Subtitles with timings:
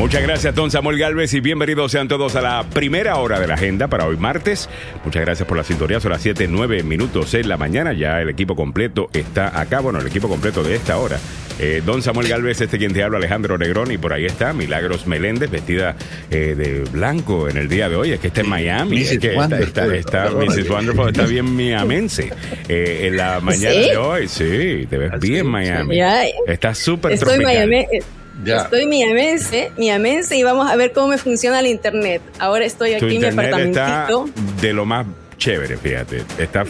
[0.00, 3.52] Muchas gracias, don Samuel Galvez, y bienvenidos sean todos a la primera hora de la
[3.52, 4.66] agenda para hoy martes.
[5.04, 6.00] Muchas gracias por la sintonía.
[6.00, 7.92] Son las 7, 9 minutos en la mañana.
[7.92, 9.80] Ya el equipo completo está acá.
[9.80, 11.18] Bueno, el equipo completo de esta hora.
[11.58, 15.06] Eh, don Samuel Galvez, este quien te habla, Alejandro Negrón, y por ahí está Milagros
[15.06, 15.94] Meléndez, vestida
[16.30, 18.12] eh, de blanco en el día de hoy.
[18.12, 19.02] Es que está en Miami.
[19.02, 20.70] Es que está, está, está, Mrs.
[20.70, 22.30] Wonderful, está bien miamense.
[22.70, 23.90] Eh, en la mañana ¿Sí?
[23.90, 25.96] de hoy, sí, te ves bien Miami.
[25.96, 26.22] Ya.
[26.46, 27.68] Está súper Estoy tropical.
[27.68, 28.00] Miami, eh,
[28.44, 28.62] Ya.
[28.62, 32.22] estoy miamense, miamense y vamos a ver cómo me funciona el internet.
[32.38, 34.40] Ahora estoy Tu aquí en mi internet está apartamentito.
[34.60, 36.22] de lo más chévere, fíjate.
[36.38, 36.64] Está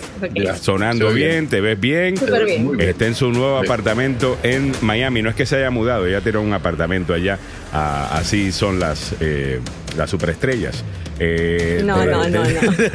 [0.60, 1.48] sonando bien, bien.
[1.48, 2.14] te ves bien.
[2.78, 3.66] Está en su nuevo Sí.
[3.66, 5.22] apartamento en Miami.
[5.22, 7.38] No es que se haya mudado, ella tiene un apartamento allá.
[7.72, 9.60] Ah, así son las, eh,
[9.96, 10.82] las superestrellas.
[11.22, 12.42] Eh, No, no, no,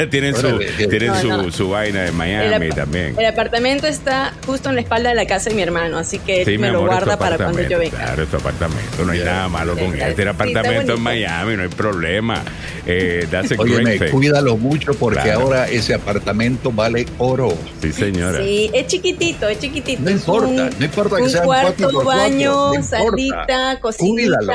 [0.10, 1.52] tienen su, tienen No, su, no.
[1.52, 3.14] su vaina en Miami El también.
[3.20, 6.40] El apartamento está justo en la espalda de la casa de mi hermano, así que
[6.42, 7.96] él Sí, me lo amor, tu guarda para cuando yo venga.
[8.00, 9.06] Claro, es tu apartamento.
[9.06, 9.26] No hay Ya.
[9.26, 10.10] nada malo con Sí, él.
[10.10, 11.02] Este está apartamento en.
[11.04, 12.42] Miami, no hay problema.
[12.88, 14.10] Eh, that's a great Óyeme, thing.
[14.12, 15.42] cuídalo mucho porque Claro.
[15.42, 17.50] ahora ese apartamento vale oro.
[17.80, 18.40] Sí, señora.
[18.40, 20.02] Sí, es chiquitito, es chiquitito.
[20.02, 23.80] No importa, un- no importa que un sean cuarto, cuatro por cuatro, baño, no salita,
[23.80, 24.38] cocinita.
[24.40, 24.48] Cuídalo.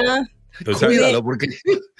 [0.65, 1.49] Tú sabes- Cuídalo porque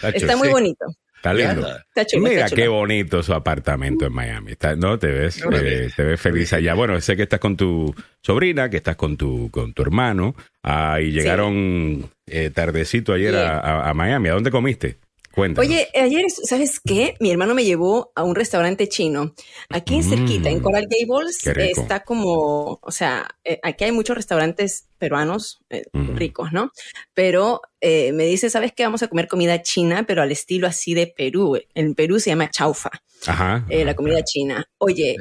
[0.01, 0.53] Tacho, Está muy sí.
[0.53, 0.85] bonito.
[1.17, 1.69] Está lindo.
[1.69, 2.29] Está chulo.
[2.29, 4.53] Mira está qué bonito su apartamento en Miami.
[4.53, 6.73] Está- no te ves, eh, te ves feliz allá.
[6.73, 10.99] Bueno, sé que estás con tu sobrina, que estás con tu con tu hermano, ah,
[11.01, 13.45] y llegaron eh, tardecito ayer Bien.
[13.45, 14.31] a, a- a Miami.
[14.31, 14.97] ¿A dónde comiste?
[15.35, 15.69] Cuéntanos.
[15.71, 17.15] Oye, ayer, ¿sabes qué?
[17.21, 19.35] Mi hermano me llevó a un restaurante chino.
[19.69, 20.63] Aquí en cerquita, en Mm.
[20.63, 26.73] Coral Gables, está como, o sea, eh, aquí hay muchos restaurantes peruanos eh, ricos, ¿no?
[27.15, 28.83] Pero eh, me dice, ¿sabes qué?
[28.83, 31.59] Vamos a comer comida china, pero al estilo así de Perú.
[31.75, 32.91] En Perú se llama chaufa,
[33.27, 33.65] Ajá.
[33.69, 33.97] eh, la ajá.
[33.97, 34.69] comida china.
[34.79, 35.17] Oye,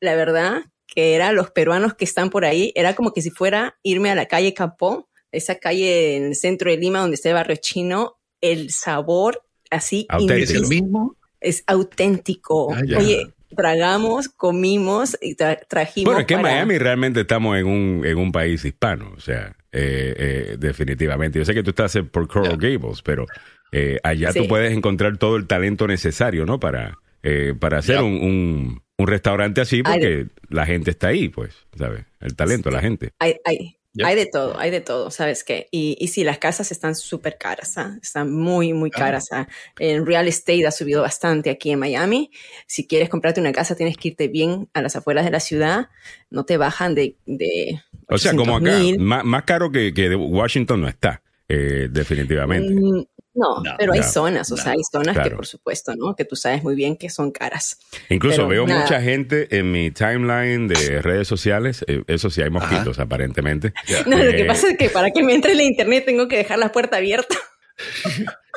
[0.00, 3.76] la verdad que era los peruanos que están por ahí, era como que si fuera
[3.82, 7.34] irme a la calle Capó, esa calle en el centro de Lima donde está el
[7.34, 10.42] barrio chino, el sabor así Auténtico.
[10.42, 11.16] ¿Es el mismo?
[11.40, 12.74] es auténtico.
[12.74, 12.82] Ah.
[12.98, 16.06] Oye, tragamos, comimos y tra- trajimos.
[16.06, 19.56] Bueno, es que en Miami realmente estamos en un, en un país hispano, o sea,
[19.72, 21.38] eh, eh, definitivamente.
[21.38, 23.26] Yo sé que tú estás en- por Coral Gables, pero
[23.72, 24.48] eh, allá tú Sí.
[24.48, 26.58] puedes encontrar todo el talento necesario, ¿no?
[26.58, 31.28] Para, eh, para hacer un, un, un restaurante así, Ay, porque la gente está ahí,
[31.28, 32.04] pues, ¿sabes?
[32.20, 33.10] El talento, la gente.
[33.20, 35.68] Hay, hay, Hay de todo, hay de todo, ¿sabes qué?
[35.70, 37.98] Y, y sí, las casas están súper caras, ¿ah?
[38.02, 39.28] están muy, muy caras.
[39.32, 39.48] ¿ah?
[39.78, 42.30] El real estate ha subido bastante aquí en Miami.
[42.66, 45.88] Si quieres comprarte una casa, tienes que irte bien a las afueras de la ciudad.
[46.30, 47.16] No te bajan de.
[47.26, 48.98] de O sea, como acá, 800,000.
[49.00, 52.74] más, más caro que, que Washington no está, eh, definitivamente.
[52.74, 53.04] Mm,
[53.38, 55.30] No, No, pero hay no, zonas, o sea, hay zonas claro.
[55.30, 56.14] que por supuesto, ¿no?
[56.16, 57.78] Que tú sabes muy bien que son caras.
[58.08, 58.82] Incluso pero veo nada.
[58.82, 63.72] mucha gente en mi timeline de redes sociales, eh, eso sí, hay mosquitos aparentemente.
[64.06, 66.36] No, lo que Eh, pasa es que para que me entre la internet tengo que
[66.36, 67.36] dejar la puerta abierta.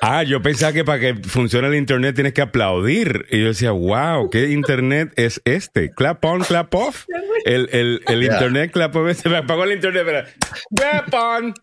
[0.04, 3.28] Ah, yo pensaba que para que funcione el internet tienes que aplaudir.
[3.30, 5.92] Y yo decía, wow, ¿qué internet es este?
[5.92, 7.06] Clap on, clap off.
[7.46, 9.16] El, el, el internet clap off.
[9.16, 10.24] Se me apagó el internet, pero
[10.76, 11.54] clap on.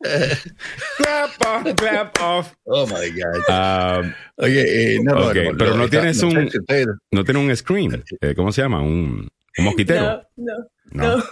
[0.00, 2.54] Clap on, clap off.
[2.64, 3.42] Oh my God.
[3.48, 4.02] Ah,
[4.36, 6.48] Oye, eh, no, no, Ok, no, pero no tienes un-
[7.10, 8.02] no tiene un screen.
[8.20, 8.80] Eh, ¿Cómo se llama?
[8.80, 9.28] Un,
[9.58, 10.00] un mosquitero.
[10.02, 10.54] No, no,
[10.92, 11.16] No.
[11.18, 11.24] no.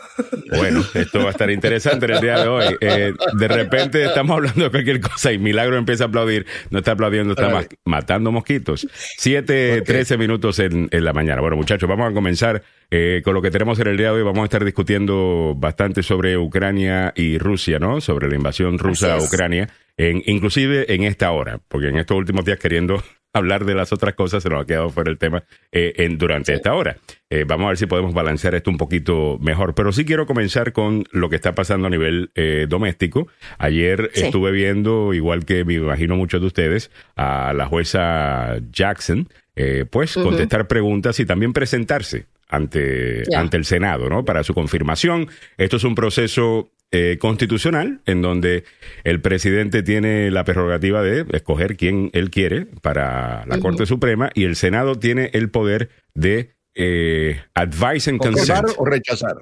[0.56, 2.64] Bueno, esto va a estar interesante en el día de hoy.
[2.80, 6.46] Eh, de repente estamos hablando de cualquier cosa y Milagro empieza a aplaudir.
[6.70, 8.86] No está aplaudiendo, está ma- matando mosquitos.
[9.16, 11.40] Siete, trece minutos en, en la mañana.
[11.40, 14.22] Bueno, muchachos, vamos a comenzar eh, con lo que tenemos en el día de hoy.
[14.22, 18.00] Vamos a estar discutiendo bastante sobre Ucrania y Rusia, ¿no?
[18.00, 19.18] Sobre la invasión rusa a.
[19.22, 19.68] Ucrania.
[19.96, 23.02] En, inclusive en esta hora, porque en estos últimos días queriendo
[23.32, 26.54] hablar de las otras cosas se nos ha quedado fuera el tema eh, en, durante
[26.54, 26.96] esta hora.
[27.30, 29.74] Eh, vamos a ver si podemos balancear esto un poquito mejor.
[29.74, 33.28] Pero sí quiero comenzar con lo que está pasando a nivel eh, doméstico.
[33.58, 34.24] Ayer Sí.
[34.24, 40.14] estuve viendo, igual que me imagino muchos de ustedes, a la jueza Jackson, eh, pues
[40.14, 44.24] contestar preguntas y también presentarse ante, ante el Senado, ¿no?
[44.24, 45.28] Para su confirmación.
[45.58, 48.64] Esto es un proceso eh, constitucional en donde
[49.04, 53.58] el presidente tiene la prerrogativa de escoger quién él quiere para la.
[53.58, 58.78] Corte Suprema y el Senado tiene el poder de eh, advice and ¿Concordar consent.
[58.80, 59.36] o rechazar?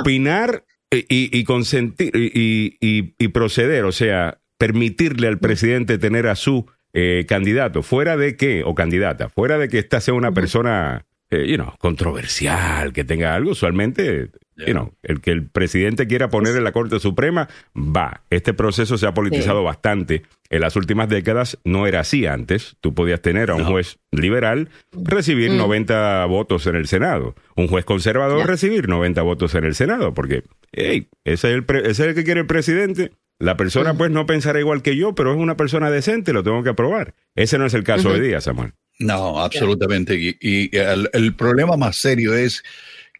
[0.00, 6.26] Opinar y, y- y consentir y, y- y proceder, o sea, permitirle al presidente tener
[6.26, 10.32] a su eh, candidato, fuera de que, o candidata, fuera de que esta sea una
[10.32, 14.30] persona, eh, you know, controversial, que tenga algo, usualmente,
[14.60, 14.66] Ya.
[14.66, 18.22] you know, el que el presidente quiera poner en la Corte Suprema, va.
[18.30, 20.22] Este proceso se ha politizado bastante.
[20.50, 22.76] En las últimas décadas no era así antes.
[22.80, 23.68] Tú podías tener a un No.
[23.70, 25.56] juez liberal recibir Mm.
[25.58, 27.34] 90 votos en el Senado.
[27.56, 30.42] Un juez conservador recibir 90 votos en el Senado, porque
[30.72, 33.12] hey, ese, es el pre- ese es el que quiere el presidente.
[33.38, 36.62] La persona pues no pensará igual que yo, pero es una persona decente, lo tengo
[36.62, 37.14] que aprobar.
[37.34, 38.72] Ese no es el caso hoy día, Samuel.
[38.98, 40.14] No, absolutamente.
[40.20, 42.62] Y, y el, el problema más serio es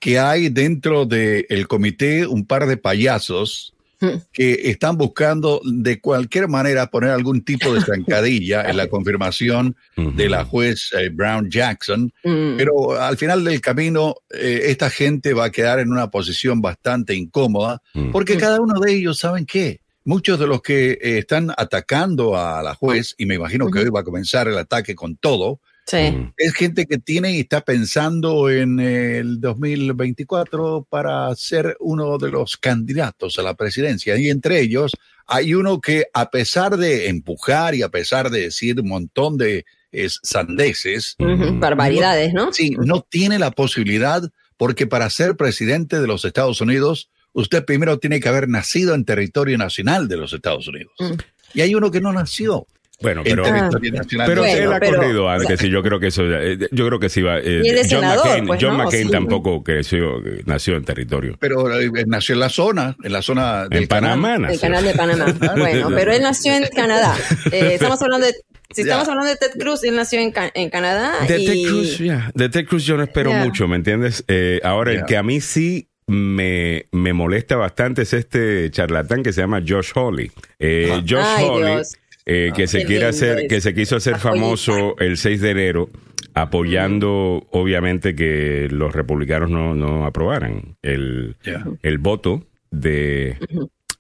[0.01, 3.75] que hay dentro del comité un par de payasos
[4.33, 10.31] que están buscando de cualquier manera poner algún tipo de zancadilla en la confirmación de
[10.31, 12.57] la juez eh, Brown Jackson, Mm.
[12.57, 17.15] pero al final del camino eh, esta gente va a quedar en una posición bastante
[17.15, 18.11] incómoda Mm.
[18.11, 19.81] porque cada uno de ellos, ¿saben qué?
[20.03, 23.91] Muchos de los que eh, están atacando a la juez, y me imagino que hoy
[23.91, 25.61] va a comenzar el ataque con todo,
[25.91, 26.13] Sí.
[26.13, 26.33] Mm.
[26.37, 32.57] es gente que tiene y está pensando en el 2024 para ser uno de los
[32.57, 34.17] candidatos a la presidencia.
[34.17, 34.93] Y entre ellos
[35.27, 39.65] hay uno que a pesar de empujar y a pesar de decir un montón de
[39.91, 42.53] es, sandeces, Ujú, Barbaridades, ¿no?
[42.53, 44.23] sí, no tiene la posibilidad
[44.57, 49.05] porque para ser presidente de los Estados Unidos, usted primero tiene que haber nacido en
[49.05, 50.93] territorio nacional de los Estados Unidos.
[51.01, 51.15] Mm.
[51.55, 52.69] Y hay uno que no nació
[53.03, 56.59] Bueno, en pero, los él ha pero- corrido antes y yo creo que eso, eh,
[56.71, 57.39] yo creo que sí va.
[57.39, 58.85] eh, John senador, McCain, pues, John ¿no?
[58.85, 59.11] McCain Sí.
[59.11, 61.37] tampoco creció, nació en territorio.
[61.41, 64.51] pero eh, nació en la zona, en la zona del En Panamá canal.
[64.53, 65.25] El canal de Panamá.
[65.57, 67.15] Bueno, pero él nació en Canadá.
[67.53, 68.35] Eh, estamos hablando de,
[68.73, 71.13] si estamos hablando de Ted Cruz, él nació en, Ca- en Canadá.
[71.27, 72.31] De y, Ted Cruz, ya.
[72.35, 74.25] De Ted Cruz yo no espero mucho, ¿me entiendes?
[74.29, 79.33] Eh, ahora, el que a mí sí me, me molesta bastante es este charlatán que
[79.33, 80.31] se llama Josh Hawley.
[80.59, 81.01] Eh, Ah.
[81.09, 81.97] Josh Ay, Hawley, Dios.
[82.27, 83.49] Eh, que se quiere hacer, es.
[83.49, 85.91] que se quiso hacer famoso el 6 de enero,
[86.35, 87.47] apoyando, Mm.
[87.59, 91.37] obviamente, que los republicanos no, no aprobaran el,
[91.83, 93.37] el voto de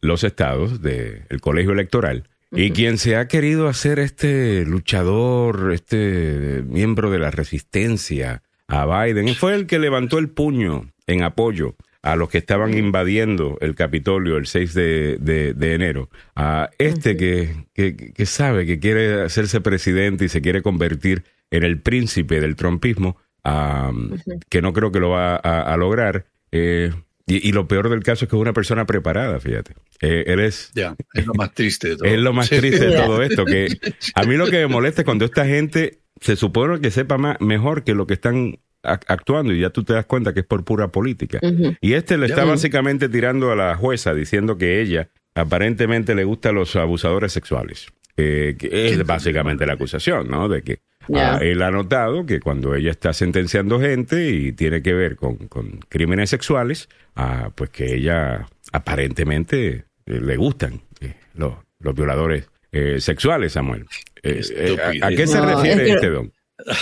[0.01, 2.25] los estados, del colegio electoral.
[2.53, 9.35] Y quien se ha querido hacer este luchador, este miembro de la resistencia a Biden,
[9.35, 14.37] fue el que levantó el puño en apoyo a los que estaban invadiendo el Capitolio
[14.37, 16.09] el 6 de, de- de enero.
[16.35, 21.63] A este que, que, que sabe que quiere hacerse presidente y se quiere convertir en
[21.65, 23.93] el príncipe del trumpismo, ah,
[24.49, 26.25] que no creo que lo va a, a lograr.
[26.53, 26.93] Eh,
[27.27, 29.75] y, y lo peor del caso es que es una persona preparada, fíjate.
[30.01, 32.09] Eh, él es Ya, es lo más triste de todo.
[32.09, 32.57] es lo más Sí.
[32.59, 33.69] triste de todo esto, que
[34.15, 37.37] a mí lo que me molesta es cuando esta gente se supone que sepa más,
[37.41, 40.65] mejor que lo que están actuando y ya tú te das cuenta que es por
[40.65, 41.39] pura política.
[41.81, 46.49] Y este le está básicamente tirando a la jueza diciendo que ella aparentemente le gusta
[46.49, 47.89] a los abusadores sexuales.
[48.17, 50.49] Eh, que es básicamente la acusación, ¿no?
[50.49, 50.81] De que
[51.15, 55.37] ah, él ha notado que cuando ella está sentenciando gente y tiene que ver con,
[55.49, 62.51] con crímenes sexuales, ah, pues que ella aparentemente eh, le gustan eh, los, los violadores
[62.73, 63.87] eh, sexuales, Samuel.
[64.23, 66.33] Eh, eh, ¿a, a qué se No, refiere es que- este don?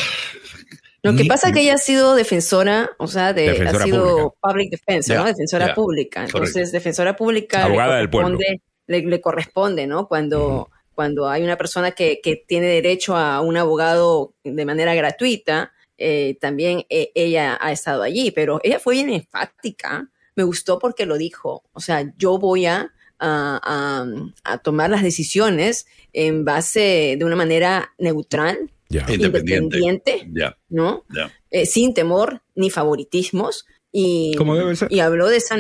[1.02, 4.04] Lo que pasa es que ella ha sido defensora, o sea, de, Defensora ha sido
[4.16, 4.36] pública.
[4.42, 5.24] public defense, ¿no?
[5.24, 6.24] Defensora pública.
[6.24, 6.72] Entonces, correcto.
[6.72, 10.08] defensora pública Abogada le del corresponde, le, le corresponde, ¿no?
[10.08, 15.72] Cuando, cuando hay una persona que, que tiene derecho a un abogado de manera gratuita,
[15.98, 20.08] eh, también eh, ella ha estado allí, pero ella fue bien enfática.
[20.34, 21.62] Me gustó porque lo dijo.
[21.72, 27.36] O sea, yo voy a, a, a- a tomar las decisiones en base de una
[27.36, 29.04] manera neutral, Ya.
[29.08, 29.78] Independiente.
[29.78, 30.28] independiente,
[30.68, 31.04] ¿no?
[31.50, 34.88] eh, sin temor ni favoritismos y, debe ser.
[34.90, 35.56] y habló de esa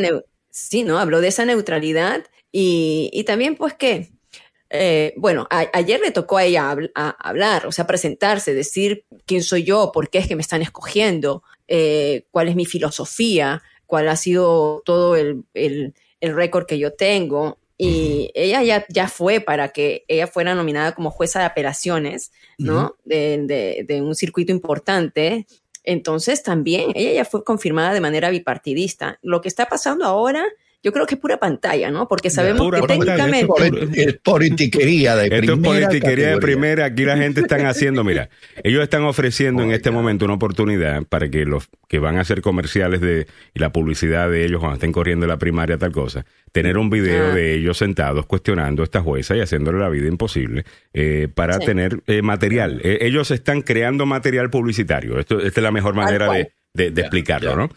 [0.50, 0.98] sí, ¿no?
[0.98, 4.10] Habló de esa neutralidad y, y también pues que
[4.70, 9.04] eh, bueno, a- ayer le tocó a ella habl- a- hablar, o sea, presentarse, decir
[9.24, 13.62] quién soy yo, por qué es que me están escogiendo, eh, cuál es mi filosofía,
[13.86, 17.58] cuál ha sido todo el, el, el récord que yo tengo.
[17.80, 22.96] Y ella ya, ya fue para que ella fuera nominada como jueza de apelaciones, ¿no?
[23.04, 25.46] de, de- de un circuito importante.
[25.84, 29.18] Entonces también ella ya fue confirmada de manera bipartidista.
[29.22, 30.44] Lo que está pasando ahora,
[30.82, 32.06] yo creo que es pura pantalla, ¿no?
[32.08, 33.46] Porque sabemos Pura que pantalla, técnicamente...
[33.46, 36.84] Polit- es politiquería de Esto es primera politiquería de primera.
[36.86, 38.28] Aquí la gente están haciendo, mira,
[38.62, 42.42] ellos están ofreciendo en este momento una oportunidad para que los que van a hacer
[42.42, 46.78] comerciales de y la publicidad de ellos cuando estén corriendo la primaria tal cosa, tener
[46.78, 47.34] un video Ah.
[47.34, 51.66] de ellos sentados cuestionando a esta jueza y haciéndole la vida imposible eh, para Sí.
[51.66, 52.80] tener eh, material.
[52.84, 55.18] Eh, ellos están creando material publicitario.
[55.18, 56.52] Esto, esta es la mejor manera de, cual.
[56.78, 57.64] De, de explicarlo, ¿no?
[57.64, 57.68] All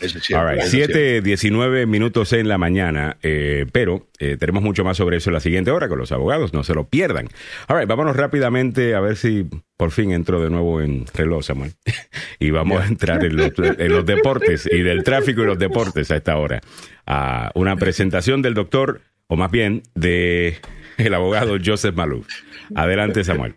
[0.49, 4.97] right, eso es 7, 19 minutos en la mañana, eh, pero eh, tenemos mucho más
[4.97, 7.27] sobre eso en la siguiente hora con los abogados, no se lo pierdan.
[7.67, 11.73] All right, vámonos rápidamente a ver si por fin entro de nuevo en reloj, Samuel.
[12.39, 16.11] y vamos a entrar en los, en los deportes y del tráfico y los deportes
[16.11, 16.61] a esta hora.
[17.07, 20.57] A una presentación del doctor, o más bien de
[20.97, 22.27] el abogado Joseph Maluf.
[22.75, 23.55] Adelante, Samuel.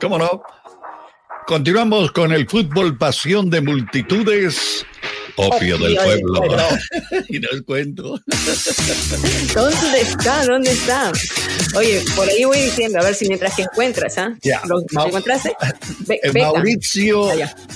[0.00, 0.42] ¿Cómo no?
[1.46, 4.86] Continuamos con el fútbol pasión de multitudes
[5.36, 6.42] Opio, del pueblo.
[7.28, 8.20] y no el cuento.
[9.54, 10.44] ¿Dónde está?
[10.44, 11.12] ¿Dónde está?
[11.76, 14.34] Oye, por ahí voy diciendo, a ver si mientras que encuentras, ¿ah?
[14.42, 14.62] Ya.
[14.66, 15.52] ¿Lo, encontraste?
[16.34, 17.28] Mauricio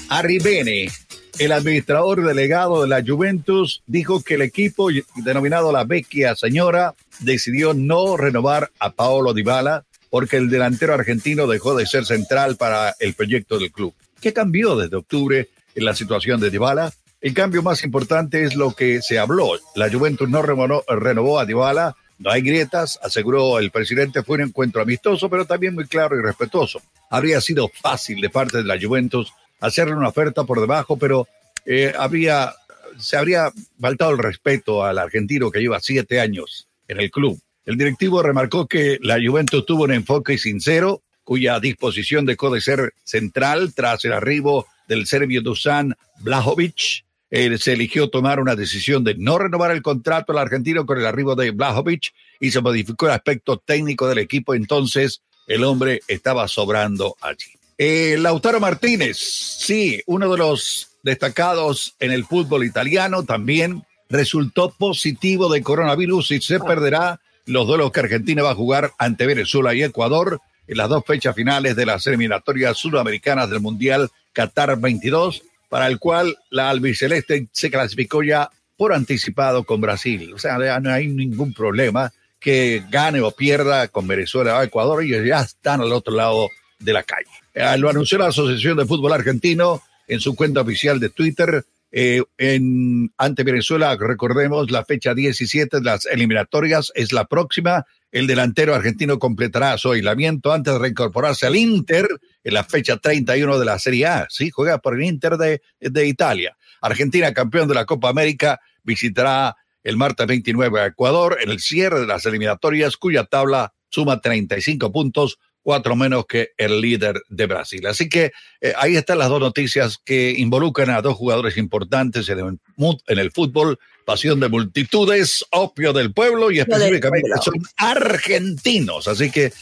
[0.08, 0.90] Arribene,
[1.38, 7.74] el administrador delegado de la Juventus, dijo que el equipo denominado la Vecchia Señora decidió
[7.74, 13.14] no renovar a Paolo Dybala porque el delantero argentino dejó de ser central para el
[13.14, 13.94] proyecto del club.
[14.20, 16.92] ¿Qué cambió desde octubre en la situación de Dybala?
[17.20, 19.50] El cambio más importante es lo que se habló.
[19.74, 24.82] La Juventus no renovó, a Dybala, no hay grietas, aseguró el presidente, fue un encuentro
[24.82, 26.80] amistoso, pero también muy claro y respetuoso.
[27.10, 31.26] Habría sido fácil de parte de la Juventus hacerle una oferta por debajo, pero
[31.64, 32.54] eh, habría,
[32.98, 37.40] se habría faltado el respeto al argentino que lleva siete años en el club.
[37.68, 42.94] El directivo remarcó que la Juventus tuvo un enfoque sincero, cuya disposición dejó de ser
[43.04, 49.36] central tras el arribo del serbio Dusan Blajovic, se eligió tomar una decisión de no
[49.36, 53.58] renovar el contrato al argentino con el arribo de Blajovic y se modificó el aspecto
[53.58, 54.54] técnico del equipo.
[54.54, 57.52] Entonces, el hombre estaba sobrando allí.
[57.76, 65.52] Eh, Lautaro Martínez, sí, uno de los destacados en el fútbol italiano, también resultó positivo
[65.52, 69.82] de coronavirus y se perderá los duelos que Argentina va a jugar ante Venezuela y
[69.82, 75.86] Ecuador en las dos fechas finales de las eliminatorias sudamericanas del Mundial Qatar 22 para
[75.86, 80.32] el cual la albiceleste se clasificó ya por anticipado con Brasil.
[80.32, 85.10] O sea, no hay ningún problema que gane o pierda con Venezuela o Ecuador, y
[85.26, 87.26] ya están al otro lado de la calle.
[87.54, 91.64] Eh, lo anunció la Asociación de Fútbol Argentino en su cuenta oficial de Twitter.
[91.90, 98.26] Eh, en, ante Venezuela, recordemos, la fecha 17 de las eliminatorias es la próxima el
[98.26, 102.08] delantero argentino completará su aislamiento antes de reincorporarse al Inter
[102.42, 104.26] en la fecha 31 de la Serie A.
[104.30, 106.56] Sí, juega por el Inter de, de Italia.
[106.80, 112.00] Argentina, campeón de la Copa América, visitará el martes 29 a Ecuador en el cierre
[112.00, 115.38] de las eliminatorias, cuya tabla suma 35 puntos,
[115.68, 117.86] cuatro menos que el líder de Brasil.
[117.86, 118.32] Así que
[118.62, 122.58] eh, ahí están las dos noticias que involucran a dos jugadores importantes en el,
[123.06, 129.08] en el fútbol pasión de multitudes, opio del pueblo y específicamente son argentinos.
[129.08, 129.52] Así que,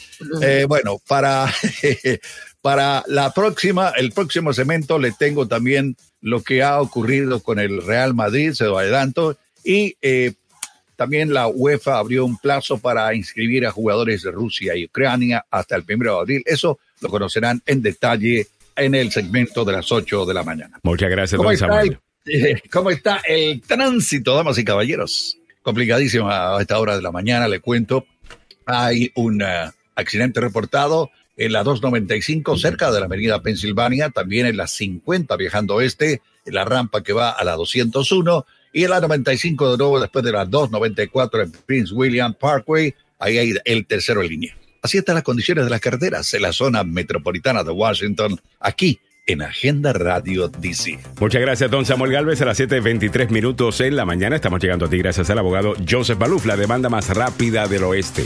[0.43, 1.53] eh, bueno, para,
[2.61, 7.85] para la próxima, el próximo segmento le tengo también lo que ha ocurrido con el
[7.85, 10.35] Real Madrid, se lo adelanto, y eh,
[10.97, 15.77] también la UEFA abrió un plazo para inscribir a jugadores de Rusia y Ucrania hasta
[15.77, 16.43] el primero de abril.
[16.47, 20.79] Eso lo conocerán en detalle en el segmento de las 8 de la mañana.
[20.83, 21.99] Muchas gracias, don Samuel.
[22.71, 25.39] ¿Cómo está el tránsito, damas y caballeros?
[25.63, 28.07] Complicadísimo a esta hora de la mañana, le cuento.
[28.65, 34.57] Hay un uh, accidente reportado en la 295 cerca de la avenida Pensilvania, también en
[34.57, 39.71] la 50 viajando oeste, en la rampa que va a la 201 y la 95
[39.71, 44.29] de nuevo después de la 294 en Prince William Parkway, ahí hay el tercero en
[44.29, 44.57] línea.
[44.83, 49.43] Así están las condiciones de las carreteras en la zona metropolitana de Washington, aquí en
[49.43, 51.01] Agenda Radio DC.
[51.19, 52.41] Muchas gracias, don Samuel Galvez.
[52.43, 56.17] A las 7.23 minutos en la mañana estamos llegando a ti gracias al abogado Joseph
[56.17, 58.25] Baluf, la demanda más rápida del oeste.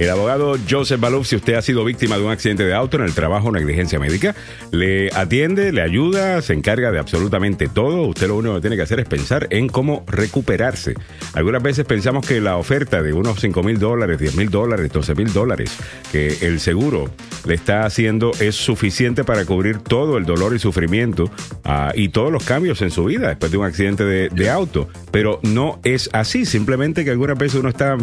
[0.00, 3.04] El abogado Joseph Baluf, si usted ha sido víctima de un accidente de auto en
[3.04, 4.34] el trabajo, negligencia médica,
[4.72, 8.02] le atiende, le ayuda, se encarga de absolutamente todo.
[8.08, 10.94] Usted lo único que tiene que hacer es pensar en cómo recuperarse.
[11.32, 15.14] Algunas veces pensamos que la oferta de unos 5 mil dólares, 10 mil dólares, 12
[15.14, 15.76] mil dólares
[16.10, 17.08] que el seguro
[17.44, 21.30] le está haciendo es suficiente para cubrir todo el dolor dolor y sufrimiento
[21.64, 24.88] ah, y todos los cambios en su vida después de un accidente de, auto.
[25.10, 27.96] Pero no es así, simplemente que algunas veces uno está,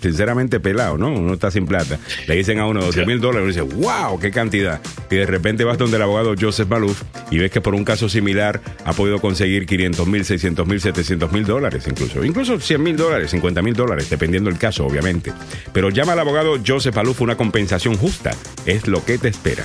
[0.00, 1.12] sinceramente, pelado, ¿no?
[1.12, 1.98] Uno está sin plata.
[2.28, 4.80] Le dicen a uno 12 mil dólares uno dice, wow, qué cantidad.
[5.10, 8.08] Y de repente vas donde el abogado Joseph Maluf y ves que por un caso
[8.08, 12.24] similar ha podido conseguir 500 mil, 600 mil, 700 mil dólares incluso.
[12.24, 15.32] Incluso 100 mil dólares, 50 mil dólares, dependiendo del caso, obviamente.
[15.72, 18.30] Pero llama al abogado Joseph Maluf una compensación justa.
[18.66, 19.64] Es lo que te espera.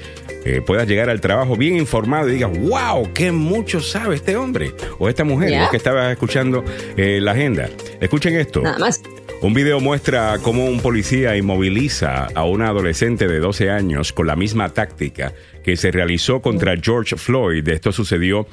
[0.46, 4.72] eh, puedas llegar al trabajo bien informado y digas, wow, qué mucho sabe este hombre
[4.98, 6.64] o esta mujer, que estaba escuchando
[6.96, 7.68] eh, la agenda.
[8.14, 8.62] Escuchen esto.
[8.62, 9.02] Nada más.
[9.42, 14.36] Un video muestra cómo un policía inmoviliza a una adolescente de 12 años con la
[14.36, 15.32] misma táctica
[15.64, 17.68] que se realizó contra George Floyd.
[17.68, 18.46] Esto sucedió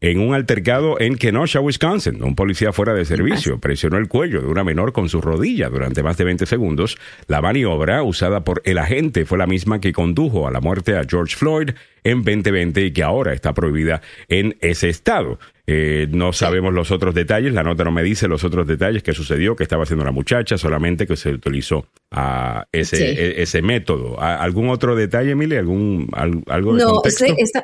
[0.00, 2.22] en un altercado en Kenosha, Wisconsin.
[2.22, 6.02] Un policía fuera de servicio presionó el cuello de una menor con su rodilla durante
[6.02, 6.98] más de 20 segundos.
[7.26, 11.02] La maniobra usada por el agente fue la misma que condujo a la muerte a
[11.08, 11.70] George Floyd
[12.04, 15.38] en 2020 y que ahora está prohibida en ese estado.
[15.66, 19.12] Eh, no sabemos los otros detalles, la nota no me dice los otros detalles que
[19.12, 24.18] sucedió, que estaba haciendo la muchacha, solamente que se utilizó a ese, e, ese método.
[24.18, 25.58] ¿Algún otro detalle, Emilia?
[25.58, 26.08] ¿Algún,
[26.46, 27.02] algo de No,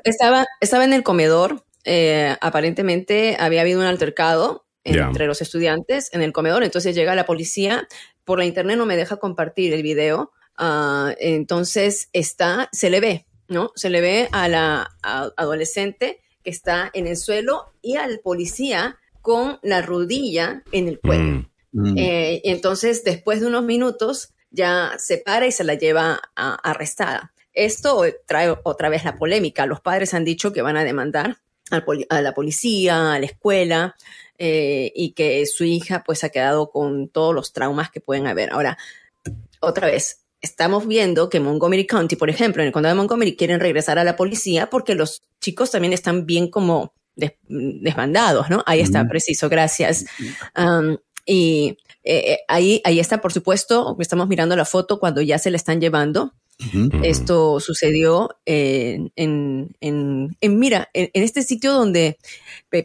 [0.05, 6.21] estaba, estaba en el comedor, eh, aparentemente había habido un altercado entre los estudiantes en
[6.21, 7.89] el comedor, entonces llega la policía,
[8.25, 13.27] por la internet no me deja compartir el video, ah, entonces está, se le ve,
[13.49, 13.73] ¿no?
[13.77, 19.59] Se le ve a la adolescente que está en el suelo y al policía con
[19.63, 21.23] la rodilla en el cuello.
[21.23, 21.47] Mm.
[21.73, 21.99] Mm.
[21.99, 27.33] Eh, entonces, después de unos minutos, ya se para y se la lleva arrestada.
[27.53, 29.67] Esto trae otra vez la polémica.
[29.67, 31.39] Los padres han dicho que van a demandar
[31.71, 33.97] a la policía, a la escuela,
[34.39, 38.53] eh, y que su hija pues ha quedado con todos los traumas que pueden haber.
[38.53, 38.77] Ahora,
[39.61, 43.61] otra vez, estamos viendo que Montgomery County, por ejemplo, en el condado de Montgomery, quieren
[43.61, 46.93] regresar a la policía porque los chicos también están bien como
[47.47, 48.63] desbandados, ¿no?
[48.67, 50.05] Ahí está, preciso, gracias.
[50.59, 55.39] Um, y eh, eh, ahí, ahí está, por supuesto, estamos mirando la foto cuando ya
[55.39, 56.35] se le están llevando
[57.03, 62.19] esto sucedió en, en, en, mira, en, este sitio donde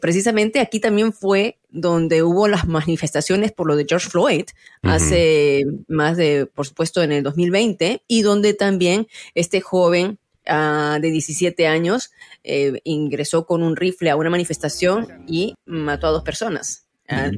[0.01, 4.45] precisamente aquí también fue donde hubo las manifestaciones por lo de George Floyd
[4.81, 11.11] hace más de, por supuesto, en el 2020 y donde también este joven uh, de
[11.11, 12.11] 17 años
[12.43, 16.85] eh, ingresó con un rifle a una manifestación y mató a dos personas.
[17.09, 17.31] Uh,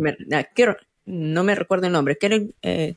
[1.06, 2.18] no me recuerdo el nombre.
[2.18, 2.96] Kieron, eh,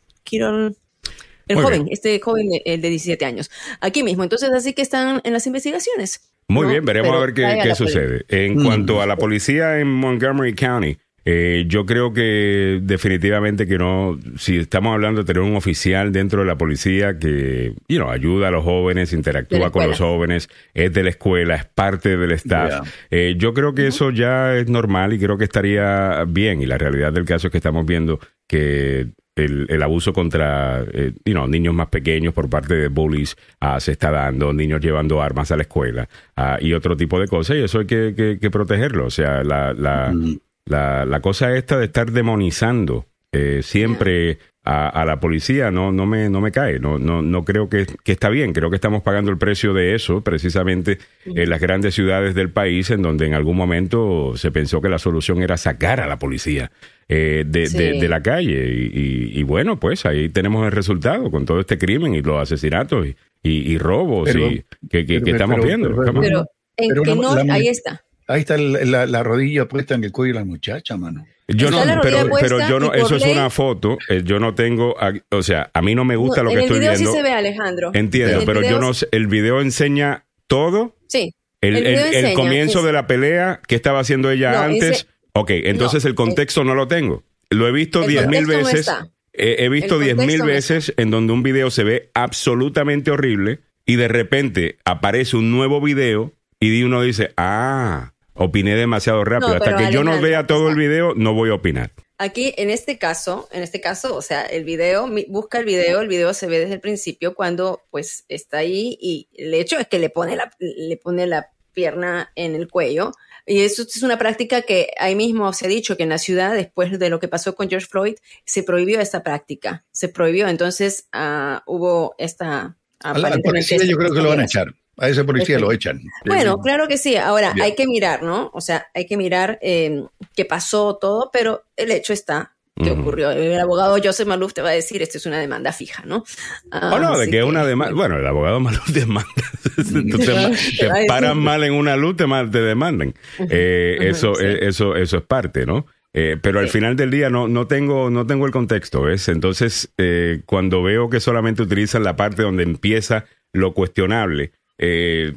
[1.48, 3.50] el joven, este joven, el de 17 años.
[3.80, 4.22] Aquí mismo.
[4.22, 6.30] Entonces, así que están en las investigaciones.
[6.48, 8.24] Muy bien, veremos a ver qué, sucede.
[8.28, 8.64] En mm.
[8.64, 14.58] cuanto a la policía en Montgomery County, eh, yo creo que definitivamente que no, si
[14.58, 18.50] estamos hablando de tener un oficial dentro de la policía que you know, ayuda a
[18.50, 23.36] los jóvenes, interactúa con los jóvenes, es de la escuela, es parte del staff, eh,
[23.38, 26.60] yo creo que eso ya es normal y creo que estaría bien.
[26.60, 31.74] Y la realidad del caso es que estamos viendo que el, abuso contra eh, niños
[31.74, 35.62] más pequeños por parte de bullies ah, se está dando, niños llevando armas a la
[35.62, 39.06] escuela ah, y otro tipo de cosas, y eso hay que, que, protegerlo.
[39.06, 40.38] O sea, la, la, mm.
[40.66, 46.30] la, la, cosa esta de estar demonizando eh, siempre a, la policía no, no, me,
[46.30, 49.30] no me cae, no, no, no creo que, que, está bien, creo que estamos pagando
[49.30, 53.58] el precio de eso precisamente en las grandes ciudades del país en donde en algún
[53.58, 56.70] momento se pensó que la solución era sacar a la policía
[57.08, 61.78] eh, de, de, la calle y, bueno, pues ahí tenemos el resultado con todo este
[61.78, 65.94] crimen y los asesinatos y, y, robos y, que, que, estamos viendo.
[66.20, 68.02] Pero, en que no, ahí está.
[68.26, 71.26] Ahí está la, la, rodilla puesta en el cuello de la muchacha, mano.
[71.46, 74.96] Yo no, pero, pero yo no, eso es una foto, eh, yo no tengo,
[75.30, 76.86] o sea, a mí no me gusta lo que estoy viendo.
[76.86, 77.90] En el video sí se ve, Alejandro.
[77.92, 80.96] Entiendo, pero yo no sé, el video enseña todo.
[81.06, 81.34] Sí.
[81.60, 85.06] El, el, comienzo de la pelea, que estaba haciendo ella antes.
[85.34, 87.22] Ok, entonces el contexto no lo tengo.
[87.50, 88.90] Lo he visto diez mil veces.
[89.32, 94.08] he visto diez mil veces en donde un video se ve absolutamente horrible y de
[94.08, 99.54] repente aparece un nuevo video y uno dice, ah, opiné demasiado rápido.
[99.54, 101.92] Hasta que yo no vea todo el video, no voy a opinar.
[102.16, 106.08] Aquí, en este caso, en este caso, o sea, el video, busca el video, el
[106.08, 109.98] video se ve desde el principio cuando pues está ahí y el hecho es que
[109.98, 113.12] le pone la, le pone la pierna en el cuello.
[113.46, 116.54] Y eso es una práctica que ahí mismo se ha dicho que en la ciudad,
[116.54, 119.84] después de lo que pasó con George Floyd, se prohibió esta práctica.
[119.92, 120.48] Se prohibió.
[120.48, 122.76] Entonces uh, hubo esta...
[123.04, 124.74] yo creo que lo van a echar.
[124.96, 126.00] A ese policía lo echan.
[126.24, 127.16] Bueno, claro que sí.
[127.16, 128.50] Ahora, hay que mirar, ¿no?
[128.54, 130.04] O sea, hay que mirar eh,
[130.36, 133.30] qué pasó todo, pero el hecho está que ocurrió.
[133.30, 136.24] El abogado Joseph Maluf te va a decir, esto es una demanda fija, ¿no?
[136.70, 137.94] Ah, no, de que es una demanda.
[137.94, 139.28] Bueno, el abogado Maluf demanda.
[139.76, 143.14] te, paran mal en una luz, te, te demandan.
[143.50, 145.86] Eh, eso, eh, eso, eso es parte, ¿no?
[146.16, 149.28] Eh, pero al final del día no, no, tengo, no tengo el contexto, ¿ves?
[149.28, 155.32] Entonces, eh, cuando veo que solamente utilizan la parte donde empieza lo cuestionable, eh,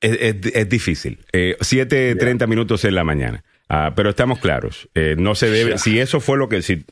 [0.00, 1.18] es, es, difícil.
[1.32, 3.44] 7.30 minutos en la mañana.
[3.68, 4.88] Ah, pero estamos claros.
[5.16, 5.78] no se debe.
[5.78, 6.62] Si eso fue lo que.
[6.62, 6.84] Si,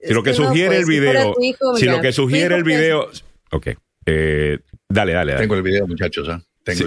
[0.00, 1.34] si lo que, sugiere el video.
[1.76, 3.10] Si, lo que sugiere el video.
[3.50, 3.68] Ok.
[4.06, 5.36] dale, dale, dale.
[5.36, 6.28] Tengo el video, muchachos.
[6.28, 6.38] ¿eh?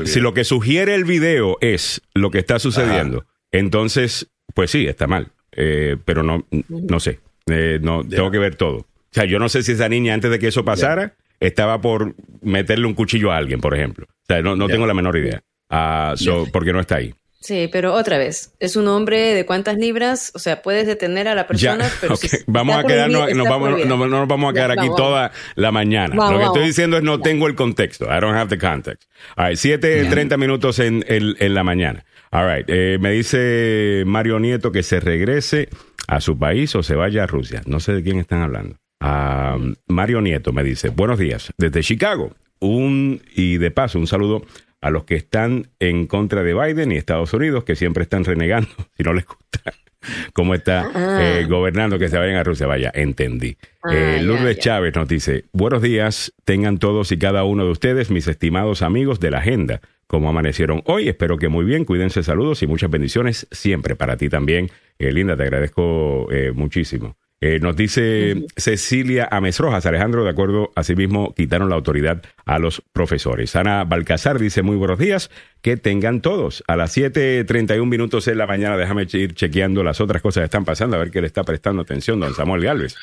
[0.05, 5.07] si, lo que sugiere el video es lo que está sucediendo, entonces, pues sí, está
[5.07, 5.31] mal.
[5.55, 7.19] Eh, pero no, no sé.
[7.47, 8.77] Eh, no, tengo que ver todo.
[8.77, 12.15] O sea, yo no sé si esa niña antes de que eso pasara estaba por
[12.41, 14.07] meterle un cuchillo a alguien, por ejemplo.
[14.09, 15.43] O sea, no, tengo la menor idea.
[15.69, 17.13] Uh, so, porque no está ahí.
[17.43, 21.35] Sí, pero otra vez, es un hombre de cuántas libras, o sea, puedes detener a
[21.35, 22.15] la persona, pero
[22.47, 26.15] vamos a quedarnos, no, vamos, no, nos vamos a quedar aquí toda la mañana.
[26.15, 28.05] Lo que estoy diciendo es no tengo el contexto.
[28.05, 29.09] I don't have the context.
[29.35, 32.05] All right, 7, 30 minutos en, en, la mañana.
[32.31, 35.67] All right, eh, me dice Mario Nieto que se regrese
[36.07, 37.61] a su país o se vaya a Rusia.
[37.65, 38.77] No sé de quién están hablando.
[39.01, 42.33] Ah, Mario Nieto me dice, buenos días, desde Chicago.
[42.61, 44.43] Un, y de paso, un saludo
[44.83, 48.69] a los que están en contra de Biden y Estados Unidos, que siempre están renegando,
[48.97, 49.73] si no les gusta
[50.33, 51.19] cómo está ah.
[51.21, 52.67] eh, gobernando, que se vayan a Rusia.
[52.67, 53.55] Vaya, entendí.
[53.81, 58.11] Ah, eh, Lourdes Chávez nos dice, buenos días, tengan todos y cada uno de ustedes,
[58.11, 61.07] mis estimados amigos de la agenda, como amanecieron hoy.
[61.07, 64.69] Espero que muy bien, cuídense, saludos y muchas bendiciones siempre para ti también.
[64.99, 67.15] Eh, Linda, te agradezco muchísimo.
[67.45, 72.81] Eh, nos dice Cecilia Ames Rojas, Alejandro, de acuerdo, asimismo quitaron la autoridad a los
[72.93, 73.57] profesores.
[73.57, 75.29] Ana Balcazar dice muy buenos días,
[75.61, 76.63] que tengan todos.
[76.67, 80.63] A las 7.31 minutos en la mañana, déjame ir chequeando las otras cosas que están
[80.63, 82.95] pasando, a ver qué le está prestando atención don Samuel Galvez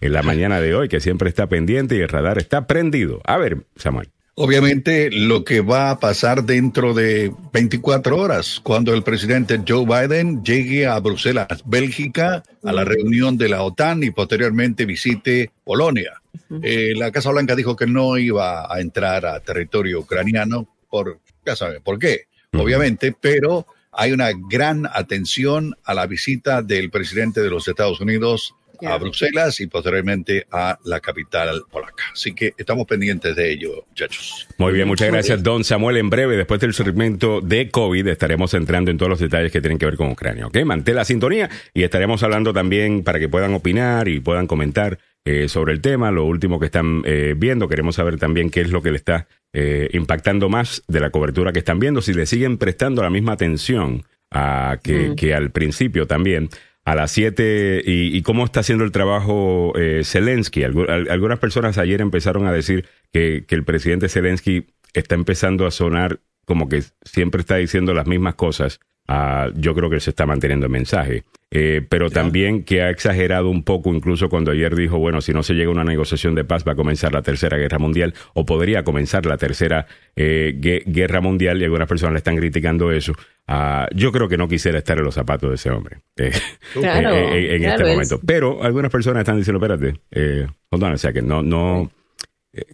[0.00, 3.20] en la mañana de hoy, que siempre está pendiente y el radar está prendido.
[3.24, 4.10] A ver, Samuel.
[4.40, 10.44] Obviamente lo que va a pasar dentro de 24 horas, cuando el presidente Joe Biden
[10.44, 16.22] llegue a Bruselas, Bélgica, a la reunión de la OTAN y posteriormente visite Polonia.
[16.62, 21.56] Eh, la Casa Blanca dijo que no iba a entrar a territorio ucraniano, por, ya
[21.56, 27.50] saben por qué, obviamente, pero hay una gran atención a la visita del presidente de
[27.50, 28.54] los Estados Unidos
[28.86, 32.04] a Bruselas y posteriormente a la capital polaca.
[32.12, 34.46] Así que estamos pendientes de ello, muchachos.
[34.58, 35.96] Muy bien, muchas gracias, don Samuel.
[35.96, 39.78] En breve, después del segmento de COVID, estaremos entrando en todos los detalles que tienen
[39.78, 40.46] que ver con Ucrania.
[40.46, 40.58] ¿Ok?
[40.64, 45.48] Mantén la sintonía y estaremos hablando también para que puedan opinar y puedan comentar eh,
[45.48, 47.68] sobre el tema, lo último que están eh, viendo.
[47.68, 51.52] Queremos saber también qué es lo que le está eh, impactando más de la cobertura
[51.52, 55.16] que están viendo, si le siguen prestando la misma atención a que, mm.
[55.16, 56.48] que al principio también
[56.88, 60.64] a las 7 y, cómo está haciendo el trabajo eh, Zelensky.
[60.64, 66.70] algunas personas ayer empezaron a decir que, el presidente Zelensky está empezando a sonar como
[66.70, 68.80] que siempre está diciendo las mismas cosas.
[69.08, 71.24] Ah, yo creo que se está manteniendo el mensaje.
[71.50, 75.42] Eh, pero también que ha exagerado un poco, incluso cuando ayer dijo, bueno, si no
[75.42, 78.44] se llega a una negociación de paz va a comenzar la tercera guerra mundial o
[78.44, 83.14] podría comenzar la tercera eh, guerra mundial y algunas personas le están criticando eso.
[83.46, 86.30] Ah, yo creo que no quisiera estar en los zapatos de ese hombre eh,
[86.76, 88.20] en este momento.
[88.26, 91.90] Pero algunas personas están diciendo, espérate, eh, o sea que no, no,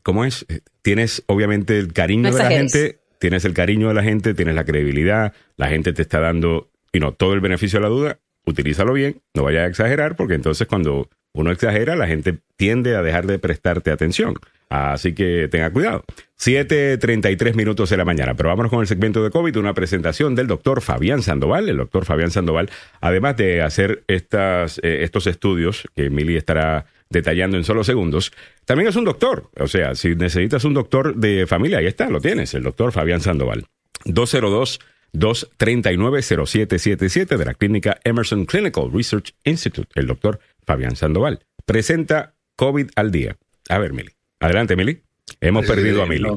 [0.02, 0.46] ¿cómo es?
[0.82, 4.66] Tienes obviamente el cariño de la gente, tienes el cariño de la gente, tienes la
[4.66, 8.92] credibilidad, la gente te está dando y no todo el beneficio de la duda utilízalo
[8.92, 13.26] bien, no vayas a exagerar, porque entonces cuando uno exagera, la gente tiende a dejar
[13.26, 14.34] de prestarte atención.
[14.68, 16.04] Así que tenga cuidado.
[16.38, 20.46] 7.33 minutos de la mañana, pero vámonos con el segmento de COVID, una presentación del
[20.46, 21.70] doctor Fabián Sandoval.
[21.70, 22.68] El doctor Fabián Sandoval,
[23.00, 26.84] además de hacer estas, eh, estos estudios que Mili estará
[27.14, 28.31] detallando en solo segundos,
[28.66, 29.48] también es un doctor.
[29.59, 33.22] O sea, si necesitas un doctor de familia, ahí está, lo tienes, el doctor Fabián
[33.22, 33.64] Sandoval.
[34.05, 34.81] 202
[35.14, 41.38] 239-0777 de la clínica Emerson Clinical Research Institute, el doctor Fabián Sandoval.
[41.64, 43.37] Presenta COVID al día.
[43.68, 44.11] A ver, Mili.
[44.40, 45.03] Adelante, Mili.
[45.40, 46.29] Hemos perdido a Mili.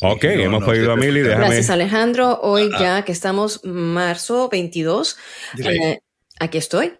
[0.00, 1.20] ok, hemos perdido a Mili.
[1.20, 1.44] Déjame.
[1.46, 2.40] Gracias, Alejandro.
[2.40, 2.78] Hoy ah.
[2.80, 5.16] ya que estamos marzo 22,
[5.64, 6.00] eh,
[6.40, 6.94] aquí estoy.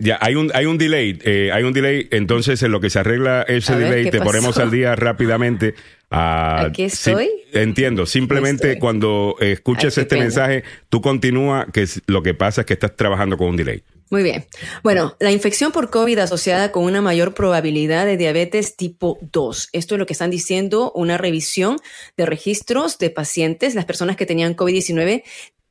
[0.00, 0.18] Ya.
[0.20, 3.42] Hay un, hay un delay, eh, hay un delay, entonces en lo que se arregla
[3.42, 5.74] ese delay, te ponemos al día rápidamente.
[6.10, 7.28] Ah, Aquí estoy.
[7.52, 8.06] entiendo.
[8.06, 13.36] Simplemente cuando escuches este mensaje, tú continúa, que lo que pasa es que estás trabajando
[13.36, 13.82] con un delay.
[14.10, 14.46] Muy bien.
[14.82, 19.68] Bueno, la infección por COVID asociada con una mayor probabilidad de diabetes tipo 2.
[19.72, 21.76] Esto es lo que están diciendo una revisión
[22.16, 23.74] de registros de pacientes.
[23.74, 25.24] Las personas que tenían COVID-19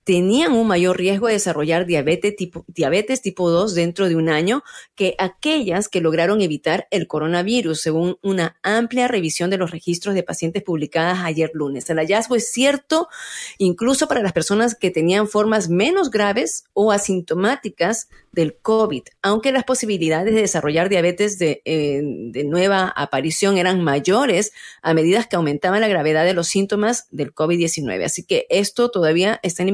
[0.08, 4.64] tenían un mayor riesgo de desarrollar diabetes tipo, diabetes tipo 2 dentro de un año
[4.96, 10.24] que aquellas que lograron evitar el coronavirus, según una amplia revisión de los registros de
[10.24, 11.90] pacientes publicadas ayer lunes.
[11.90, 13.10] El hallazgo es cierto
[13.58, 19.64] incluso para las personas que tenían formas menos graves o asintomáticas del COVID, aunque las
[19.64, 25.80] posibilidades de desarrollar diabetes de, eh, de, nueva aparición eran mayores a medida que aumentaba
[25.80, 28.06] la gravedad de los síntomas del COVID-19.
[28.06, 29.70] Así que esto todavía está en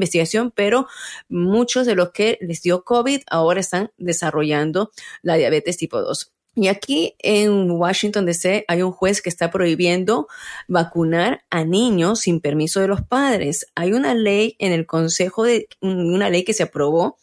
[0.55, 0.88] pero
[1.29, 6.33] muchos de los que les dio COVID ahora están desarrollando la diabetes tipo 2.
[6.55, 10.27] Y aquí en Washington DC hay un juez que está prohibiendo
[10.67, 13.65] vacunar a niños sin permiso de los padres.
[13.73, 17.17] Hay una ley en el Consejo de una ley que se aprobó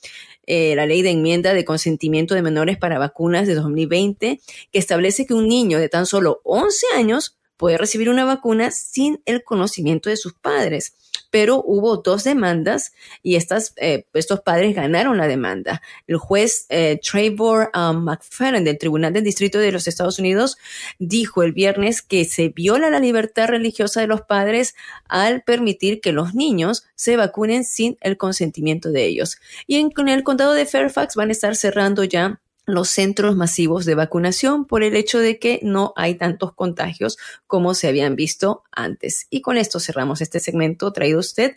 [0.46, 4.40] eh, la ley de enmienda de consentimiento de menores para vacunas de 2020,
[4.72, 9.22] que establece que un niño de tan solo 11 años puede recibir una vacuna sin
[9.26, 10.96] el conocimiento de sus padres
[11.30, 15.82] pero hubo dos demandas y estas, eh, estos padres ganaron la demanda.
[16.06, 20.58] El juez eh, Trevor um, McFerrin del Tribunal del Distrito de los Estados Unidos
[20.98, 24.74] dijo el viernes que se viola la libertad religiosa de los padres
[25.08, 29.38] al permitir que los niños se vacunen sin el consentimiento de ellos.
[29.66, 33.84] Y en, en el condado de Fairfax van a estar cerrando ya los centros masivos
[33.84, 38.64] de vacunación por el hecho de que no hay tantos contagios como se habían visto
[38.70, 39.26] antes.
[39.30, 41.56] Y con esto cerramos este segmento traído usted.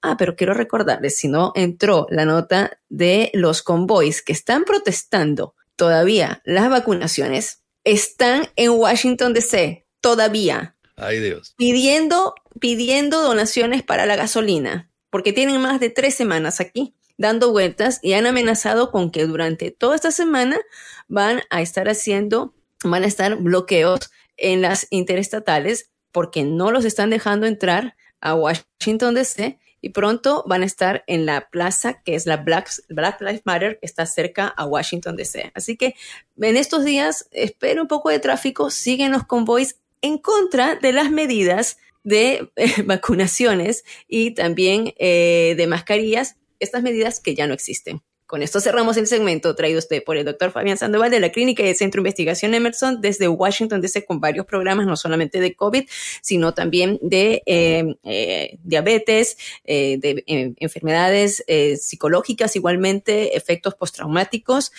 [0.00, 5.54] Ah, pero quiero recordarles, si no entró la nota de los convoys que están protestando
[5.76, 10.76] todavía las vacunaciones, están en Washington DC todavía.
[10.96, 11.54] Ay Dios.
[11.56, 18.00] Pidiendo, pidiendo donaciones para la gasolina, porque tienen más de tres semanas aquí dando vueltas
[18.02, 20.58] y han amenazado con que durante toda esta semana
[21.08, 27.10] van a estar haciendo, van a estar bloqueos en las interestatales porque no los están
[27.10, 32.24] dejando entrar a Washington DC y pronto van a estar en la plaza que es
[32.24, 35.52] la Black, Lives Matter, que está cerca a Washington DC.
[35.54, 35.94] Así que
[36.40, 41.10] en estos días espero un poco de tráfico, siguen los convoys en contra de las
[41.10, 48.02] medidas de eh, vacunaciones y también eh, de mascarillas estas medidas que ya no existen.
[48.26, 51.62] Con esto cerramos el segmento traído usted por el doctor Fabián Sandoval de la Clínica
[51.62, 55.54] y el Centro de Investigación Emerson desde Washington DC con varios programas, no solamente de
[55.54, 55.84] COVID,
[56.22, 61.44] sino también de eh, eh, diabetes, eh, de enfermedades
[61.80, 64.72] psicológicas, igualmente efectos postraumáticos,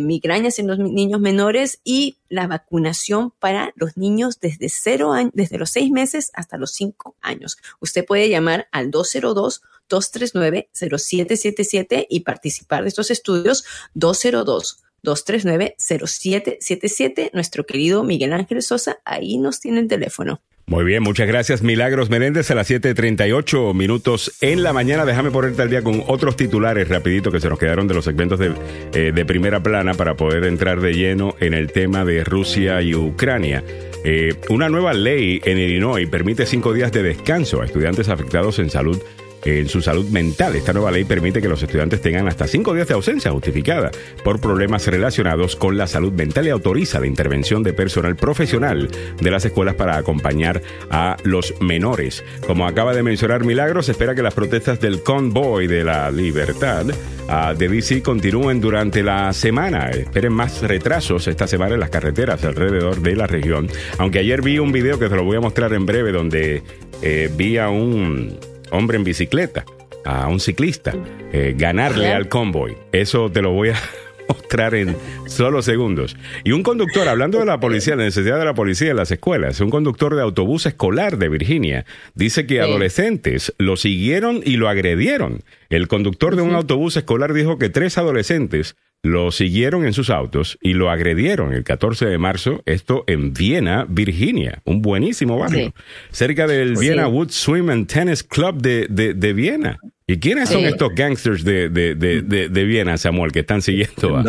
[0.00, 5.70] migrañas en los niños menores y la vacunación para los niños desde cero desde los
[5.70, 7.58] seis meses hasta los cinco años.
[7.78, 14.84] Usted puede llamar al 202 239-0777 y participar de estos estudios 202.
[15.04, 17.30] 239-0777.
[17.32, 20.40] Nuestro querido Miguel Ángel Sosa, ahí nos tiene el teléfono.
[20.68, 25.04] Muy bien, muchas gracias Milagros Menéndez a las 7.38 minutos en la mañana.
[25.04, 28.40] Déjame ponerte al día con otros titulares rapidito que se nos quedaron de los segmentos
[28.40, 28.52] de,
[28.92, 33.62] eh, primera plana para poder entrar de lleno en el tema de Rusia y Ucrania.
[34.04, 38.68] Eh, una nueva ley en Illinois permite cinco días de descanso a estudiantes afectados en
[38.68, 39.00] salud
[39.46, 40.56] en su salud mental.
[40.56, 43.92] Esta nueva ley permite que los estudiantes tengan hasta cinco días de ausencia justificada
[44.24, 49.30] por problemas relacionados con la salud mental y autoriza la intervención de personal profesional de
[49.30, 52.24] las escuelas para acompañar a los menores.
[52.46, 56.86] Como acaba de mencionar Milagros, espera que las protestas del Convoy de la Libertad
[57.28, 59.90] ah, de DC continúen durante la semana.
[59.90, 63.68] Esperen más retrasos esta semana en las carreteras alrededor de la región.
[63.98, 66.62] Aunque ayer vi un video que te lo voy a mostrar en breve donde
[67.02, 68.38] eh, vi a un
[68.70, 69.64] hombre en bicicleta,
[70.04, 70.94] a un ciclista,
[71.32, 72.76] eh, ganarle al convoy.
[72.92, 73.74] Eso te lo voy a
[74.28, 76.16] mostrar en solo segundos.
[76.44, 79.60] Y un conductor, hablando de la policía, la necesidad de la policía en las escuelas,
[79.60, 85.42] un conductor de autobús escolar de Virginia dice que adolescentes lo siguieron y lo agredieron.
[85.68, 88.76] El conductor de un autobús escolar dijo que tres adolescentes
[89.06, 93.86] lo siguieron en sus autos y lo agredieron el 14 de marzo, esto en Viena,
[93.88, 95.72] Virginia, un buenísimo barrio,
[96.10, 99.78] cerca del Viena Wood Swim and Tennis Club de, de, Viena.
[100.06, 104.24] ¿Y quiénes son estos gangsters de, de, de, Viena, Samuel, que están siguiendo a...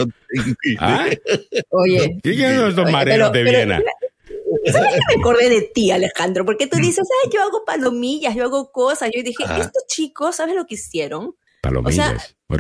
[0.80, 1.06] ¿Ah?
[1.70, 2.18] Oye.
[2.24, 3.82] ¿Quiénes son estos mareros de Viena?
[4.72, 6.46] ¿Sabes que me acordé de ti, Alejandro?
[6.46, 9.10] Porque tú dices, ay, yo hago palomillas, yo hago cosas.
[9.14, 11.36] Yo dije, estos chicos, ¿sabes lo que hicieron?
[11.62, 12.36] Palomillas.
[12.48, 12.56] O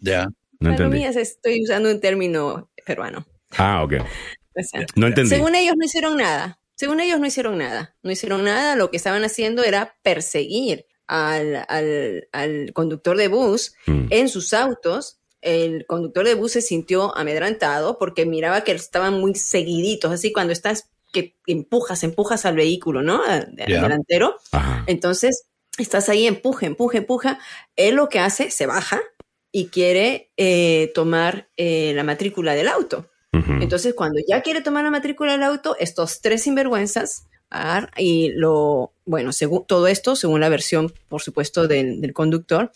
[0.00, 0.28] Ya.
[0.60, 1.04] No entendí.
[1.04, 3.26] estoy usando un término peruano.
[3.56, 3.94] Ah, ok.
[4.94, 5.30] no entendí.
[5.30, 6.60] Según ellos no hicieron nada.
[6.74, 7.96] Según ellos no hicieron nada.
[8.02, 8.76] No hicieron nada.
[8.76, 11.66] Lo que estaban haciendo era perseguir al,
[12.32, 14.06] al, conductor de bus mm.
[14.10, 15.20] en sus autos.
[15.40, 20.12] El conductor de bus se sintió amedrantado porque miraba que estaban muy seguiditos.
[20.12, 23.22] Así cuando estás que empujas, empujas al vehículo, ¿no?
[23.56, 24.36] delantero.
[24.86, 25.46] Entonces
[25.78, 27.38] estás ahí, empuja, empuja, empuja.
[27.76, 29.00] Él lo que hace, se baja
[29.52, 33.08] y quiere eh, tomar eh, la matrícula del auto.
[33.32, 37.28] Entonces, cuando ya quiere tomar la matrícula del auto, estos tres sinvergüenzas,
[37.96, 42.72] y lo, bueno, según todo esto, según la versión, por supuesto, del, conductor,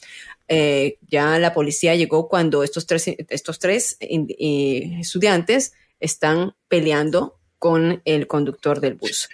[0.46, 8.26] eh, ya la policía llegó cuando estos tres, estos tres estudiantes están peleando con el
[8.26, 9.26] conductor del bus.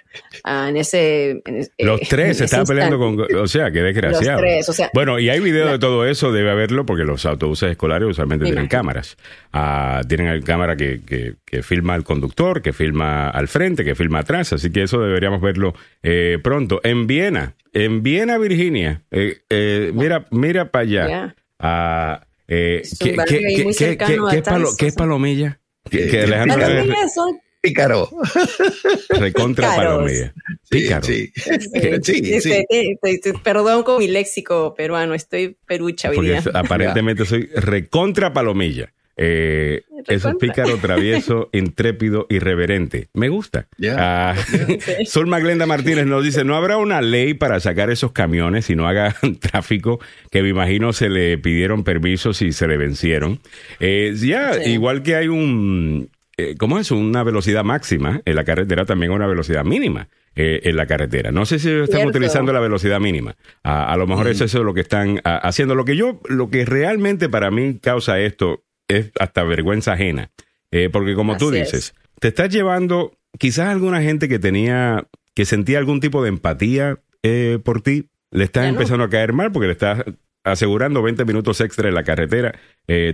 [0.44, 1.42] Ah, en ese,
[1.80, 4.40] los tres se estaban peleando con, o sea, qué desgraciado.
[4.94, 8.68] bueno, y hay video de todo eso, debe haberlo, porque los autobuses escolares usualmente tienen
[8.68, 9.16] cámaras.
[9.52, 11.00] Ah, tienen el cámara que,
[11.44, 15.40] que, filma al conductor, que filma al frente, que filma atrás, así que eso deberíamos
[15.40, 16.80] verlo eh, pronto.
[16.84, 21.34] En Viena, en Viena, Virginia, eh, eh, mira, mira para allá.
[21.58, 22.96] Ah, ¿qué, es
[24.94, 25.58] Palomilla?
[25.90, 28.08] Que, Palomilla son Pícaro.
[29.10, 30.32] Recontra palomilla.
[30.68, 31.04] Pícaro.
[31.04, 31.32] Sí,
[32.02, 32.40] sí.
[32.40, 32.96] sí,
[33.42, 38.92] Perdón con mi léxico peruano, estoy perucha Porque aparentemente soy recontra palomilla.
[39.22, 43.08] Eh, eso es pícaro, travieso, intrépido, irreverente.
[43.12, 43.68] Me gusta.
[43.90, 44.34] Ah,
[45.04, 48.88] Sol Maglenda Martínez nos dice, no habrá una ley para sacar esos camiones si no
[48.88, 53.40] hagan tráfico, que me imagino se le pidieron permisos y se le vencieron.
[53.78, 56.08] Eh, ya, igual que hay un,
[56.40, 56.90] eh, ¿cómo es?
[56.90, 61.30] Una velocidad máxima en la carretera, también una velocidad mínima eh, en la carretera.
[61.30, 63.36] No sé si están utilizando la velocidad mínima.
[63.62, 65.74] A, lo mejor eso es lo que están haciendo.
[65.74, 70.30] Lo que yo, lo que realmente para mí causa esto es hasta vergüenza ajena.
[70.70, 75.78] Eh, porque como tú dices, te estás llevando quizás alguna gente que tenía, que sentía
[75.78, 77.00] algún tipo de empatía
[77.64, 80.04] por ti, le estás empezando a caer mal porque le estás
[80.42, 82.58] asegurando 20 minutos extra en la carretera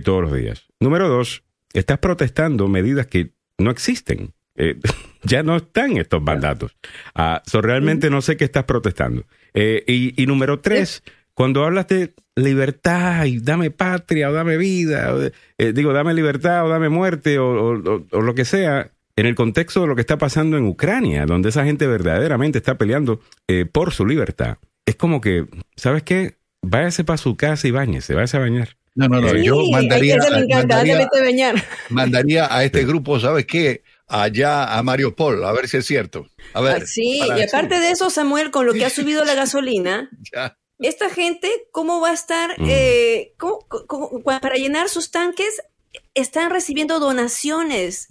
[0.03, 0.67] todos los días.
[0.79, 4.33] Número dos, estás protestando medidas que no existen.
[4.55, 4.79] Eh,
[5.23, 6.75] ya no están estos mandatos.
[7.15, 9.25] Ah, realmente no sé qué estás protestando.
[9.53, 11.03] Eh, y, número tres,
[11.33, 15.15] cuando hablas de libertad y dame patria o dame vida,
[15.57, 19.87] eh, digo, dame libertad o dame muerte o, lo que sea, en el contexto de
[19.87, 23.21] lo que está pasando en Ucrania, donde esa gente verdaderamente está peleando
[23.71, 26.37] por su libertad, es como que, ¿sabes qué?
[26.61, 28.76] Váyase para su casa y bañese, váyase a bañar.
[28.97, 29.35] No, no, no.
[29.35, 30.17] yo mandaría,
[31.89, 33.83] mandaría, a este grupo, ¿sabes qué?
[34.07, 36.25] Allá a Mario Paul, a ver si es cierto.
[36.53, 39.35] A ver, ah, sí, y aparte de eso, Samuel, con lo que ha subido la
[39.35, 40.09] gasolina,
[40.79, 42.59] esta gente, ¿cómo va a estar?
[42.59, 42.67] Mm.
[42.67, 43.33] Eh,
[44.25, 45.61] para llenar sus tanques,
[46.15, 48.07] están recibiendo donaciones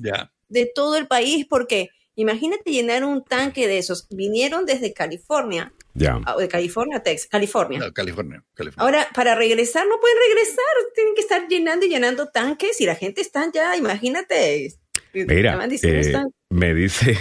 [0.49, 4.09] de todo el país, porque imagínate llenar un tanque de esos.
[4.11, 6.21] Vinieron desde California ya.
[6.27, 7.81] Ah, de California, Texas, California.
[7.95, 8.85] California, California.
[8.85, 12.95] Ahora, para regresar, no pueden regresar, tienen que estar llenando y llenando tanques y la
[12.95, 14.75] gente está ya, imagínate.
[15.15, 15.57] Mira, eh,
[16.51, 17.19] me dice,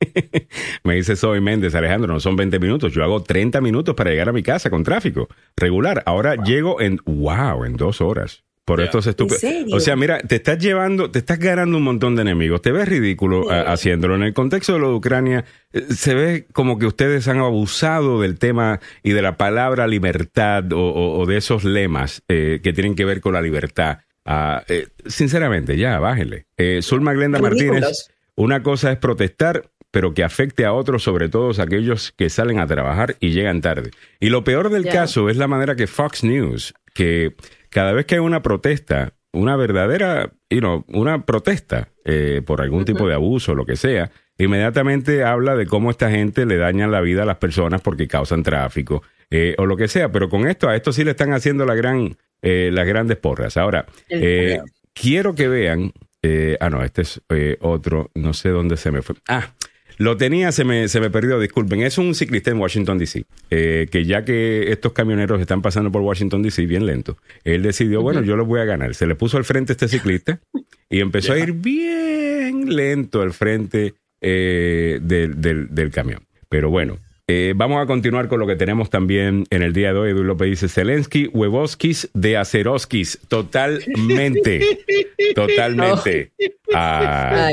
[0.84, 4.28] me dice Soy Méndez, Alejandro, no son 20 minutos, yo hago 30 minutos para llegar
[4.28, 6.04] a mi casa con tráfico regular.
[6.06, 9.42] Ahora llego en, wow, en dos horas por estos estúpidos.
[9.72, 12.62] O sea, mira, te estás llevando, te estás ganando un montón de enemigos.
[12.62, 14.14] Te ves ridículo ah, haciéndolo.
[14.14, 18.20] En el contexto de lo de Ucrania, eh, se ve como que ustedes han abusado
[18.20, 23.04] del tema y de la palabra libertad o, de esos lemas eh, que tienen que
[23.04, 23.98] ver con la libertad.
[24.24, 26.46] Ah, eh, sinceramente, ya, bájenle.
[26.56, 31.50] Eh, Zulma Glenda Martínez, una cosa es protestar, pero que afecte a otros, sobre todo
[31.62, 33.90] aquellos que salen a trabajar y llegan tarde.
[34.20, 37.34] Y lo peor del caso es la manera que Fox News, que
[37.74, 42.84] cada vez que hay una protesta, una verdadera, you know, una protesta eh, por algún
[42.84, 46.86] tipo de abuso, o lo que sea, inmediatamente habla de cómo esta gente le daña
[46.86, 50.12] la vida a las personas porque causan tráfico eh, o lo que sea.
[50.12, 53.56] Pero con esto, a esto sí le están haciendo la gran, eh, las grandes porras.
[53.56, 53.86] Ahora,
[54.92, 55.92] quiero que vean.
[56.60, 57.20] ah, no, este es
[57.60, 58.12] otro.
[58.14, 59.16] No sé dónde se me fue.
[59.28, 59.52] Ah,
[59.96, 61.82] lo tenía, se me, se me perdió, disculpen.
[61.82, 66.02] Es un ciclista en Washington, D.C., eh, que ya que estos camioneros están pasando por
[66.02, 66.66] Washington, D.C.
[66.66, 68.94] bien lento, él decidió, bueno, yo los voy a ganar.
[68.94, 70.40] Se le puso al frente este ciclista
[70.90, 76.22] y empezó a ir bien lento al frente eh, del, del, camión.
[76.48, 79.98] Pero bueno, eh, vamos a continuar con lo que tenemos también en el día de
[79.98, 80.10] hoy.
[80.10, 83.20] Edu López dice Zelensky, huevoskis de aceroskis.
[83.28, 84.60] Totalmente.
[85.34, 86.32] totalmente.
[86.72, 87.50] Ah,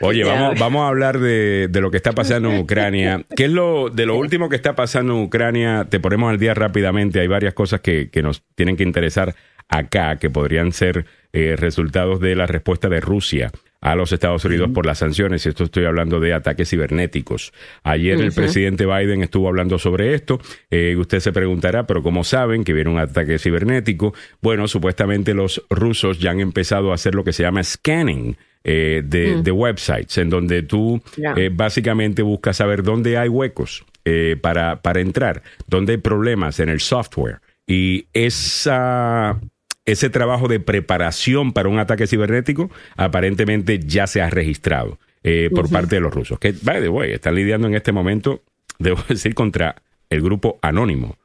[0.00, 3.24] Oye, vamos, vamos a hablar de, lo que está pasando en Ucrania.
[3.36, 5.86] ¿Qué es lo de lo último que está pasando en Ucrania?
[5.88, 7.20] Te ponemos al día rápidamente.
[7.20, 9.34] Hay varias cosas que, nos tienen que interesar
[9.68, 13.50] acá, que podrían ser eh, resultados de la respuesta de Rusia
[13.80, 15.44] a los Estados Unidos por las sanciones.
[15.44, 17.52] Y esto estoy hablando de ataques cibernéticos.
[17.82, 20.40] Ayer el presidente Biden estuvo hablando sobre esto.
[20.70, 24.14] Eh, usted se preguntará, pero ¿cómo saben que viene un ataque cibernético?
[24.40, 28.36] Bueno, supuestamente los rusos ya han empezado a hacer lo que se llama scanning
[28.68, 29.42] eh, mm.
[29.42, 31.00] de, websites, en donde tú
[31.36, 36.68] eh, básicamente buscas saber dónde hay huecos eh, para, para entrar, donde hay problemas en
[36.68, 37.38] el software.
[37.64, 39.40] Y esa,
[39.84, 45.70] ese trabajo de preparación para un ataque cibernético aparentemente ya se ha registrado eh, por
[45.70, 46.40] parte de los rusos.
[46.40, 48.42] Que, by the way, están lidiando en este momento,
[48.80, 49.76] debo decir, contra
[50.10, 51.16] el grupo anónimo,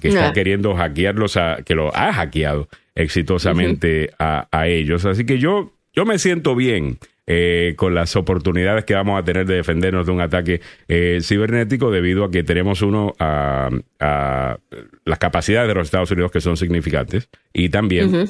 [0.00, 5.04] que está queriendo hackearlos, a, que lo ha hackeado exitosamente a, a ellos.
[5.04, 9.46] Así que yo, yo me siento bien eh, con las oportunidades que vamos a tener
[9.46, 13.70] de defendernos de un ataque eh, cibernético debido a que tenemos uno a,
[15.04, 17.28] las capacidades de los Estados Unidos que son significantes.
[17.52, 18.28] Y también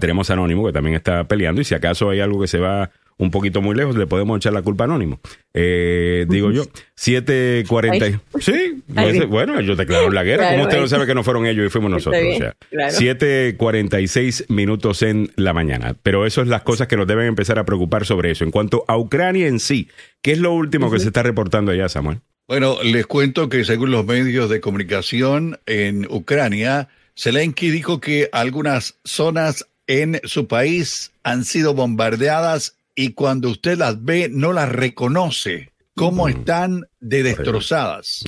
[0.00, 3.30] tenemos Anónimo que también está peleando y si acaso hay algo que se va un
[3.30, 5.20] poquito muy lejos, le podemos echar la culpa anónimo.
[5.52, 6.64] Eh, digo yo,
[6.96, 8.20] 7.40.
[8.40, 8.82] Sí,
[9.26, 10.52] bueno, ellos declararon la guerra.
[10.52, 12.22] como usted no sabe que no fueron ellos y fuimos nosotros?
[12.34, 15.96] O sea, 7.46 minutos en la mañana.
[16.02, 18.44] Pero eso es las cosas que nos deben empezar a preocupar sobre eso.
[18.44, 19.88] En cuanto a Ucrania en sí,
[20.22, 22.20] ¿qué es lo último que se está reportando allá, Samuel?
[22.46, 28.96] Bueno, les cuento que según los medios de comunicación en Ucrania, Zelensky dijo que algunas
[29.04, 35.70] zonas en su país han sido bombardeadas y cuando usted las ve no las reconoce.
[35.94, 38.24] ¿Cómo están de destrozadas?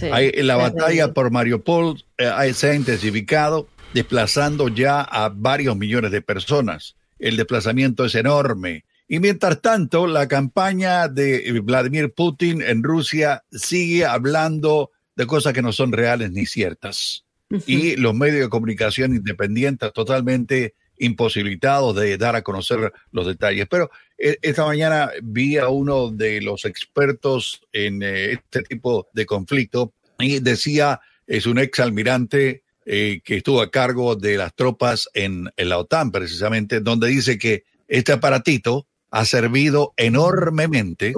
[0.00, 6.96] la batalla por Mariupol eh, se ha intensificado, desplazando ya a varios millones de personas.
[7.18, 8.86] El desplazamiento es enorme.
[9.08, 15.60] Y mientras tanto, la campaña de Vladimir Putin en Rusia sigue hablando de cosas que
[15.60, 17.26] no son reales ni ciertas.
[17.66, 23.66] Y los medios de comunicación independientes totalmente imposibilitados de dar a conocer los detalles.
[23.68, 29.92] Pero esta mañana vi a uno de los expertos en eh, este tipo de conflicto
[30.18, 35.50] y decía, es un ex almirante eh, que estuvo a cargo de las tropas en,
[35.56, 41.12] la OTAN precisamente, donde dice que este aparatito ha servido enormemente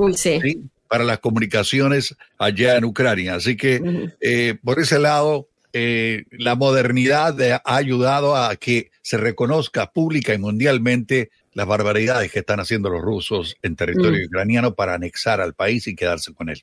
[0.89, 3.35] para las comunicaciones allá en Ucrania.
[3.35, 10.33] Así que eh, por ese lado, la modernidad ha ayudado a que se reconozca pública
[10.33, 14.27] y mundialmente las barbaridades que están haciendo los rusos en territorio mm.
[14.27, 16.63] ucraniano para anexar al país y quedarse con él.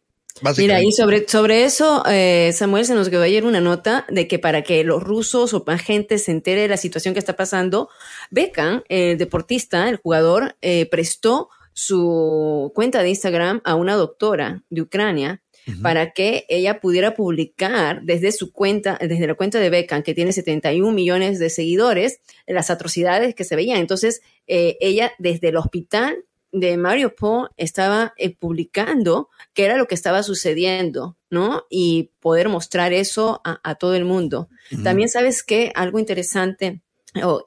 [0.58, 4.38] Mira, y sobre, sobre eso, eh, Samuel, se nos quedó ayer una nota de que
[4.38, 7.90] para que los rusos o más gente se entere de la situación que está pasando,
[8.30, 14.82] Beckham, el deportista, el jugador, eh, prestó su cuenta de Instagram a una doctora de
[14.82, 15.43] Ucrania
[15.82, 20.34] para que ella pudiera publicar desde su cuenta, desde la cuenta de Beckham, que tiene
[20.34, 23.80] 71 millones de seguidores, las atrocidades que se veían.
[23.80, 29.88] Entonces, eh, ella desde el hospital de Mario Po estaba eh, publicando qué era lo
[29.88, 31.64] que estaba sucediendo, ¿no?
[31.70, 34.50] Y poder mostrar eso a, todo el mundo.
[34.84, 36.82] También sabes que algo interesante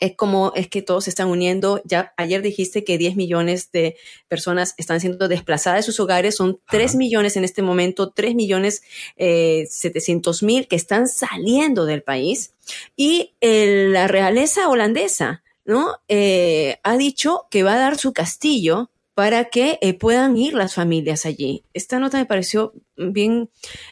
[0.01, 1.81] es como es que todos se están uniendo.
[1.85, 3.97] Ya ayer dijiste que 10 millones de
[4.29, 8.83] personas están siendo desplazadas de sus hogares, son 3 millones en este momento, 3 millones
[9.17, 12.55] eh, 700 mil que están saliendo del país.
[12.97, 15.97] Y la realeza holandesa, ¿no?
[16.09, 20.75] Eh, ha dicho que va a dar su castillo para que eh, puedan ir las
[20.75, 21.65] familias allí.
[21.73, 23.49] Esta nota me pareció bien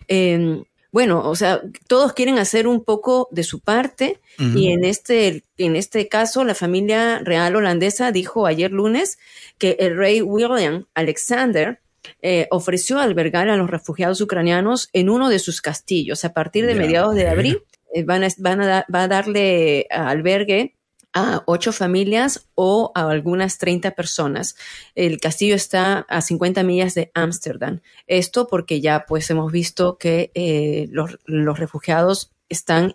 [0.07, 0.65] em,
[0.95, 5.75] bueno, o sea, todos quieren hacer un poco de su parte y en este, en
[5.75, 9.19] este caso la familia real holandesa dijo ayer lunes
[9.59, 11.81] que el rey William Alexander
[12.23, 16.25] eh, ofreció albergar a los refugiados ucranianos en uno de sus castillos.
[16.25, 20.74] A partir de mediados de abril eh, van, a, van a, va a darle albergue
[21.15, 24.57] a ocho familias o a algunas 30 personas.
[24.97, 27.81] El castillo está a 50 millas de Ámsterdam.
[28.09, 31.17] Esto porque ya pues hemos visto que eh, los,
[31.59, 32.95] refugiados están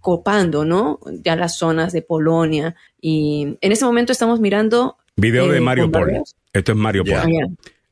[0.00, 1.00] copando, ¿no?
[1.24, 2.76] Ya las zonas de Polonia.
[3.00, 4.96] Y en este momento estamos mirando...
[5.16, 6.22] Video de eh, Mario Polo.
[6.52, 7.22] Esto es Mario Polo.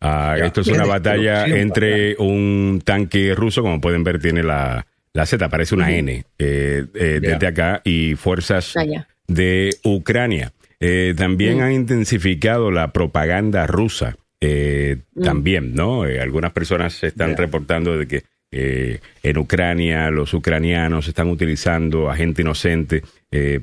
[0.01, 5.27] Ah, esto es una batalla entre un tanque ruso, como pueden ver, tiene la, la
[5.27, 10.53] Z, parece una N eh, desde acá, y fuerzas ah, de Ucrania.
[10.81, 11.63] Eh, también mm.
[11.63, 14.17] ha intensificado la propaganda rusa.
[14.41, 15.23] Eh, mm.
[15.23, 16.07] También, ¿no?
[16.07, 18.23] Eh, algunas personas están reportando de que
[18.55, 23.03] en Ucrania los ucranianos están utilizando a gente inocente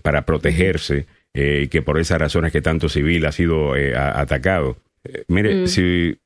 [0.01, 4.77] para protegerse y que por esas razones que tanto civil ha sido atacado.
[5.27, 5.67] mire, mm.
[5.67, 6.17] si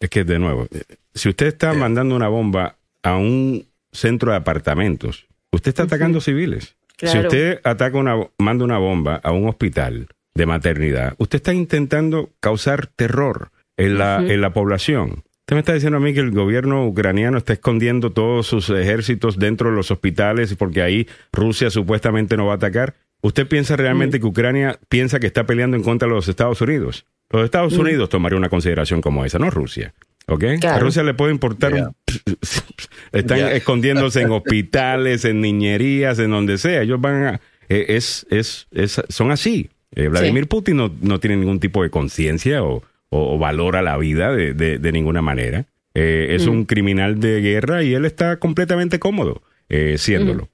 [0.00, 0.68] es que de nuevo,
[1.14, 6.76] si usted está mandando una bomba a un centro de apartamentos, usted está atacando civiles.
[7.00, 12.30] Si usted ataca una, manda una bomba a un hospital de maternidad, usted está intentando
[12.40, 15.22] causar terror en la, en la población.
[15.48, 19.38] Usted me está diciendo a mí que el gobierno ucraniano está escondiendo todos sus ejércitos
[19.38, 22.96] dentro de los hospitales porque ahí Rusia supuestamente no va a atacar.
[23.22, 27.06] ¿Usted piensa realmente que Ucrania piensa que está peleando en contra de los Estados Unidos?
[27.30, 27.72] Los Estados.
[27.78, 29.94] Unidos tomarían una consideración como esa, no Rusia.
[30.26, 30.44] ¿Ok?
[30.64, 31.96] A Rusia le puede importar un
[33.12, 36.82] están escondiéndose en hospitales, en niñerías, en donde sea.
[36.82, 39.70] Ellos van a, eh, es, es, es, son así.
[39.94, 44.32] Eh, Vladimir Putin no, no, tiene ningún tipo de conciencia o, o, valora la vida
[44.32, 45.66] de, de, ninguna manera.
[45.94, 46.50] Eh, es mm.
[46.50, 49.42] un criminal de guerra y él está completamente cómodo
[49.96, 50.48] siéndolo.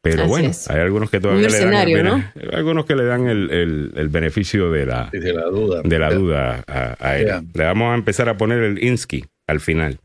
[0.00, 4.08] Pero bueno, hay algunos que todavía le dan, el, algunos que le dan el, el,
[4.08, 7.28] beneficio de la, de la duda, de la duda a, él.
[7.52, 9.98] Le vamos a empezar a poner el Insky al final,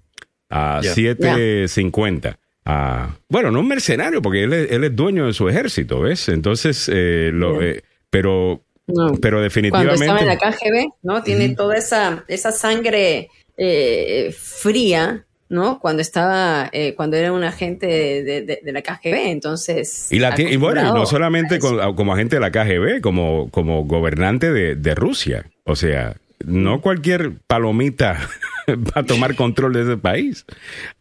[0.54, 2.38] a 7.50.
[3.28, 6.30] bueno, no un mercenario, porque él es, él es, dueño de su ejército, ¿ves?
[6.30, 8.62] Entonces, eh, lo, eh, pero,
[9.20, 10.06] pero definitivamente...
[10.06, 11.24] Cuando estaba en la KGB, ¿no?
[11.24, 15.80] Tiene toda esa, esa sangre eh, fría ¿no?
[15.80, 20.12] Cuando estaba, eh, cuando era un agente de, la KGB, entonces...
[20.12, 24.96] Y, la, y bueno, no solamente como agente de la KGB, como, como gobernante de,
[24.96, 25.46] Rusia.
[25.64, 28.20] O sea, no cualquier palomita
[28.70, 30.46] va a tomar control de ese país.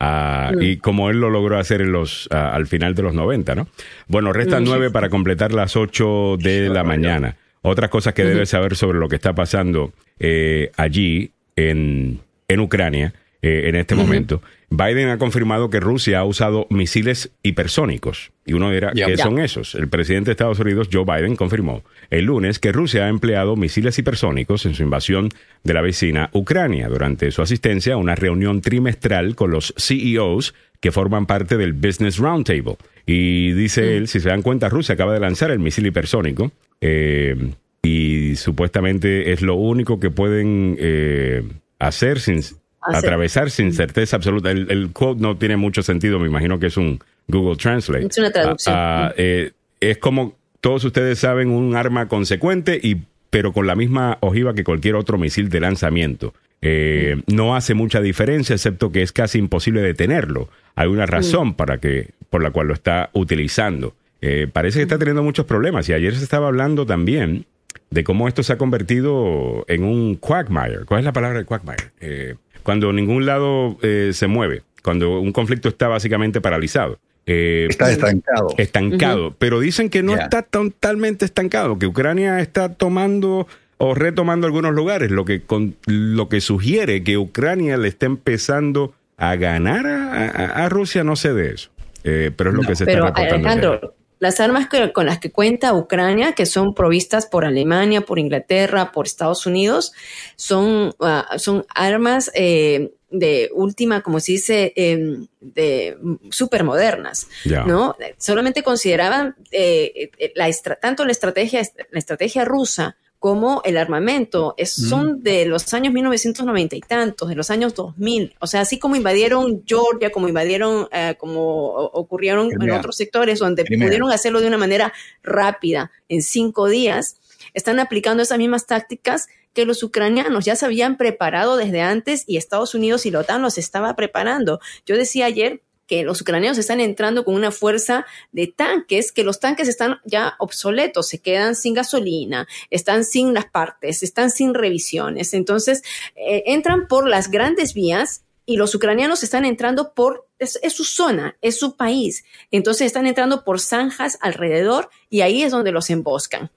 [0.01, 3.55] Ah, y como él lo logró hacer en los, ah, al final de los 90,
[3.55, 3.69] ¿no?
[4.09, 7.37] Bueno, restan nueve para completar las ocho de la mañana.
[7.63, 13.15] Otras cosas que debes saber sobre lo que está pasando eh, allí en, en Ucrania
[13.43, 14.41] eh, en este momento.
[14.71, 18.31] Biden ha confirmado que Rusia ha usado misiles hipersónicos.
[18.47, 19.75] Y uno dirá, ¿qué son esos?
[19.75, 23.99] El presidente de Estados Unidos, Joe Biden, confirmó el lunes que Rusia ha empleado misiles
[23.99, 25.29] hipersónicos en su invasión
[25.65, 30.93] de la vecina Ucrania durante su asistencia a una reunión trimestral con los CEOs que
[30.93, 32.77] forman parte del Business Roundtable.
[33.07, 33.97] Y dice mm.
[33.97, 37.37] él, si se dan cuenta, Rusia acaba de lanzar el misil hipersónico eh,
[37.83, 41.43] y supuestamente es lo único que pueden eh,
[41.79, 42.41] hacer sin,
[42.83, 44.51] atravesar sin certeza absoluta.
[44.51, 48.07] El, quote no tiene mucho sentido, me imagino que es un Google Translate.
[48.07, 48.75] Es una traducción.
[48.77, 53.75] Ah, ah, eh, es como todos ustedes saben, un arma consecuente, y, pero con la
[53.75, 56.35] misma ojiva que cualquier otro misil de lanzamiento.
[56.63, 60.49] Eh, no hace mucha diferencia, excepto que es casi imposible detenerlo.
[60.77, 63.95] Hay una razón para que, por la cual lo está utilizando.
[64.21, 65.89] Eh, parece que está teniendo muchos problemas.
[65.89, 67.47] Y ayer se estaba hablando también
[67.91, 70.85] de cómo esto se ha convertido en un quagmire.
[70.85, 72.37] ¿Cuál es la palabra de quagmire?
[72.63, 76.99] Cuando ningún lado eh, se mueve, cuando un conflicto está básicamente paralizado.
[77.27, 78.49] Eh, está estancado.
[78.59, 79.35] Estancado.
[79.39, 83.47] Pero dicen que no está totalmente estancado, que Ucrania está tomando
[83.79, 88.95] o retomando algunos lugares, lo que, con, lo que sugiere que Ucrania le está empezando
[89.17, 91.71] a ganar a, Rusia, no sé de eso.
[92.05, 93.35] Eh, pero es lo que se está reportando.
[93.35, 98.93] Alejandro, las armas con las que cuenta Ucrania, que son provistas por Alemania, por Inglaterra,
[98.93, 99.95] por Estados Unidos,
[100.37, 105.99] son, ah, son armas eh, de última, como se dice, em, de
[106.31, 107.27] súper modernas,
[107.67, 107.97] ¿no?
[108.17, 110.49] Solamente consideraban eh, eh, la,
[110.81, 111.61] tanto la estrategia,
[111.91, 114.55] la estrategia rusa como el armamento.
[114.57, 118.35] Es, son de los años 1990 y tantos, de los años 2000.
[118.41, 123.65] O sea, así como invadieron Georgia, como invadieron, eh, como ocurrieron en otros sectores donde
[123.65, 124.93] pudieron hacerlo de una manera
[125.23, 127.21] rápida, en cinco días,
[127.55, 130.45] están aplicando esas mismas tácticas que los ucranianos.
[130.45, 134.59] Ya se habían preparado desde antes y Estados Unidos y la OTAN los estaba preparando.
[134.85, 139.41] Yo decía ayer que los ucranianos están entrando con una fuerza de tanques, que los
[139.41, 145.35] tanques están ya obsoletos, se quedan sin gasolina, están sin las partes, están sin revisiones.
[145.35, 145.83] Entonces,
[146.17, 151.37] eh, entran por las grandes vías y los ucranianos están entrando por, es, su zona,
[151.41, 152.25] es su país.
[152.51, 156.51] Entonces están entrando por zanjas alrededor y ahí es donde los emboscan.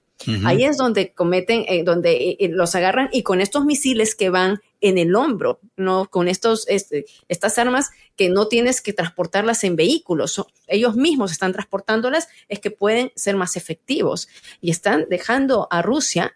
[0.44, 4.30] Ahí es donde cometen, eh, donde eh, eh, los agarran y con estos misiles que
[4.30, 9.64] van en el hombro, no con estos, este, estas armas que no tienes que transportarlas
[9.64, 14.28] en vehículos, ellos mismos están transportándolas, es que pueden ser más efectivos
[14.60, 16.34] y están dejando a Rusia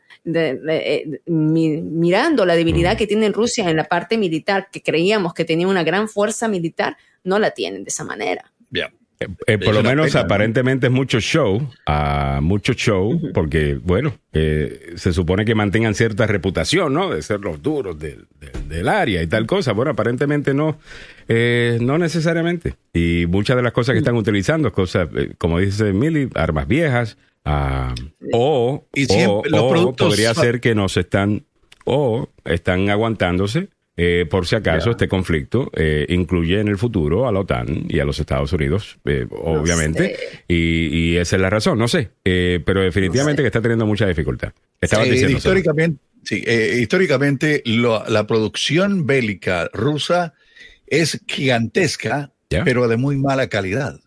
[1.26, 5.82] mirando la debilidad que tiene Rusia en la parte militar, que creíamos que tenía una
[5.82, 8.52] gran fuerza militar, no la tienen de esa manera.
[8.68, 8.99] Bien.
[9.46, 15.12] Eh, por lo menos aparentemente es mucho show, uh, mucho show, porque bueno, eh, se
[15.12, 17.10] supone que mantengan cierta reputación, ¿no?
[17.10, 18.26] De ser los duros del,
[18.66, 19.72] del, área y tal cosa.
[19.72, 20.78] Bueno, aparentemente no,
[21.28, 22.76] eh, no necesariamente.
[22.94, 27.18] Y muchas de las cosas que están utilizando, cosas, eh, como dice Milly, armas viejas,
[27.44, 27.92] uh,
[28.32, 28.86] o,
[29.52, 31.44] o podría ser que nos están,
[31.84, 37.32] o están aguantándose eh, por si acaso este conflicto eh, incluye en el futuro a
[37.32, 40.16] la OTAN y a los Estados Unidos, eh, obviamente,
[40.48, 44.52] y, esa es la razón, no sé, pero definitivamente que está teniendo mucha dificultad.
[44.80, 46.42] Estaba diciendo históricamente, sí,
[46.78, 50.34] históricamente la producción bélica rusa
[50.86, 54.00] es gigantesca, pero de muy mala calidad.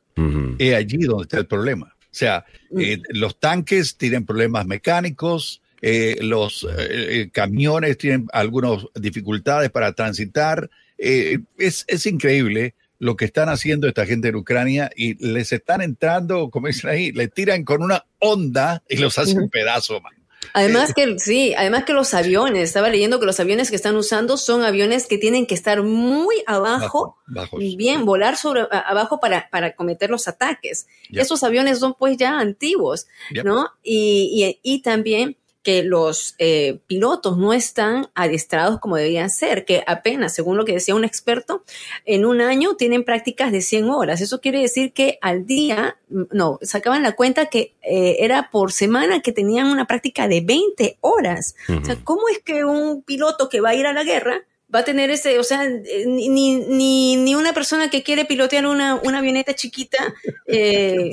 [0.60, 1.96] Es allí donde está el problema.
[2.14, 2.82] O sea, mm.
[3.10, 10.70] los tanques tienen problemas mecánicos, eh, los eh, eh, camiones tienen algunas dificultades para transitar.
[10.98, 16.50] es, es, increíble lo que están haciendo esta gente en Ucrania y les están entrando,
[16.50, 20.14] como dicen ahí, le tiran con una onda y los hacen pedazos, man.
[20.54, 24.38] Además que sí, además que los aviones, estaba leyendo que los aviones que están usando
[24.38, 27.18] son aviones que tienen que estar muy abajo,
[27.60, 30.88] y bien, volar sobre abajo para, para cometer los ataques.
[31.12, 33.08] Esos aviones son pues ya antiguos,
[33.44, 33.68] ¿no?
[33.84, 39.84] Y, y, y también que los eh, pilotos no están adiestrados como debían ser, que
[39.88, 41.64] apenas, según lo que decía un experto,
[42.06, 44.22] en un año tienen prácticas de 100 horas.
[44.22, 49.22] Eso quiere decir que al día, no, sacaban la cuenta que eh, era por semana
[49.22, 51.56] que tenían una práctica de 20 horas.
[51.82, 54.44] O sea, ¿cómo es que un piloto que va a ir a la guerra
[54.74, 58.66] va a tener ese, o sea, eh, ni, ni, ni una persona que quiere pilotear
[58.66, 60.14] una, una avioneta chiquita,
[60.48, 61.12] eh,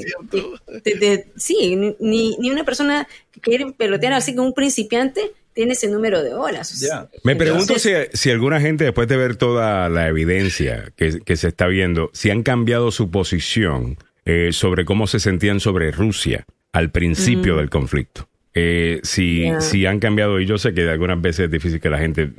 [1.36, 6.22] sí, ni, ni una persona que quiere pilotear así como un principiante tiene ese número
[6.22, 6.82] de horas.
[7.24, 11.48] Me pregunto si, si, alguna gente, después de ver toda la evidencia que, que se
[11.48, 16.90] está viendo, si han cambiado su posición eh, sobre cómo se sentían sobre Rusia al
[16.90, 18.29] principio del conflicto.
[18.54, 21.98] Eh, si, si han cambiado, y yo sé que algunas veces es difícil que la
[21.98, 22.30] gente,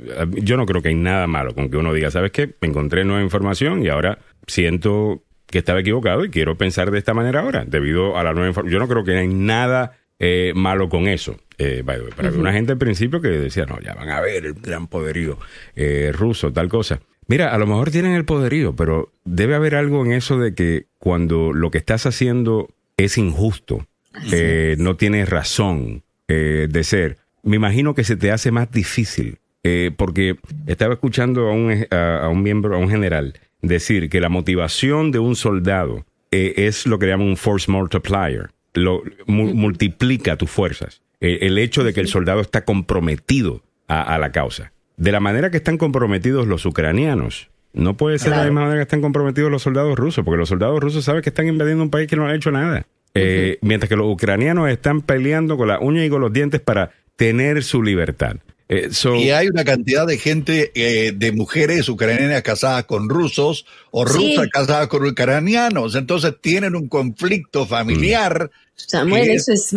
[0.42, 2.54] yo no creo que hay nada malo con que uno diga, ¿sabes qué?
[2.60, 7.14] Me encontré nueva información y ahora siento que estaba equivocado y quiero pensar de esta
[7.14, 8.72] manera ahora, debido a la nueva información.
[8.72, 11.36] Yo no creo que hay nada eh, malo con eso.
[11.58, 14.86] Eh, para una gente al principio que decía, no, ya van a ver el gran
[14.86, 15.38] poderío
[15.76, 17.00] eh, ruso, tal cosa.
[17.26, 20.86] Mira, a lo mejor tienen el poderío, pero debe haber algo en eso de que
[20.98, 23.86] cuando lo que estás haciendo es injusto,
[24.32, 29.38] eh, no tienes razón eh, de ser, me imagino que se te hace más difícil.
[29.64, 34.28] Eh, porque estaba escuchando a un, a, un, miembro, a un general, decir que la
[34.28, 38.50] motivación de un soldado es lo que llaman un force multiplier.
[38.74, 41.00] Lo, multiplica tus fuerzas.
[41.20, 44.72] el hecho de que el soldado está comprometido a, la causa.
[44.96, 48.78] De la manera que están comprometidos los ucranianos, no puede ser de la misma manera
[48.78, 51.90] que están comprometidos los soldados rusos, porque los soldados rusos saben que están invadiendo un
[51.90, 52.86] país que no ha hecho nada.
[53.14, 56.92] Eh, mientras que los ucranianos están peleando con la uña y con los dientes para
[57.16, 58.36] tener su libertad.
[58.68, 58.88] Eh,
[59.18, 64.48] y hay una cantidad de gente, eh, de mujeres ucranianas casadas con rusos o rusas
[64.50, 65.94] casadas con ucranianos.
[65.94, 68.50] Entonces tienen un conflicto familiar.
[68.74, 69.74] Samuel, eso es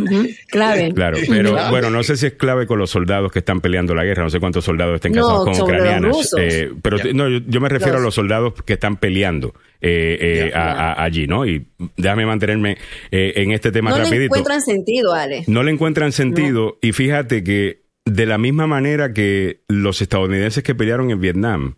[0.47, 0.93] clave.
[0.93, 4.05] Claro, pero bueno, no sé si es clave con los soldados que están peleando la
[4.05, 4.23] guerra.
[4.23, 6.33] No sé cuántos soldados estén casados con ucranianos.
[6.81, 9.53] pero no, yo, me refiero a los soldados que están peleando.
[9.87, 11.45] Eh, eh, allí, ¿no?
[11.45, 12.77] Y déjame mantenerme
[13.11, 14.13] eh, en este tema rapidito.
[14.13, 15.43] No le encuentran sentido, Ale.
[15.45, 20.73] No le encuentran sentido y fíjate que de la misma manera que los estadounidenses que
[20.73, 21.75] pelearon en Vietnam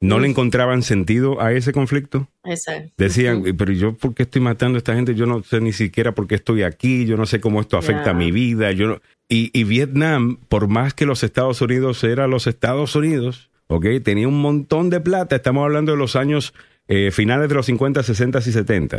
[0.00, 2.28] no le encontraban sentido a ese conflicto.
[2.42, 2.92] Exacto.
[2.98, 6.12] Decían, pero yo por qué estoy matando a esta gente, yo no sé ni siquiera
[6.12, 9.50] por qué estoy aquí, yo no sé cómo esto afecta a mi vida, yo y,
[9.58, 13.86] y Vietnam, por más que los Estados Unidos era los Estados Unidos, ¿ok?
[14.02, 16.52] Tenía un montón de plata, estamos hablando de los años
[16.88, 18.98] eh, finales de los 50, 60 y 70,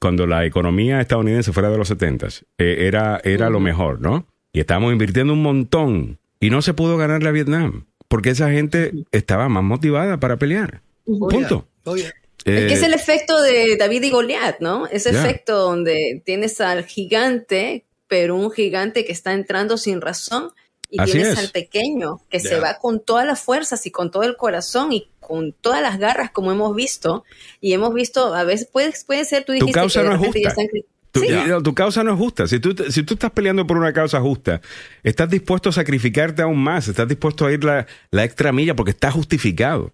[0.00, 2.26] cuando la economía estadounidense fuera de los 70,
[2.58, 4.26] eh, era, era lo mejor, ¿no?
[4.52, 8.92] Y estábamos invirtiendo un montón y no se pudo ganarle a Vietnam porque esa gente
[9.12, 10.82] estaba más motivada para pelear.
[11.04, 11.68] Punto.
[11.94, 12.12] es
[12.44, 14.88] que es el efecto de David y Goliat, ¿no?
[14.88, 20.50] Ese efecto donde tienes al gigante, pero un gigante que está entrando sin razón
[20.90, 24.36] y tienes al pequeño que se va con todas las fuerzas y con todo el
[24.36, 27.24] corazón y con todas las garras como hemos visto
[27.60, 30.54] y hemos visto a veces puede, puede ser tú dijiste tu causa no es justa.
[31.12, 32.46] Tu, causa no es justa.
[32.46, 34.60] Si tú, si tú estás peleando por una causa justa,
[35.02, 38.90] estás dispuesto a sacrificarte aún más, estás dispuesto a ir la, la extra milla porque
[38.90, 39.92] está justificado.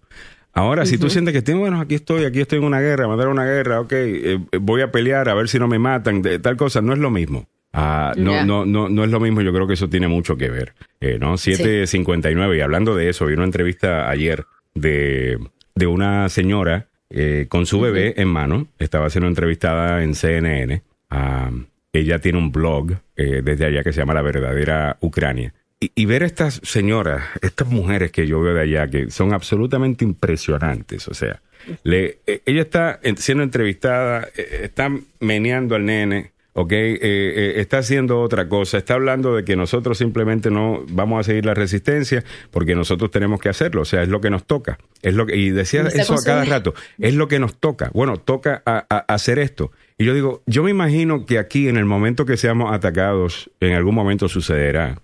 [0.53, 3.45] Ahora, si tú sientes que, bueno, aquí estoy, aquí estoy en una guerra, mandar una
[3.45, 6.81] guerra, ok, eh, voy a pelear a ver si no me matan, de, tal cosa,
[6.81, 7.47] no es lo mismo.
[7.73, 10.49] Ah, no, no, no, no es lo mismo, yo creo que eso tiene mucho que
[10.49, 10.73] ver.
[10.99, 11.33] Eh, ¿no?
[11.33, 14.45] 7.59, y hablando de eso, vi una entrevista ayer
[14.79, 15.37] de,
[15.75, 20.81] de una señora eh, con su bebé en mano, estaba siendo entrevistada en CNN.
[21.09, 21.51] Ah,
[21.93, 25.53] ella tiene un blog eh, desde allá que se llama La Verdadera Ucrania.
[25.79, 31.07] Y, ver estas señoras, estas mujeres que yo veo de allá, que son absolutamente impresionantes,
[31.07, 31.39] o sea,
[31.83, 36.71] le, ella está siendo entrevistada, está meneando al nene, ¿ok?
[36.71, 41.23] Eh, eh, está haciendo otra cosa, está hablando de que nosotros simplemente no vamos a
[41.23, 44.79] seguir la resistencia porque nosotros tenemos que hacerlo, o sea, es lo que nos toca.
[45.03, 47.91] Es lo que, y decía eso a cada rato, es lo que nos toca.
[47.93, 49.71] Bueno, toca a, hacer esto.
[49.99, 53.73] Y yo digo, yo me imagino que aquí, en el momento que seamos atacados, en
[53.73, 54.99] algún momento sucederá,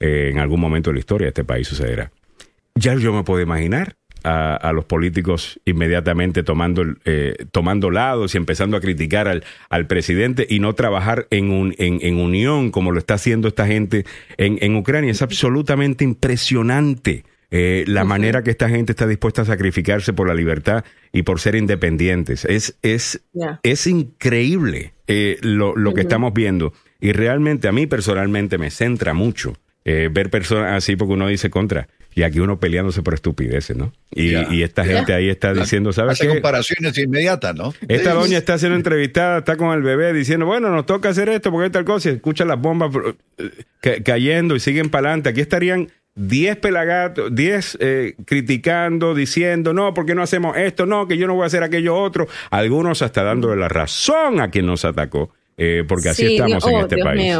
[0.00, 2.12] eh, en algún momento de la historia de este país sucederá.
[2.74, 8.76] Ya yo me puedo imaginar a, los políticos inmediatamente tomando, eh, tomando lados y empezando
[8.76, 13.14] a criticar al, al presidente y no trabajar en, un, en, unión como lo está
[13.14, 14.04] haciendo esta gente
[14.36, 15.10] en, en Ucrania.
[15.10, 20.34] Es absolutamente impresionante eh, la manera que esta gente está dispuesta a sacrificarse por la
[20.34, 22.44] libertad y por ser independientes.
[22.44, 23.22] Es, es,
[23.62, 26.72] es increíble eh, lo, lo que estamos viendo.
[27.00, 29.54] Y realmente a mí personalmente me centra mucho
[29.84, 31.88] eh, ver personas así porque uno dice contra.
[32.14, 33.92] Y aquí uno peleándose por estupideces, ¿no?
[34.10, 37.72] Y, y esta gente ahí está diciendo, ¿sabes Hace comparaciones inmediatas, ¿no?
[37.86, 41.52] Esta doña está siendo entrevistada, está con el bebé diciendo, bueno, nos toca hacer esto
[41.52, 42.10] porque tal cosa.
[42.10, 42.90] Y escuchan las bombas
[43.38, 45.28] eh, cayendo y siguen para adelante.
[45.28, 50.86] Aquí estarían 10 pelagatos, 10 eh, criticando, diciendo, no, ¿por qué no hacemos esto?
[50.86, 52.26] No, que yo no voy a hacer aquello otro.
[52.50, 55.30] Algunos hasta dándole la razón a quien nos atacó.
[55.62, 57.34] Eh, porque así estamos en oh, este país.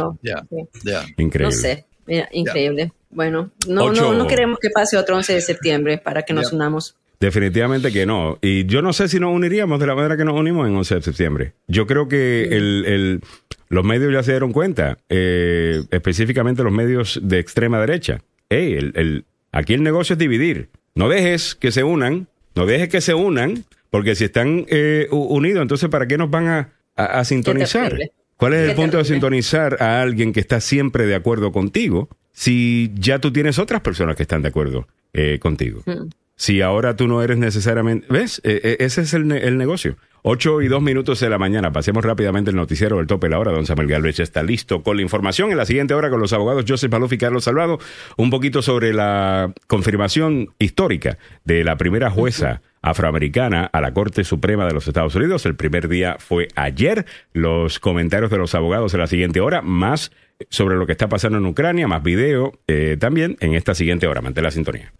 [1.17, 1.55] Increíble.
[1.55, 1.85] No sé,
[2.31, 2.91] increíble.
[3.09, 6.95] Bueno, no, no, no queremos que pase otro 11 de septiembre para que nos unamos.
[7.19, 8.39] Definitivamente que no.
[8.41, 10.95] Y yo no sé si nos uniríamos de la manera que nos unimos en 11
[10.95, 11.53] de septiembre.
[11.67, 13.21] Yo creo que el, el,
[13.69, 18.23] los medios ya se dieron cuenta, eh, específicamente los medios de extrema derecha.
[18.49, 20.69] Hey, el, el, aquí el negocio es dividir.
[20.95, 25.61] No dejes que se unan, no dejes que se unan, porque si están eh, unidos,
[25.61, 27.97] entonces ¿para qué nos van a, a, sintonizar?
[28.41, 32.91] ¿Cuál es el punto de sintonizar a alguien que está siempre de acuerdo contigo si
[32.95, 35.83] ya tú tienes otras personas que están de acuerdo eh, contigo?
[35.85, 36.09] Hmm.
[36.37, 38.07] Si ahora tú no eres necesariamente...
[38.09, 38.41] ¿Ves?
[38.43, 39.95] E, e, ese es el, el negocio.
[40.23, 41.71] Ocho y dos minutos de la mañana.
[41.71, 43.51] Pasemos rápidamente el noticiero del tope de la hora.
[43.51, 45.49] Don Samuel Galvez está listo con la información.
[45.49, 47.79] En la siguiente hora con los abogados Joseph Maluf y Carlos Salvado,
[48.17, 54.67] un poquito sobre la confirmación histórica de la primera jueza afroamericana a la Corte Suprema
[54.67, 55.45] de los Estados Unidos.
[55.47, 57.05] El primer día fue ayer.
[57.33, 60.11] Los comentarios de los abogados en la siguiente hora, más
[60.49, 64.21] sobre lo que está pasando en Ucrania, más video eh, también en esta siguiente hora.
[64.21, 64.93] Mantén la sintonía.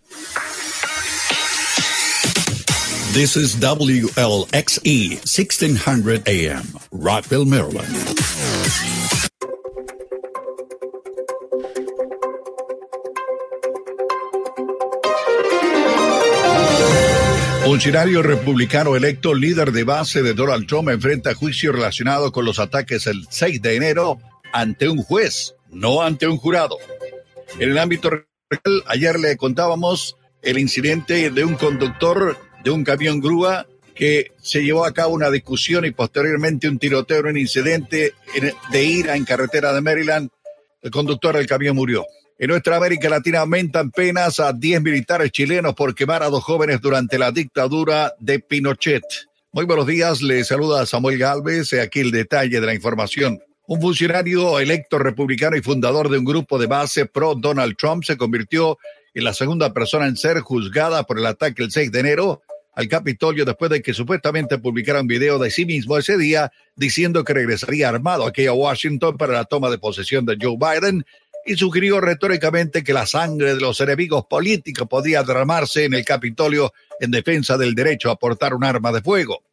[3.14, 7.86] This is WLXE 1600 AM, Rockville, Maryland.
[17.66, 23.08] Funcionario republicano electo, líder de base de Donald Trump, enfrenta juicio relacionado con los ataques
[23.08, 24.20] el 6 de enero
[24.54, 26.78] ante un juez, no ante un jurado.
[27.60, 33.20] En el ámbito real, ayer le contábamos el incidente de un conductor de un camión
[33.20, 38.14] grúa que se llevó a cabo una discusión y posteriormente un tiroteo, un incidente
[38.72, 40.30] de ira en carretera de Maryland.
[40.82, 42.06] El conductor del camión murió.
[42.40, 46.82] En nuestra América Latina aumentan penas a 10 militares chilenos por quemar a dos jóvenes
[46.82, 49.04] durante la dictadura de Pinochet.
[49.52, 51.74] Muy buenos días, le saluda Samuel Galvez.
[51.74, 53.40] Aquí el detalle de la información.
[53.68, 58.18] Un funcionario electo republicano y fundador de un grupo de base pro Donald Trump se
[58.18, 58.80] convirtió
[59.14, 62.42] en la segunda persona en ser juzgada por el ataque el 6 de enero
[62.74, 67.24] al Capitolio después de que supuestamente publicara un video de sí mismo ese día diciendo
[67.24, 71.06] que regresaría armado aquí a Washington para la toma de posesión de Joe Biden
[71.46, 76.72] y sugirió retóricamente que la sangre de los enemigos políticos podía derramarse en el Capitolio
[77.00, 79.44] en defensa del derecho a portar un arma de fuego.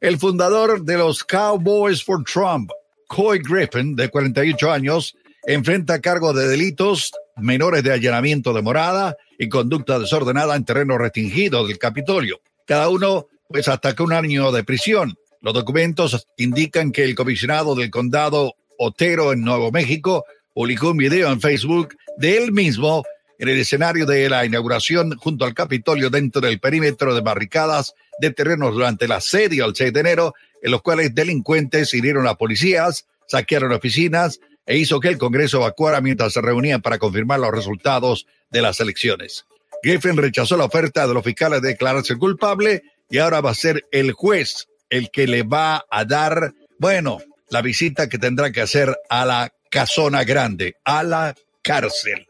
[0.00, 2.70] El fundador de los Cowboys for Trump,
[3.06, 9.48] Coy Griffin, de 48 años, enfrenta cargos de delitos menores de allanamiento de morada y
[9.48, 14.64] conducta desordenada en terreno restringido del Capitolio cada uno pues hasta que un año de
[14.64, 15.14] prisión.
[15.40, 21.30] Los documentos indican que el comisionado del condado Otero en Nuevo México publicó un video
[21.30, 23.04] en Facebook de él mismo
[23.38, 28.30] en el escenario de la inauguración junto al Capitolio dentro del perímetro de barricadas de
[28.30, 33.06] terrenos durante la asedio el 6 de enero, en los cuales delincuentes hirieron a policías,
[33.26, 38.26] saquearon oficinas e hizo que el Congreso evacuara mientras se reunían para confirmar los resultados
[38.50, 39.44] de las elecciones.
[39.82, 43.86] Griffin rechazó la oferta de los fiscales de declararse culpable y ahora va a ser
[43.90, 47.18] el juez el que le va a dar, bueno,
[47.48, 52.26] la visita que tendrá que hacer a la casona grande, a la cárcel.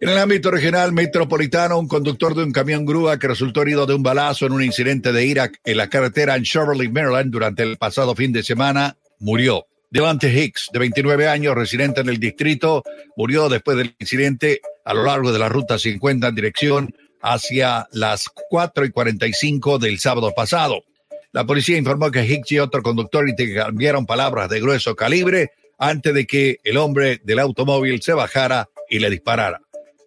[0.00, 3.94] En el ámbito regional metropolitano, un conductor de un camión grúa que resultó herido de
[3.94, 7.76] un balazo en un incidente de Irak en la carretera en Cheverly, Maryland, durante el
[7.76, 9.66] pasado fin de semana, murió.
[9.90, 12.84] Devante Hicks, de 29 años, residente en el distrito,
[13.16, 18.28] murió después del incidente a lo largo de la ruta 50 en dirección hacia las
[18.28, 20.84] 4 y 45 del sábado pasado.
[21.32, 26.24] La policía informó que Hicks y otro conductor intercambiaron palabras de grueso calibre antes de
[26.24, 29.60] que el hombre del automóvil se bajara y le disparara.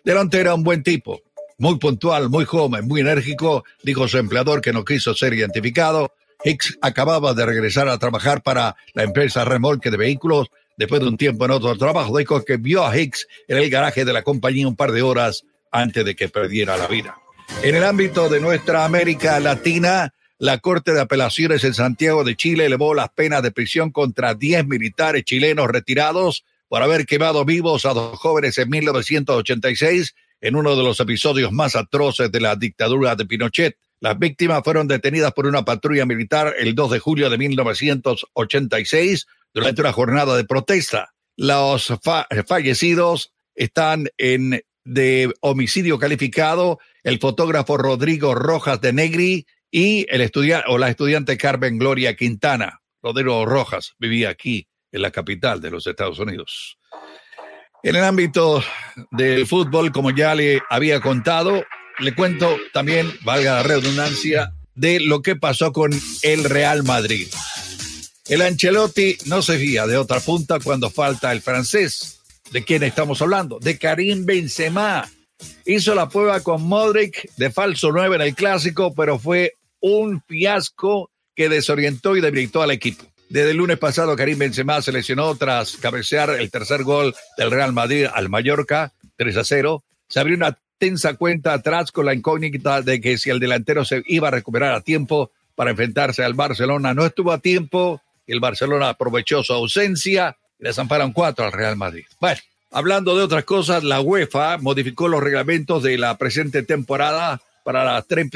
[0.06, 1.22] Delante era un buen tipo,
[1.58, 6.14] muy puntual, muy joven, muy enérgico, dijo su empleador que no quiso ser identificado.
[6.44, 11.18] Hicks acababa de regresar a trabajar para la empresa remolque de vehículos después de un
[11.18, 14.68] tiempo en otro trabajo, dijo que vio a Hicks en el garaje de la compañía
[14.68, 17.18] un par de horas antes de que perdiera la vida.
[17.62, 22.66] En el ámbito de nuestra América Latina, la Corte de Apelaciones en Santiago de Chile
[22.66, 27.94] elevó las penas de prisión contra 10 militares chilenos retirados por haber quemado vivos a
[27.94, 33.26] dos jóvenes en 1986 en uno de los episodios más atroces de la dictadura de
[33.26, 33.78] Pinochet.
[34.04, 39.80] Las víctimas fueron detenidas por una patrulla militar el 2 de julio de 1986 durante
[39.80, 41.14] una jornada de protesta.
[41.38, 41.94] Los
[42.46, 50.66] fallecidos están en de homicidio calificado el fotógrafo Rodrigo Rojas de Negri y el estudiante
[50.68, 52.82] o la estudiante Carmen Gloria Quintana.
[53.02, 56.78] Rodrigo Rojas vivía aquí en la capital de los Estados Unidos.
[57.84, 58.62] En el ámbito
[59.12, 61.64] del fútbol, como ya le había contado,
[62.00, 65.92] le cuento también, valga la redundancia, de lo que pasó con
[66.22, 67.28] el Real Madrid.
[68.28, 72.22] El Ancelotti no se fía de otra punta cuando falta el francés.
[72.52, 73.60] ¿De quién estamos hablando?
[73.60, 75.10] De Karim Benzema.
[75.66, 81.12] Hizo la prueba con Modric de falso 9 en el clásico, pero fue un fiasco
[81.36, 83.04] que desorientó y debilitó al equipo.
[83.30, 87.74] Desde el lunes pasado, Karim Benzema se lesionó tras cabecear el tercer gol del Real
[87.74, 89.84] Madrid al Mallorca, 3 a 0.
[90.08, 94.04] Se abrió una tensa cuenta atrás con la incógnita de que si el delantero se
[94.06, 96.94] iba a recuperar a tiempo para enfrentarse al Barcelona.
[96.94, 101.78] No estuvo a tiempo, el Barcelona aprovechó su ausencia y le zamparon cuatro al Real
[101.78, 102.04] Madrid.
[102.20, 107.86] Bueno, hablando de otras cosas, la UEFA modificó los reglamentos de la presente temporada para
[107.86, 108.30] las tres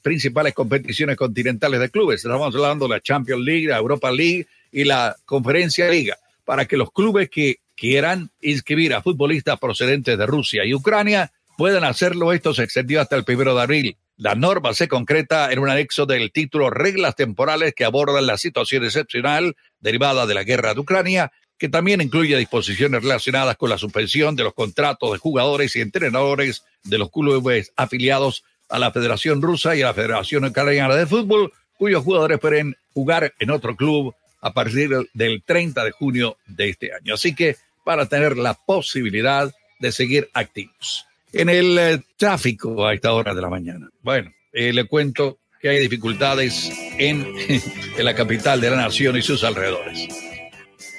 [0.00, 2.24] principales competiciones continentales de clubes.
[2.24, 6.78] Estamos hablando de la Champions League, la Europa League y la Conferencia Liga, para que
[6.78, 11.30] los clubes que quieran inscribir a futbolistas procedentes de Rusia y Ucrania
[11.60, 12.32] puedan hacerlo.
[12.32, 13.98] Esto se extendió hasta el primero de abril.
[14.16, 18.82] La norma se concreta en un anexo del título Reglas temporales que abordan la situación
[18.82, 24.36] excepcional derivada de la guerra de Ucrania, que también incluye disposiciones relacionadas con la suspensión
[24.36, 29.76] de los contratos de jugadores y entrenadores de los clubes afiliados a la Federación Rusa
[29.76, 34.54] y a la Federación Ucraniana de Fútbol, cuyos jugadores pueden jugar en otro club a
[34.54, 37.12] partir del 30 de junio de este año.
[37.12, 41.04] Así que para tener la posibilidad de seguir activos.
[41.32, 43.88] En el eh, tráfico a esta hora de la mañana.
[44.02, 47.24] Bueno, eh, le cuento que hay dificultades en,
[47.96, 50.08] en, la capital de la nación y sus alrededores.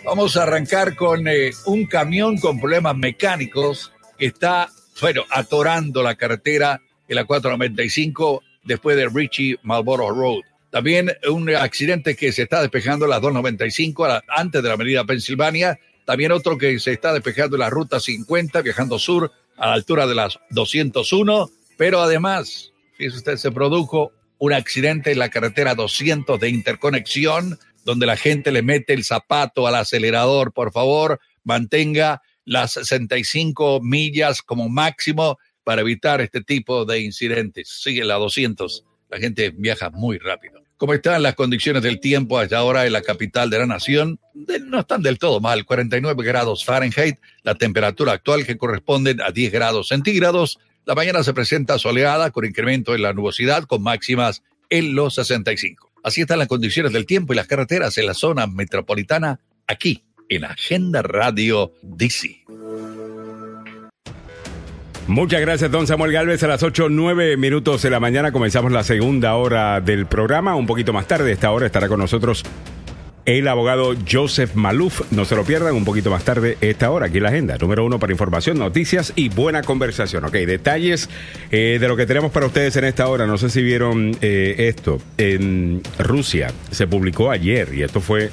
[0.06, 4.70] Vamos a arrancar con eh, un camión con problemas mecánicos que está,
[5.02, 10.42] bueno, atorando la carretera en la 495 después de Richie Marlboro Road.
[10.70, 15.78] También un accidente que se está despejando la 295 antes de la avenida Pensilvania.
[16.06, 19.30] También otro que se está despejando la ruta 50 viajando sur
[19.62, 21.49] a la altura de las 201.
[21.78, 28.05] Pero además, fíjese usted, se produjo un accidente en la carretera 200 de interconexión donde
[28.05, 30.51] la gente le mete el zapato al acelerador.
[30.53, 37.70] Por favor, mantenga las 65 millas como máximo para evitar este tipo de incidentes.
[37.70, 40.61] Sigue la 200, la gente viaja muy rápido.
[40.82, 44.20] ¿Cómo están las condiciones del tiempo hasta ahora en la capital de la nación?
[44.66, 49.52] No están del todo mal, 49 grados Fahrenheit, la temperatura actual que corresponde a 10
[49.52, 50.58] grados centígrados.
[50.86, 55.92] La mañana se presenta soleada con incremento en la nubosidad con máximas en los 65.
[56.04, 60.46] Así están las condiciones del tiempo y las carreteras en la zona metropolitana aquí en
[60.46, 62.44] Agenda Radio DC.
[65.08, 66.43] Muchas gracias, don Samuel Galvez.
[66.43, 70.56] A las 8, 9 minutos de la mañana comenzamos la segunda hora del programa.
[70.56, 72.43] Un poquito más tarde, esta hora estará con nosotros
[73.26, 75.12] el abogado Joseph Maluf.
[75.12, 77.58] No se lo pierdan un poquito más tarde, esta hora, aquí en la agenda.
[77.58, 80.26] Número uno para información, noticias y buena conversación.
[80.26, 81.10] Ok, detalles
[81.52, 83.28] eh, de lo que tenemos para ustedes en esta hora.
[83.28, 84.99] No sé si vieron eh, esto.
[85.18, 88.30] En Rusia se publicó ayer, y esto fue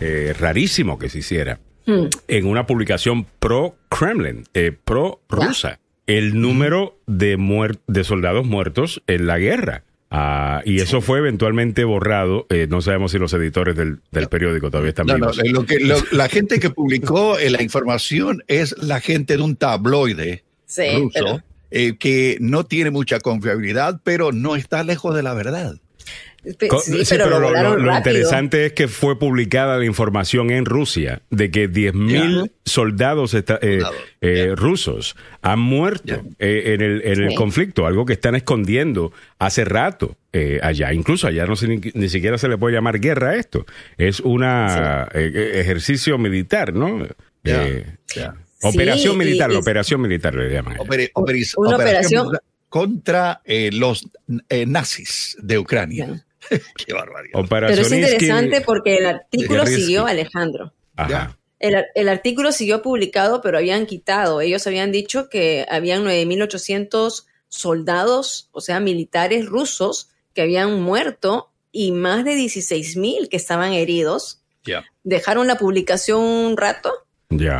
[0.00, 2.06] eh, rarísimo que se hiciera, hmm.
[2.28, 4.44] en una publicación pro-Kremlin,
[4.84, 7.36] pro-rusa el número de,
[7.86, 9.84] de soldados muertos en la guerra.
[10.14, 12.46] Ah, y eso fue eventualmente borrado.
[12.50, 13.98] Eh, no sabemos si los editores del,
[14.28, 15.40] periódico todavía están vivos.
[15.42, 15.78] lo que,
[16.10, 21.96] la gente que publicó eh, la información es la gente de un tabloide ruso eh,
[21.96, 25.76] que no tiene mucha confiabilidad, pero no está lejos de la verdad.
[26.44, 27.38] Sí, pero,
[27.78, 33.44] lo, interesante es que fue publicada la información en Rusia de que 10.000 soldados eh,
[34.20, 39.64] eh, rusos han muerto eh, en el, en el conflicto, algo que están escondiendo hace
[39.64, 40.16] rato
[40.62, 40.92] allá.
[40.92, 41.54] Incluso allá no
[41.94, 43.64] ni, siquiera se le puede llamar guerra a esto.
[43.96, 47.06] Es un ejercicio militar, ¿no?
[48.62, 50.76] Operación militar, la operación militar le llaman.
[51.56, 52.36] una operación
[52.68, 54.08] contra los
[54.66, 56.24] nazis de Ucrania.
[56.76, 57.40] Qué barbaridad.
[57.48, 60.72] Pero es interesante porque el artículo siguió Alejandro.
[61.58, 64.40] El, artículo siguió publicado, pero habían quitado.
[64.40, 71.92] Ellos habían dicho que habían 9.800 soldados, o sea, militares rusos, que habían muerto y
[71.92, 74.42] más de 16.000 que estaban heridos.
[75.04, 76.92] Dejaron la publicación un rato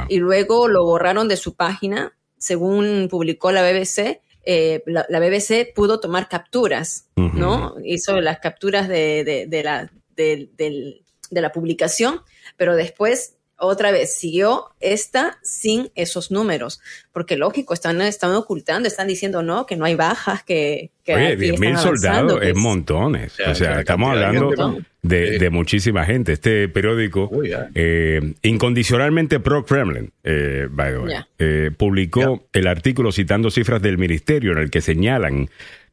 [0.09, 2.13] y luego lo borraron de su página
[2.43, 7.09] según publicó la BBC, eh, la, la BBC pudo tomar capturas.
[7.17, 7.75] ¿no?
[7.85, 12.21] Hizo las capturas de, de- de la, de la publicación,
[12.57, 16.81] pero después otra vez siguió esta sin esos números,
[17.13, 21.27] porque lógico, están, están ocultando, están diciendo no, que no hay bajas, que, que Oye,
[21.29, 23.41] aquí 10.000 están avanzando, soldados es montones.
[23.47, 26.33] O sea, estamos de hablando de, muchísima gente.
[26.33, 27.31] Este periódico,
[27.75, 34.53] eh, incondicionalmente pro-Kremlin, eh, by the way, eh, publicó el artículo citando cifras del ministerio
[34.53, 35.51] en el que señalan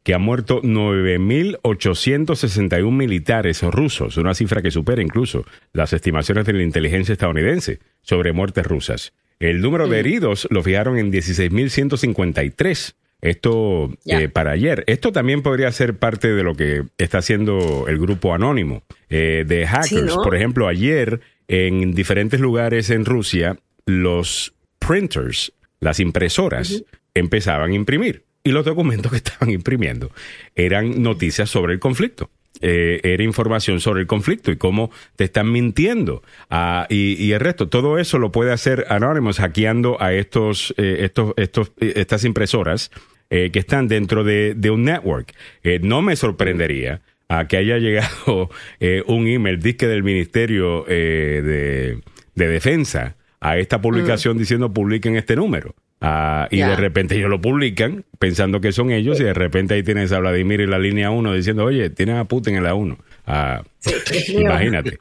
[0.09, 6.63] que han muerto 9.861 militares rusos, una cifra que supera incluso las estimaciones de la
[6.63, 9.13] inteligencia estadounidense sobre muertes rusas.
[9.39, 12.95] El número de heridos lo fijaron en 16.153.
[13.21, 14.83] Esto eh, para ayer.
[14.87, 18.81] Esto también podría ser parte de lo que está haciendo el grupo anónimo
[19.11, 19.89] eh, de hackers.
[19.89, 20.23] Sí, ¿no?
[20.23, 26.83] Por ejemplo, ayer en diferentes lugares en Rusia, los printers, las impresoras,
[27.13, 28.23] empezaban a imprimir.
[28.43, 30.11] Y los documentos que estaban imprimiendo
[30.55, 32.29] eran noticias sobre el conflicto.
[32.61, 36.23] Eh, era información sobre el conflicto y cómo te están mintiendo.
[36.49, 40.97] Ah, y, y el resto, todo eso lo puede hacer Anonymous hackeando a estos, eh,
[41.01, 42.91] estos, estos, eh, estas impresoras
[43.29, 45.33] eh, que están dentro de, de un network.
[45.63, 51.41] Eh, no me sorprendería a que haya llegado eh, un email disque del Ministerio eh,
[51.43, 52.01] de,
[52.35, 55.75] de Defensa a esta publicación diciendo publiquen este número.
[56.01, 59.83] Ah, y de repente ellos lo publican pensando que son ellos y de repente ahí
[59.83, 62.97] tienes a Vladimir en la línea 1 diciendo, oye, tienes a Putin en la 1.
[63.27, 63.61] Ah,
[64.29, 64.97] imagínate.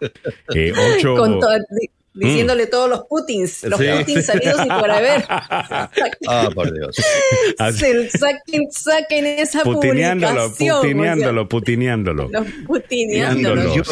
[0.55, 3.86] Eh, ocho, Con to- di- diciéndole todos los Putins, los Sí.
[3.96, 5.24] Putins salidos y por haber.
[6.28, 6.96] Ah, por Dios.
[6.96, 10.80] Se saquen, saquen esa putineándolo, publicación.
[10.80, 12.26] putineándolo, putineándolo.
[12.26, 13.74] o sea, los putineándolos.
[13.76, 13.82] Yo,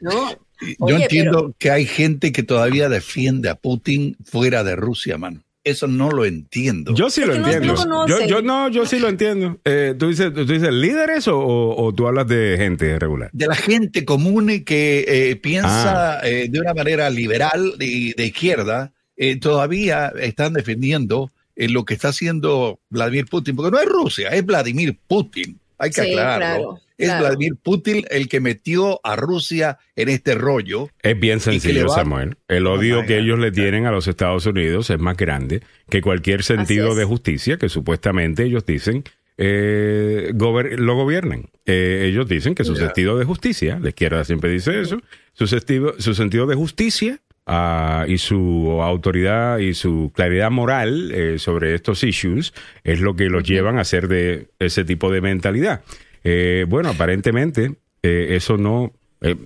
[0.00, 0.30] ¿no?
[0.30, 0.36] yo
[0.80, 5.42] Oye, entiendo pero- que hay gente que todavía defiende a Putin fuera de Rusia, mano.
[5.66, 6.94] Eso no lo entiendo.
[6.94, 7.84] Yo sí Es lo no- entiendo.
[7.86, 9.58] no yo, yo no, yo sí lo entiendo.
[9.64, 13.30] Eh, ¿tú, dices, ¿Tú dices líderes o, o- o tú hablas de gente regular?
[13.32, 15.38] de la gente común que eh, Ah.
[15.42, 21.84] piensa eh, de una manera liberal y de izquierda, eh, todavía están defendiendo eh, lo
[21.84, 25.58] que está haciendo Vladimir Putin, porque no es Rusia, es Vladimir Putin.
[25.78, 26.38] Hay que Sí, aclararlo.
[26.78, 27.24] claro, es claro.
[27.26, 30.88] Vladimir Putin el que metió a Rusia en este rollo.
[31.02, 32.36] Es bien sencillo, va- Samuel.
[32.48, 33.22] El odio que God.
[33.24, 37.58] ellos le tienen a los Estados Unidos es más grande que cualquier sentido de justicia
[37.58, 39.04] que supuestamente ellos dicen
[39.38, 41.50] eh, gober- lo gobiernan.
[41.66, 45.00] Eh, ellos dicen que su sentido de justicia, la izquierda siempre dice eso,
[45.34, 51.38] su sentido, su sentido de justicia ah, y su autoridad y su claridad moral eh,
[51.38, 55.82] sobre estos issues es lo que los llevan a hacer de ese tipo de mentalidad.
[56.28, 59.36] Eh, bueno, aparentemente eh, eso no eh,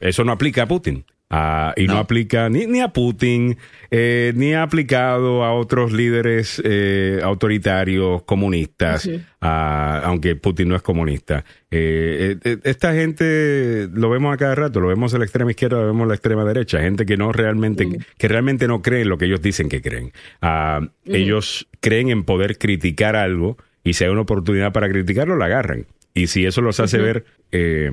[0.00, 1.04] eso no aplica a Putin.
[1.30, 1.94] Ah, y no.
[1.94, 2.00] No.
[2.00, 3.56] aplica ni, ni a Putin,
[3.90, 9.08] eh, ni ha aplicado a otros líderes eh, autoritarios comunistas,
[9.40, 11.44] ah, aunque Putin no es comunista.
[11.70, 16.04] Esta gente lo vemos a cada rato, lo vemos a la extrema izquierda, lo vemos
[16.04, 19.24] a la extrema derecha, gente que no realmente, que realmente no cree en lo que
[19.24, 20.12] ellos dicen que creen.
[20.40, 25.46] Ah, Ellos creen en poder criticar algo y si hay una oportunidad para criticarlo, la
[25.46, 25.86] agarran.
[26.14, 27.90] Y si eso los hace ver eh,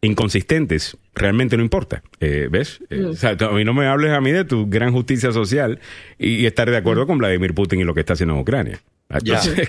[0.00, 2.02] inconsistentes, realmente no importa.
[2.20, 2.80] Eh, ¿Ves?
[2.90, 5.80] Eh, o sea, a mí no me hables a mí de tu gran justicia social
[6.18, 8.80] y, y estar de acuerdo con Vladimir Putin y lo que está haciendo en Ucrania.
[9.22, 9.68] Ya, Entonces,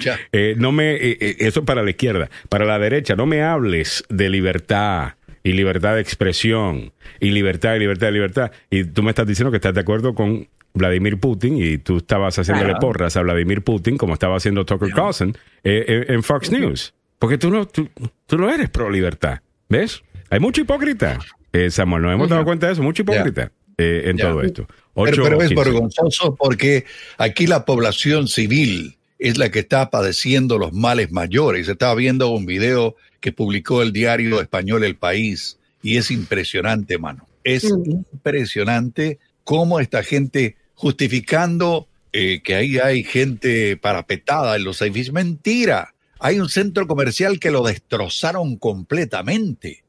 [0.00, 0.18] ya.
[0.32, 2.30] Eh, no me, eso es para la izquierda.
[2.48, 7.78] Para la derecha, no me hables de libertad y libertad de expresión y libertad y
[7.78, 8.52] libertad y libertad.
[8.70, 12.38] Y tú me estás diciendo que estás de acuerdo con Vladimir Putin y tú estabas
[12.38, 12.80] haciéndole Claro.
[12.80, 16.94] porras a Vladimir Putin como estaba haciendo Tucker Carlson eh, eh, en Fox News.
[17.18, 17.88] Porque tú no, tú,
[18.26, 19.40] tú no eres pro libertad.
[19.68, 20.02] ¿Ves?
[20.30, 21.18] Hay mucho hipócrita.
[21.52, 24.66] Eh, Samuel, nos hemos dado cuenta de eso, mucho hipócrita eh, en todo esto.
[24.66, 26.84] Pero, Ocho, pero es vergonzoso porque
[27.18, 31.68] aquí la población civil es la que está padeciendo los males mayores.
[31.68, 37.26] Estaba viendo un video que publicó el diario español El País y es impresionante, mano.
[37.44, 45.12] Es impresionante cómo esta gente justificando eh, que ahí hay gente parapetada en los edificios.
[45.12, 45.94] Mentira.
[46.18, 49.82] Hay un centro comercial que lo destrozaron completamente.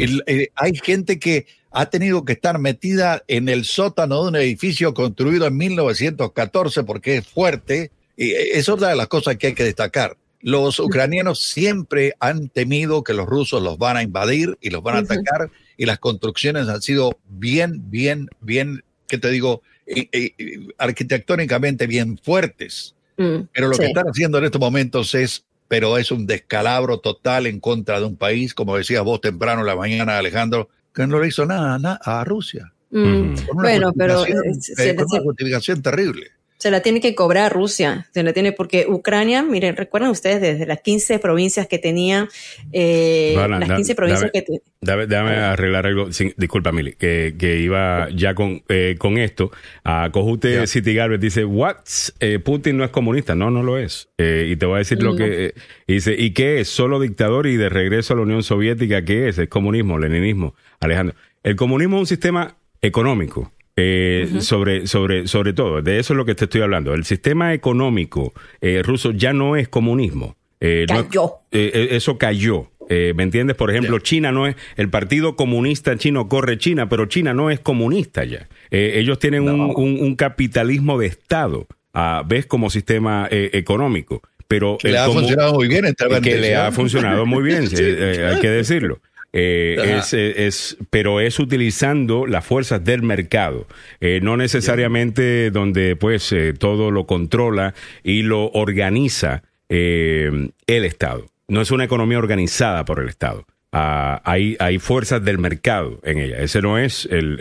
[0.00, 4.36] El- eh, hay gente que ha tenido que estar metida en el sótano de un
[4.36, 7.90] edificio construido en 1914 porque es fuerte.
[8.16, 10.16] Y eh, es otra de las cosas que hay que destacar.
[10.40, 14.96] Los ucranianos siempre han temido que los rusos los van a invadir y los van
[14.96, 19.62] a atacar y las construcciones han sido bien, bien, bien, ¿qué te digo?
[19.86, 20.32] Eh,
[20.78, 22.94] arquitectónicamente bien fuertes.
[23.16, 23.80] Mm, Pero lo sí.
[23.80, 28.06] que están haciendo en estos momentos es, pero es un descalabro total en contra de
[28.06, 31.78] un país, como decías vos temprano en la mañana, Alejandro, que no le hizo nada,
[31.78, 32.72] nada a Rusia.
[32.90, 33.46] Mm, Ujú.
[33.46, 36.30] Con una Bueno, pero justificación, eh, eh, con una justificación terrible.
[36.64, 40.64] Se la tiene que cobrar Rusia, se la tiene porque Ucrania, miren, recuerdan ustedes desde
[40.64, 42.26] las 15 provincias que tenía,
[42.72, 44.62] eh, las 15 provincias que tenía.
[44.80, 46.08] Déjame, arreglar algo,
[46.38, 49.50] disculpa Mili, que, que, iba ya con, eh, con esto.
[49.84, 51.76] A Cojute City Garbage dice, what?
[52.20, 54.08] Eh, Putin no es comunista, no, no lo es.
[54.16, 55.54] Eh, y te voy a decir lo que eh,
[55.86, 56.68] dice, ¿y qué es?
[56.68, 59.36] Solo dictador y de regreso a la Unión Soviética, ¿qué es?
[59.36, 60.54] Es comunismo, leninismo.
[60.80, 66.16] Alejandro, el comunismo es un sistema económico eh, sobre, sobre, sobre todo, de eso es
[66.16, 66.94] lo que te estoy hablando.
[66.94, 70.36] El sistema económico eh, ruso ya no es comunismo.
[70.60, 71.40] Eh, cayó.
[71.50, 72.70] eso cayó.
[72.88, 73.56] ¿Me entiendes?
[73.56, 77.58] Por ejemplo, China no es, el Partido Comunista Chino corre China, pero China no es
[77.58, 78.46] comunista ya.
[78.70, 82.44] ellos tienen un, capitalismo de Estado, ah, ¿ves?
[82.44, 84.20] Como sistema económico.
[84.46, 85.94] Pero que le ha funcionado muy bien.
[86.22, 89.00] Que le ha funcionado muy bien, hay que decirlo.
[89.36, 93.66] Eh, es, eh, es, pero es utilizando las fuerzas del mercado,
[94.00, 97.74] eh, no necesariamente donde pues eh, todo lo controla
[98.04, 101.26] y lo organiza el Estado.
[101.48, 103.44] No es una economía organizada por el Estado.
[103.72, 106.38] Ah, hay, hay fuerzas del mercado en ella.
[106.38, 107.40] Ese no es el,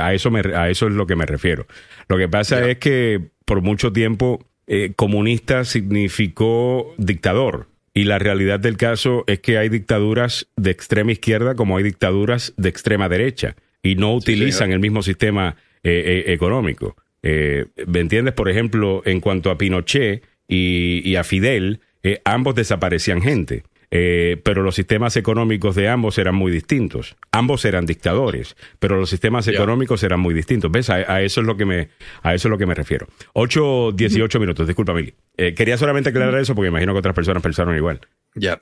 [0.00, 1.66] a eso me, a eso es lo que me refiero.
[2.06, 4.46] Lo que pasa es que por mucho tiempo
[4.94, 11.54] comunista significó dictador y la realidad del caso es que hay dictaduras de extrema izquierda
[11.54, 16.96] como hay dictaduras de extrema derecha y no utilizan el mismo sistema eh, eh, económico.
[17.22, 18.34] Eh, ¿Me entiendes?
[18.34, 21.80] Por ejemplo, en cuanto a Pinochet y, a Fidel,
[22.24, 23.64] ambos desaparecían gente.
[23.94, 27.14] Eh, pero los sistemas económicos de ambos eran muy distintos.
[27.30, 30.72] Ambos eran dictadores, pero los sistemas económicos eran muy distintos.
[30.72, 30.88] ¿Ves?
[30.88, 31.90] A, eso es lo que me,
[32.22, 33.06] a eso es lo que me refiero.
[33.34, 35.12] 8, 18 minutos, disculpa, Mili.
[35.36, 38.00] Eh, quería solamente aclarar eso porque imagino que otras personas pensaron igual.
[38.34, 38.58] Ya.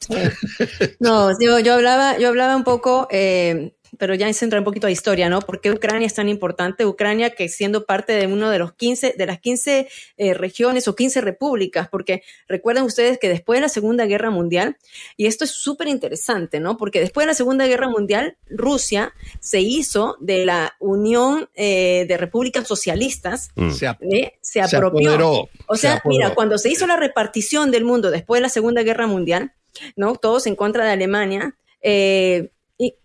[0.99, 4.87] no, yo, yo hablaba, yo hablaba un poco eh, pero ya se entra un poquito
[4.87, 5.41] a historia, ¿no?
[5.41, 6.87] ¿Por qué Ucrania es tan importante?
[6.87, 10.95] Ucrania que siendo parte de uno de los 15, de las 15 eh, regiones o
[10.95, 14.77] 15 repúblicas, porque recuerden ustedes que después de la Segunda Guerra Mundial,
[15.17, 16.77] y esto es súper interesante, ¿no?
[16.77, 22.17] Porque después de la Segunda Guerra Mundial, Rusia se hizo de la Unión eh, de
[22.17, 23.71] Repúblicas Socialistas, mm.
[23.71, 25.49] se, eh, se, apropió.
[25.67, 29.07] o sea, mira, cuando se hizo la repartición del mundo después de la Segunda Guerra
[29.07, 29.53] Mundial,
[29.97, 30.15] ¿no?
[30.17, 32.51] Todos en contra de Alemania, eh,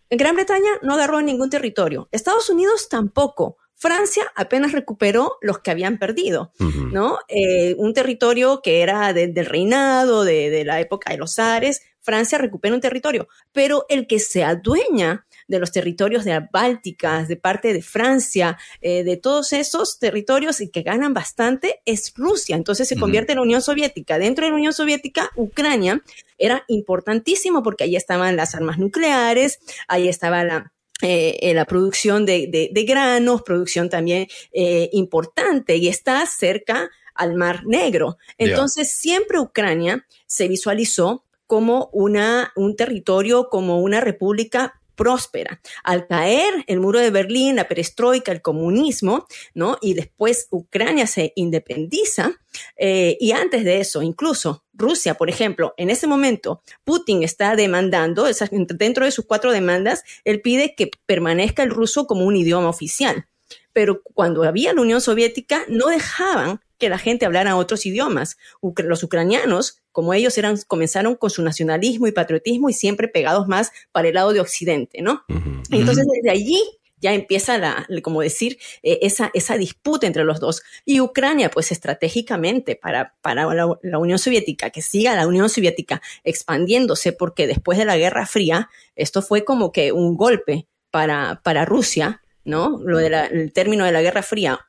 [0.09, 2.07] Gran Bretaña no agarró ningún territorio.
[2.11, 3.57] Estados Unidos tampoco.
[3.77, 7.19] Francia apenas recuperó los que habían perdido, ¿no?
[7.27, 12.73] Eh, un territorio que era del reinado, de, la época de los Ares, Francia recupera
[12.73, 17.73] un territorio, pero el que se adueña de los territorios de las Bálticas, de parte
[17.73, 22.55] de Francia, eh, de todos esos territorios y que ganan bastante es Rusia.
[22.55, 24.17] Entonces se convierte en la Unión Soviética.
[24.17, 26.01] Dentro de la Unión Soviética, Ucrania
[26.37, 30.71] era importantísimo porque ahí estaban las armas nucleares, ahí estaba la
[31.01, 38.17] eh, la producción de, granos, producción también eh, importante y está cerca al Mar Negro.
[38.37, 45.61] Entonces, siempre Ucrania se visualizó como una, un territorio, como una república próspera.
[45.83, 49.77] Al caer el muro de Berlín, la perestroika, el comunismo, ¿no?
[49.81, 52.39] Y después Ucrania se independiza.
[52.77, 58.25] Eh, y antes de eso, incluso Rusia, por ejemplo, en ese momento, Putin está demandando,
[58.51, 63.27] dentro de sus cuatro demandas, él pide que permanezca el ruso como un idioma oficial.
[63.75, 68.37] Pero cuando había la Unión Soviética, no dejaban que la gente hablara otros idiomas.
[68.61, 73.73] Los ucranianos, como ellos eran, comenzaron con su nacionalismo y patriotismo y siempre pegados más
[73.91, 75.25] para el lado de Occidente, ¿no?
[75.69, 76.57] Entonces, desde allí
[77.01, 80.63] ya empieza la, como decir, eh, esa, esa disputa entre los dos.
[80.85, 87.11] Y Ucrania, pues estratégicamente para, para la, Unión Soviética, que siga la Unión Soviética expandiéndose,
[87.11, 92.21] porque después de la Guerra Fría, esto fue como que un golpe para, para Rusia,
[92.45, 92.79] ¿no?
[92.83, 94.59] Lo del término de la Guerra Fría,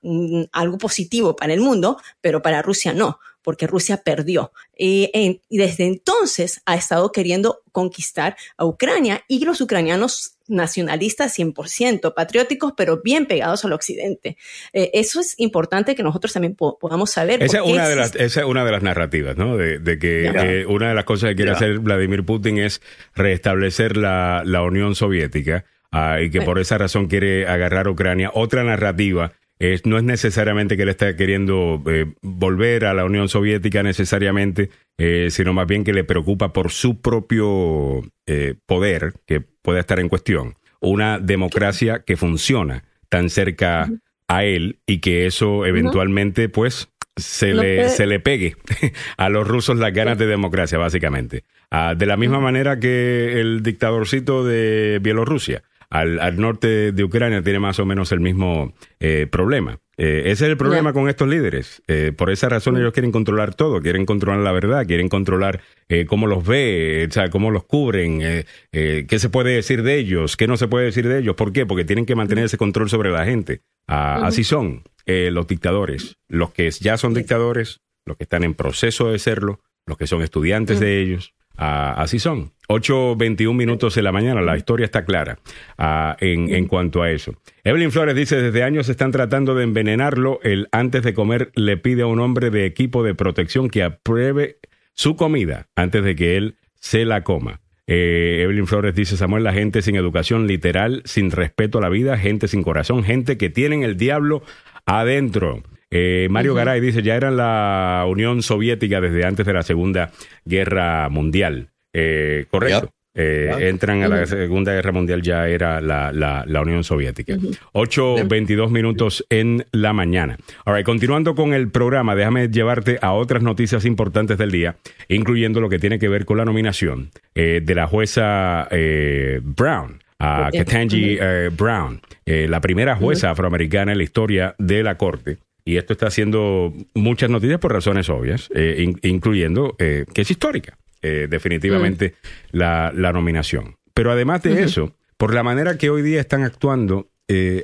[0.52, 4.52] algo positivo para el mundo, pero para Rusia no, porque Rusia perdió.
[4.76, 12.72] y desde entonces ha estado queriendo conquistar a Ucrania y los ucranianos nacionalistas 100%, patrióticos,
[12.76, 14.36] pero bien pegados al occidente.
[14.72, 17.42] Eh, eso es importante que nosotros también podamos saber.
[17.42, 19.56] Esa es, una de las, esa es una de las narrativas, ¿no?
[19.56, 22.80] De, que eh, una de las cosas que quiere hacer Vladimir Putin es
[23.14, 28.30] restablecer la, la Unión Soviética Ah, y que por esa razón quiere agarrar a Ucrania.
[28.34, 33.28] Otra narrativa es, no es necesariamente que él está queriendo eh, volver a la Unión
[33.28, 39.40] Soviética necesariamente, eh, sino más bien que le preocupa por su propio eh, poder que
[39.40, 40.54] pueda estar en cuestión.
[40.80, 43.88] Una democracia que funciona tan cerca
[44.28, 48.56] a él y que eso eventualmente pues se, le, se le pegue
[49.16, 51.44] a los rusos las ganas de democracia, básicamente.
[51.70, 57.42] Ah, de la misma manera que el dictadorcito de Bielorrusia al, al norte de Ucrania
[57.42, 59.78] tiene más o menos el mismo eh, problema.
[59.98, 61.82] Eh, ese es el problema con estos líderes.
[61.86, 66.04] Eh, por esa razón ellos quieren controlar todo, quieren controlar la verdad, quieren controlar eh,
[66.04, 69.96] cómo los ve, o sea, cómo los cubren, eh, eh, qué se puede decir de
[69.96, 71.34] ellos, qué no se puede decir de ellos.
[71.34, 71.64] ¿Por qué?
[71.64, 73.62] Porque tienen que mantener ese control sobre la gente.
[73.88, 78.52] Ah, Así son eh, los dictadores, los que ya son dictadores, los que están en
[78.52, 81.32] proceso de serlo, los que son estudiantes de ellos.
[81.56, 82.52] Ah, así son.
[82.68, 85.38] 8.21 minutos de la mañana, la historia está clara
[85.78, 87.34] ah, en, en cuanto a eso.
[87.62, 90.40] Evelyn Flores dice, desde años están tratando de envenenarlo.
[90.42, 94.58] Él antes de comer le pide a un hombre de equipo de protección que apruebe
[94.94, 97.60] su comida antes de que él se la coma.
[97.86, 102.18] Eh, Evelyn Flores dice, Samuel, la gente sin educación literal, sin respeto a la vida,
[102.18, 104.42] gente sin corazón, gente que tienen el diablo
[104.86, 105.62] adentro.
[105.90, 110.10] Eh, Mario Garay dice, ya era la Unión Soviética desde antes de la Segunda
[110.44, 111.70] Guerra Mundial.
[111.92, 112.86] Eh, correcto.
[112.86, 112.90] Yep.
[113.18, 113.68] Eh.
[113.70, 117.34] Entran a la Segunda Guerra Mundial, ya era la, la, la Unión Soviética.
[117.72, 120.36] 8.22 minutos en la mañana.
[120.66, 124.76] All right, continuando con el programa, déjame llevarte a otras noticias importantes del día,
[125.08, 130.00] incluyendo lo que tiene que ver con la nominación eh, de la jueza eh, Brown.
[130.18, 130.48] A.
[130.50, 135.36] Ketanji eh, Brown, eh, la primera jueza afroamericana en la historia de la Corte.
[135.66, 140.30] Y esto está haciendo muchas noticias por razones obvias, eh, in- incluyendo eh, que es
[140.30, 142.14] histórica, eh, definitivamente,
[142.52, 143.76] la, la nominación.
[143.92, 147.08] Pero además de eso, por la manera que hoy día están actuando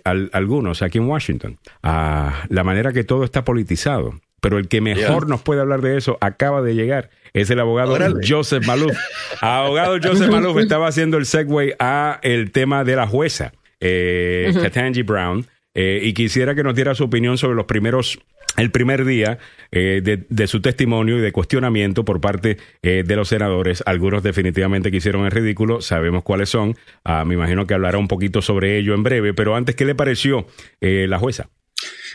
[0.04, 4.20] al- algunos aquí en Washington, a la manera que todo está politizado.
[4.40, 5.28] Pero el que mejor Yeah.
[5.28, 7.10] nos puede hablar de eso acaba de llegar.
[7.32, 8.26] Es el abogado Órale.
[8.28, 8.90] Joseph Maluf.
[9.40, 15.02] abogado Joseph Maluf estaba haciendo el segue a el tema de la jueza, eh, Ketanji
[15.02, 18.18] Brown, eh, y quisiera que nos diera su opinión sobre los primeros,
[18.56, 19.38] el primer día
[19.70, 23.82] eh, de, de su testimonio y de cuestionamiento por parte eh, de los senadores.
[23.86, 26.76] Algunos definitivamente que hicieron el ridículo, sabemos cuáles son.
[27.04, 29.94] Ah, me imagino que hablará un poquito sobre ello en breve, pero antes, ¿qué le
[29.94, 30.46] pareció
[30.80, 31.48] eh, la jueza?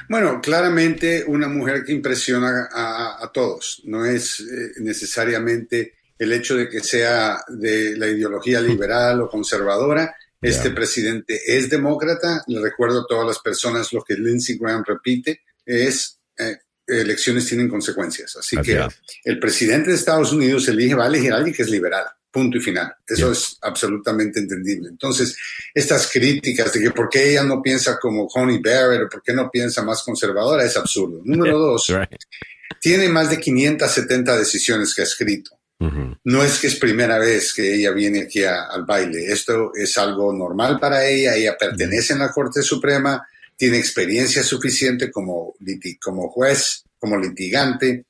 [0.09, 3.81] Bueno, claramente una mujer que impresiona a, todos.
[3.85, 10.15] No es eh, necesariamente el hecho de que sea de la ideología liberal o conservadora.
[10.41, 12.43] Este presidente es demócrata.
[12.47, 17.67] Le recuerdo a todas las personas lo que Lindsey Graham repite es eh, elecciones tienen
[17.67, 18.35] consecuencias.
[18.37, 18.99] Así Así que es.
[19.25, 22.05] el presidente de Estados Unidos elige, va a elegir a alguien que es liberal.
[22.29, 22.93] Punto y final.
[23.07, 24.89] Eso es absolutamente entendible.
[24.89, 25.35] Entonces,
[25.73, 29.33] estas críticas de que por qué ella no piensa como Connie Barrett o por qué
[29.33, 31.21] no piensa más conservadora es absurdo.
[31.23, 32.09] Número dos, Right.
[32.79, 35.56] tiene más de 570 decisiones que ha escrito.
[36.23, 39.31] No es que es primera vez que ella viene aquí a- al baile.
[39.31, 41.35] Esto es algo normal para ella.
[41.35, 43.25] Ella pertenece en la Corte Suprema,
[43.55, 45.55] tiene experiencia suficiente como,
[46.01, 48.05] como juez, como litigante,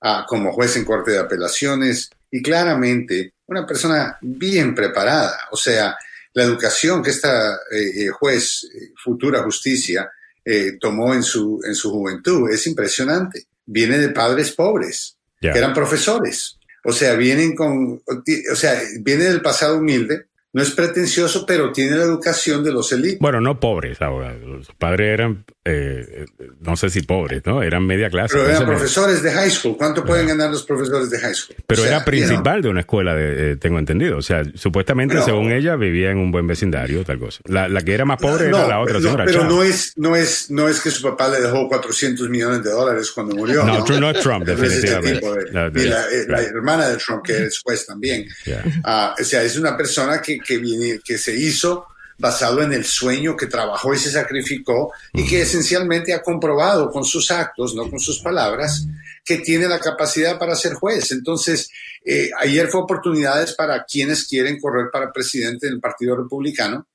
[0.00, 5.38] ah, como juez en Corte de Apelaciones y claramente una persona bien preparada.
[5.52, 5.96] O sea,
[6.34, 10.10] la educación que esta eh, eh, juez, eh, futura justicia,
[10.44, 13.46] eh, tomó en su, en su juventud es impresionante.
[13.66, 15.16] Viene de padres pobres
[15.52, 16.58] que eran profesores.
[16.84, 21.96] O sea, vienen con, o sea, viene del pasado humilde, no es pretencioso, pero tiene
[21.96, 23.18] la educación de los élites.
[23.20, 24.66] Bueno, no pobres, abogados.
[24.66, 27.62] Sus padres eran, eh, eh, no sé si pobres, ¿no?
[27.62, 28.34] Eran media clase.
[28.34, 29.76] Pero no eran profesores de high school.
[29.78, 31.56] ¿Cuánto pueden ganar los profesores de high school?
[31.66, 34.18] Pero O sea, era principal de una escuela, de, eh, tengo entendido.
[34.18, 37.40] O sea, supuestamente, Pero- según ella, vivía en un buen vecindario, tal cosa.
[37.46, 39.24] La, la que era más pobre era la otra no, señora.
[39.24, 42.70] pero no es, no, es, no es que su papá le dejó 400 millones de
[42.70, 43.64] dólares cuando murió.
[43.64, 45.44] No, No, Trump- no es Trump, No es ese definitivamente.
[45.46, 48.26] de- No, y la, la hermana de Trump, que es juez también.
[48.44, 48.62] Ya.
[48.84, 51.86] Ah, o sea, es una persona que, que, viene, que se hizo
[52.18, 57.04] basado en el sueño, que trabajó y se sacrificó y que esencialmente ha comprobado con
[57.04, 58.86] sus actos, no con sus palabras,
[59.24, 61.10] que tiene la capacidad para ser juez.
[61.10, 61.70] Entonces,
[62.04, 66.86] eh, ayer fue oportunidades para quienes quieren correr para presidente del Partido Republicano,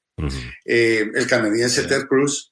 [0.66, 2.52] eh, el canadiense Ted Cruz,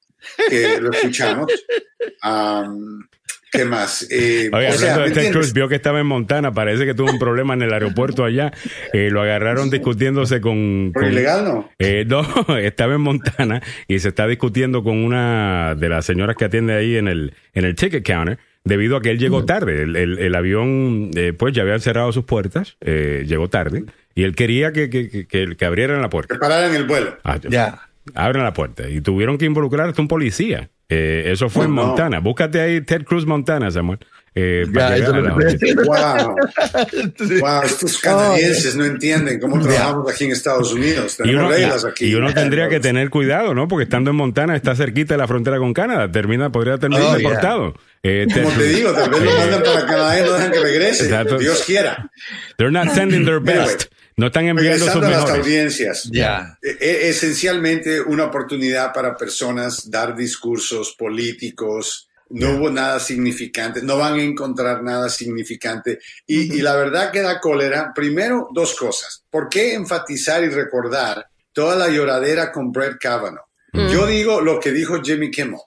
[0.49, 1.47] que lo escuchamos.
[2.21, 3.07] Am,
[3.55, 4.07] ¿Qué más?
[4.09, 5.31] Eh, Oye, o sea, hablando ¿me de Ted?
[5.33, 8.51] Cruz, vio que estaba en Montana, parece que tuvo un problema en el aeropuerto allá.
[8.93, 10.91] Eh, lo agarraron discutiéndose con...
[10.93, 11.69] ¿Por con- ilegal no?
[11.79, 12.25] Eh, no,
[12.57, 16.95] estaba en Montana y se está discutiendo con una de las señoras que atiende ahí
[16.97, 19.83] en el, en el ticket counter debido a que él llegó tarde.
[19.83, 23.83] El, el- el avión, eh, pues ya habían cerrado sus puertas, eh, llegó tarde
[24.15, 26.29] y él quería que, que, que, que- que abrieran la puerta.
[26.29, 27.17] Prepararan el vuelo.
[27.23, 27.84] Ah, Ya.
[28.13, 30.69] Abren la puerta y tuvieron que involucrar hasta un policía.
[30.87, 31.87] Eh, eso fue en no.
[31.87, 32.19] Montana.
[32.19, 33.97] Búscate ahí Ted Cruz Montana, Samuel.
[34.37, 35.85] Eh, para Ya, llegar eso lo.
[35.85, 36.35] Wow.
[37.39, 41.17] Wow, estos canadienses no entienden cómo trabajamos aquí en Estados Unidos.
[41.23, 42.07] Y uno, reglas aquí.
[42.07, 43.67] y uno tendría que tener cuidado, ¿no?
[43.67, 46.11] Porque estando en Montana está cerquita de la frontera con Canadá.
[46.11, 47.73] Termina, podría terminar Oh, deportado.
[48.03, 50.59] Eh, Como te digo, tal vez lo eh, mandan para Canadá y no dejan que
[50.59, 51.05] regrese.
[51.05, 51.37] Exacto.
[51.39, 52.11] Dios quiera.
[52.57, 53.55] They're not sending their Anyway.
[53.57, 53.85] best.
[54.17, 55.45] No están enviando sus Regresando a las mejores.
[55.45, 56.09] audiencias.
[56.11, 56.57] Ya.
[56.61, 62.07] E- esencialmente una oportunidad para personas dar discursos políticos.
[62.29, 65.99] No hubo nada significante, no van a encontrar nada significante.
[66.25, 69.23] Y, y la verdad que da cólera, primero, dos cosas.
[69.29, 73.45] ¿Por qué enfatizar y recordar toda la lloradera con Brett Kavanaugh?
[73.73, 75.59] Yo digo lo que dijo Jimmy Kimmel.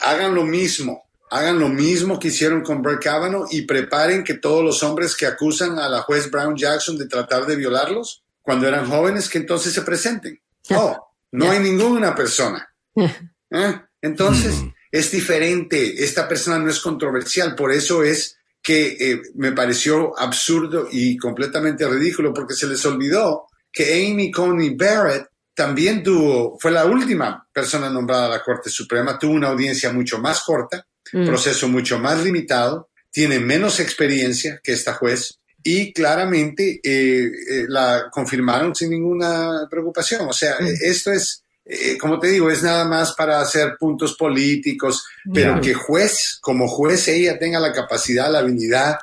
[0.00, 1.05] Hagan lo mismo.
[1.30, 5.26] Hagan lo mismo que hicieron con Brett Kavanaugh y preparen que todos los hombres que
[5.26, 9.72] acusan a la juez Brown Jackson de tratar de violarlos cuando eran jóvenes, que entonces
[9.72, 10.40] se presenten.
[10.74, 10.96] Oh,
[11.30, 12.68] no hay ninguna persona.
[12.96, 13.80] ¿Eh?
[14.02, 16.02] Entonces, es diferente.
[16.02, 17.54] Esta persona no es controversial.
[17.54, 23.46] Por eso es que eh, me pareció absurdo y completamente ridículo porque se les olvidó
[23.70, 29.18] que Amy Coney Barrett también tuvo, fue la última persona nombrada a la Corte Suprema,
[29.18, 34.94] tuvo una audiencia mucho más corta, proceso mucho más limitado, tiene menos experiencia que esta
[34.94, 35.38] juez
[35.68, 40.28] y claramente eh, eh, la confirmaron sin ninguna preocupación.
[40.28, 44.14] O sea, eh, esto es, eh, como te digo, es nada más para hacer puntos
[44.14, 45.04] políticos,
[45.34, 48.96] pero que juez, como juez, ella tenga la capacidad, la habilidad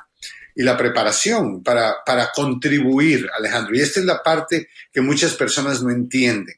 [0.56, 3.76] y la preparación para, para contribuir, Alejandro.
[3.76, 6.54] Y esta es la parte que muchas personas no entienden.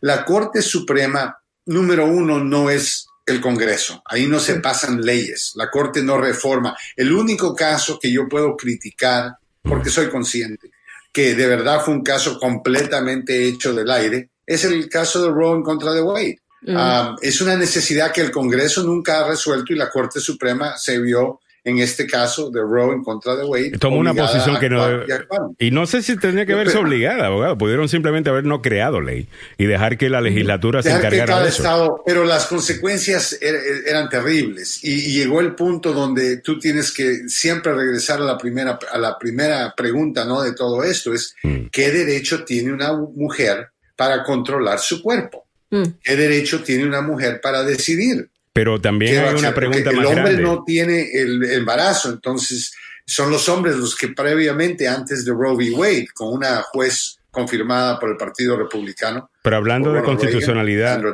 [0.00, 4.02] La Corte Suprema, número uno, no es el Congreso.
[4.06, 5.52] Ahí no se pasan leyes.
[5.56, 6.76] La Corte no reforma.
[6.94, 10.70] El único caso que yo puedo criticar, porque soy consciente,
[11.12, 15.56] que de verdad fue un caso completamente hecho del aire, es el caso de Roe
[15.56, 16.40] en contra de Wade.
[16.68, 20.98] Ah, es una necesidad que el Congreso nunca ha resuelto y la Corte Suprema se
[20.98, 23.72] vio en este caso de Roe en contra de Wade.
[23.78, 25.56] Tomó una posición que no y actuaron.
[25.58, 27.58] Y no sé si tendría que verse pero- obligada, abogado.
[27.58, 29.28] Pudieron simplemente haber no creado ley
[29.58, 31.62] y dejar que la legislatura se encargara cada de eso.
[31.62, 36.58] estado, pero las consecuencias er- er- eran terribles y, y llegó el punto donde tú
[36.58, 40.42] tienes que siempre regresar a la primera a la primera pregunta, ¿no?
[40.42, 41.66] De todo esto es Mm.
[41.72, 45.82] qué derecho tiene una mujer para controlar su cuerpo, Mm.
[46.04, 48.28] qué derecho tiene una mujer para decidir.
[48.56, 50.42] Pero también ¿Qué va hay una pregunta más el hombre grande.
[50.42, 52.72] no tiene el embarazo, entonces
[53.04, 55.72] son los hombres los que previamente antes de Roe v.
[55.72, 61.04] Wade, con una juez confirmada por el Partido Republicano, Pero hablando de Ronald constitucionalidad,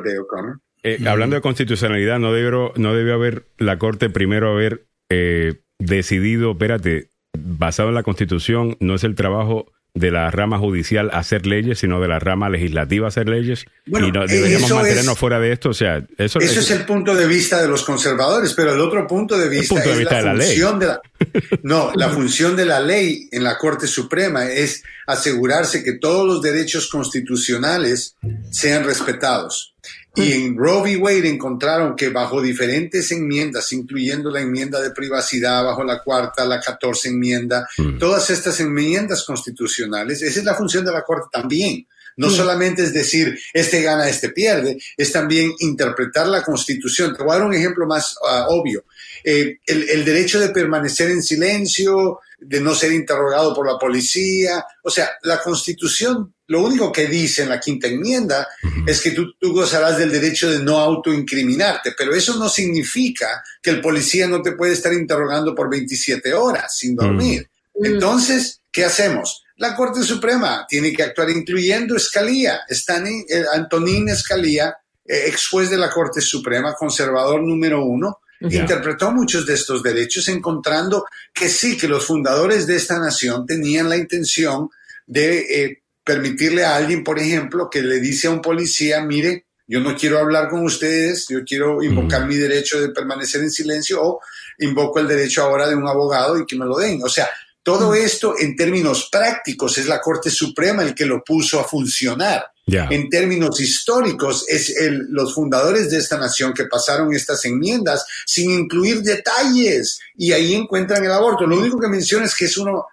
[0.83, 6.51] eh, hablando de constitucionalidad, no debió, no debió haber la Corte primero haber eh, decidido,
[6.51, 9.65] espérate, basado en la Constitución, no es el trabajo
[9.95, 13.65] de la rama judicial hacer leyes, sino de la rama legislativa hacer leyes.
[13.85, 15.69] Bueno, y no, deberíamos eso mantenernos es- fuera de esto.
[15.69, 19.05] O sea, eso, Eso es el punto de vista de los conservadores, pero el otro
[19.05, 20.47] punto de vista punto de es vista la de la ley.
[20.47, 21.01] función de la
[21.63, 26.41] No, la función de la ley en la Corte Suprema es asegurarse que todos los
[26.41, 28.15] derechos constitucionales
[28.51, 29.75] sean respetados.
[30.15, 30.97] Y en Roe v.
[30.97, 36.59] Wade encontraron que bajo diferentes enmiendas, incluyendo la enmienda de privacidad, bajo la cuarta, la
[36.59, 37.67] 14 enmienda,
[37.99, 41.87] todas estas enmiendas constitucionales, esa es la función de la Corte también.
[42.15, 47.15] No solamente es decir, este gana, este pierde, es también interpretar la Constitución.
[47.15, 48.85] Te voy a dar un ejemplo más ah, obvio.
[49.23, 54.63] Eh, el, el derecho de permanecer en silencio, de no ser interrogado por la policía.
[54.83, 58.47] O sea, la Constitución, lo único que dice en la quinta enmienda
[58.85, 63.69] es que tú, tú gozarás del derecho de no autoincriminarte, pero eso no significa que
[63.69, 67.49] el policía no te puede estar interrogando por 27 horas sin dormir.
[67.75, 69.43] Entonces, ¿qué hacemos?
[69.57, 74.75] La Corte Suprema tiene que actuar incluyendo Escalía, Stanley, eh, Antonín Escalía,
[75.05, 80.27] eh, ex juez de la Corte Suprema, conservador número uno, interpretó muchos de estos derechos
[80.27, 84.69] encontrando que sí, que los fundadores de esta nación tenían la intención
[85.05, 89.79] de eh, permitirle a alguien, por ejemplo, que le dice a un policía, mire, yo
[89.79, 94.19] no quiero hablar con ustedes, yo quiero invocar mi derecho de permanecer en silencio o
[94.59, 97.01] invoco el derecho ahora de un abogado y que me lo den.
[97.03, 97.29] O sea,
[97.63, 102.45] todo esto en términos prácticos es la Corte Suprema el que lo puso a funcionar.
[102.91, 108.51] En términos históricos, es el- los fundadores de esta nación que pasaron estas enmiendas sin
[108.51, 111.45] incluir detalles y ahí encuentran el aborto.
[111.47, 112.85] Lo único que menciona es que es uno,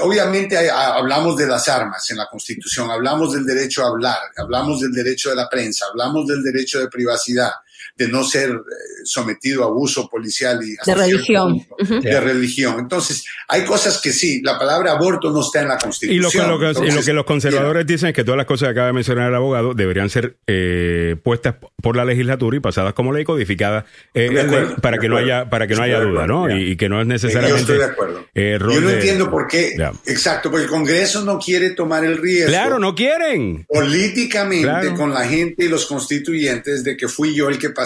[0.00, 4.18] obviamente hay- a- hablamos de las armas en la Constitución, hablamos del derecho a hablar,
[4.36, 7.50] hablamos del derecho de la prensa, hablamos del derecho de privacidad,
[7.96, 8.54] de no ser eh,
[9.04, 11.64] sometido a abuso policial y De religión.
[11.66, 12.76] punto, de religión.
[12.78, 16.44] Entonces, hay cosas que sí, la palabra aborto no está en la Y lo, Constitución.
[16.44, 18.70] que, lo que- y lo que los conservadores dicen es que todas las cosas que
[18.72, 23.12] acaba de mencionar el abogado deberían ser eh, puestas por la legislatura y pasadas como
[23.12, 26.48] ley codificada eh, acuerdo, para que no haya para que no Estoy haya duda, acuerdo,
[26.48, 26.56] ¿no?
[26.58, 28.26] Y, y que no es Yo necesariamente estoy de acuerdo.
[28.34, 29.74] eh, Yo no de- entiendo por qué.
[30.06, 32.48] Exacto, porque el Congreso no quiere tomar el riesgo.
[32.48, 33.64] Claro, no quieren.
[33.68, 34.94] Políticamente Claro.
[34.94, 37.85] con la gente y los constituyentes de que fui yo el que pasé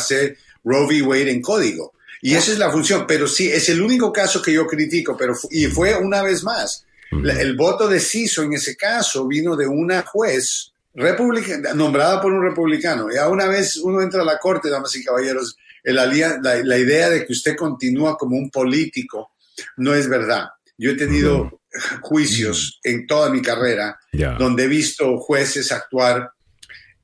[0.64, 1.02] Roe v.
[1.02, 1.92] Wade en código.
[2.22, 3.06] Y esa es la función.
[3.06, 5.16] Pero sí, es el único caso que yo critico.
[5.16, 6.84] Pero y fue una vez más.
[7.10, 12.42] La- el voto deciso en ese caso vino de una juez republicana, nombrada por un
[12.42, 13.08] republicano.
[13.12, 16.78] Ya una vez uno entra a la corte, damas y caballeros, el alia- la, la
[16.78, 19.32] idea de que usted continúa como un político
[19.78, 20.44] no es verdad.
[20.78, 21.60] Yo he tenido
[22.00, 23.98] juicios en toda mi carrera
[24.38, 26.30] donde he visto jueces actuar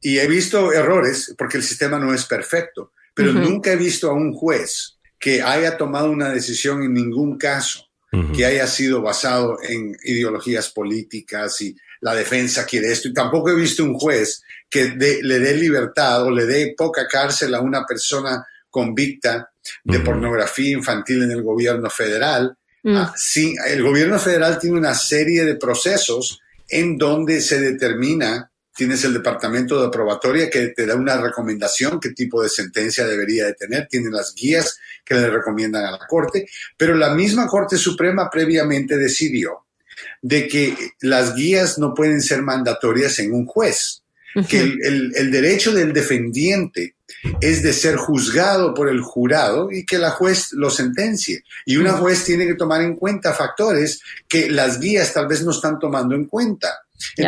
[0.00, 4.14] y he visto errores porque el sistema no es perfecto, pero nunca he visto a
[4.14, 7.82] un juez que haya tomado una decisión en ningún caso
[8.34, 13.08] que haya sido basado en ideologías políticas y la defensa quiere esto.
[13.08, 17.06] Y tampoco he visto un juez que de- le dé libertad o le dé poca
[17.06, 19.50] cárcel a una persona convicta
[19.84, 22.56] de pornografía infantil en el gobierno federal.
[22.84, 22.96] Mm.
[22.96, 29.02] Ah, sí, el gobierno federal tiene una serie de procesos en donde se determina, tienes
[29.04, 33.54] el departamento de probatoria que te da una recomendación qué tipo de sentencia debería de
[33.54, 36.46] tener, tiene las guías que le recomiendan a la Corte,
[36.76, 39.64] pero la misma Corte Suprema previamente decidió
[40.20, 44.02] de que las guías no pueden ser mandatorias en un juez,
[44.50, 46.96] que el, el- el derecho del defendiente
[47.40, 51.42] es de ser juzgado por el jurado y que la juez lo sentencie.
[51.64, 55.52] Y una juez tiene que tomar en cuenta factores que las guías tal vez no
[55.52, 56.68] están tomando en cuenta.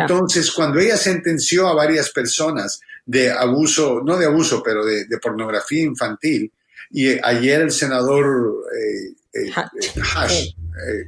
[0.01, 5.17] Entonces, cuando ella sentenció a varias personas de abuso, no de abuso, pero de, de
[5.17, 6.51] pornografía infantil,
[6.91, 9.51] y eh, ayer el senador eh, eh,
[10.15, 10.47] Hash,
[10.87, 11.07] eh,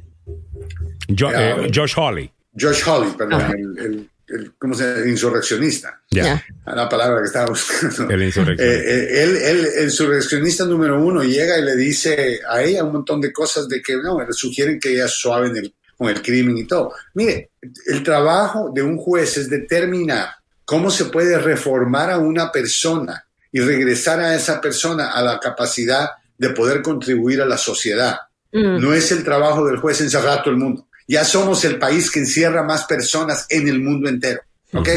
[1.18, 2.30] Jo- eh, Josh Hawley.
[2.58, 5.08] Josh Hawley, perdón, el, el- el- ¿cómo se llama?
[5.08, 6.00] Insurreccionista.
[6.10, 6.24] Ya.
[6.24, 6.44] Ya.
[6.74, 8.08] La palabra que estaba buscando.
[8.12, 8.64] El insurreccionista.
[8.64, 12.92] Eh, eh, él, él, el insurreccionista número uno, llega y le dice a ella un
[12.92, 16.20] montón de cosas de que no, le sugieren que ella suave en el- con el
[16.20, 16.92] crimen y todo.
[17.14, 17.50] Mire,
[17.86, 20.30] el trabajo de un juez es determinar
[20.64, 26.08] cómo se puede reformar a una persona y regresar a esa persona a la capacidad
[26.36, 28.16] de poder contribuir a la sociedad.
[28.52, 28.80] Mm.
[28.80, 30.88] No es el trabajo del juez encerrar a todo el mundo.
[31.06, 34.40] Ya somos el país que encierra más personas en el mundo entero.
[34.72, 34.88] ¿Ok?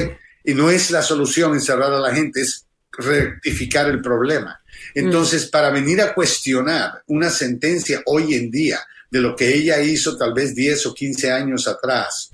[0.43, 2.65] Y no es la solución encerrar a la gente, es
[2.97, 4.59] rectificar el problema.
[4.93, 8.79] Entonces, para venir a cuestionar una sentencia hoy en día
[9.15, 12.31] de lo que ella hizo tal vez 10 o 15 años atrás,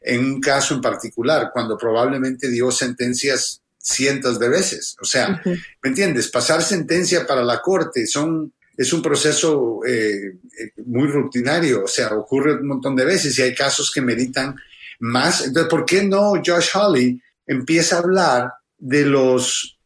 [0.00, 4.96] en un caso en particular, cuando probablemente dio sentencias cientos de veces.
[5.00, 5.40] O sea.
[5.82, 6.28] ¿me entiendes?
[6.28, 12.08] Pasar sentencia para la corte son, es un proceso eh, eh, muy rutinario, o sea,
[12.14, 14.54] ocurre un montón de veces y hay casos que meritan
[15.00, 15.44] más.
[15.46, 19.76] Entonces, ¿por qué no Josh Hawley empieza a hablar de los...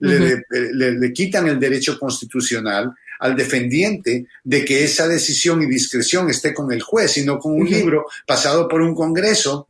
[0.00, 2.92] le, le- le- le quitan el derecho constitucional
[3.24, 7.66] al defendiente de que esa decisión y discreción esté con el juez, sino con un
[7.66, 9.68] libro pasado por un Congreso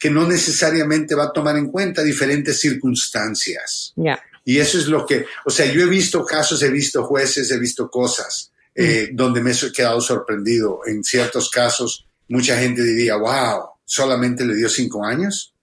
[0.00, 3.92] que no necesariamente va a tomar en cuenta diferentes circunstancias.
[3.94, 4.20] Ya.
[4.44, 7.60] Y eso es lo que, o sea, yo he visto casos, he visto jueces, he
[7.60, 10.80] visto cosas eh, donde me he quedado sorprendido.
[10.84, 15.54] En ciertos casos, mucha gente diría, wow, solamente le dio cinco años.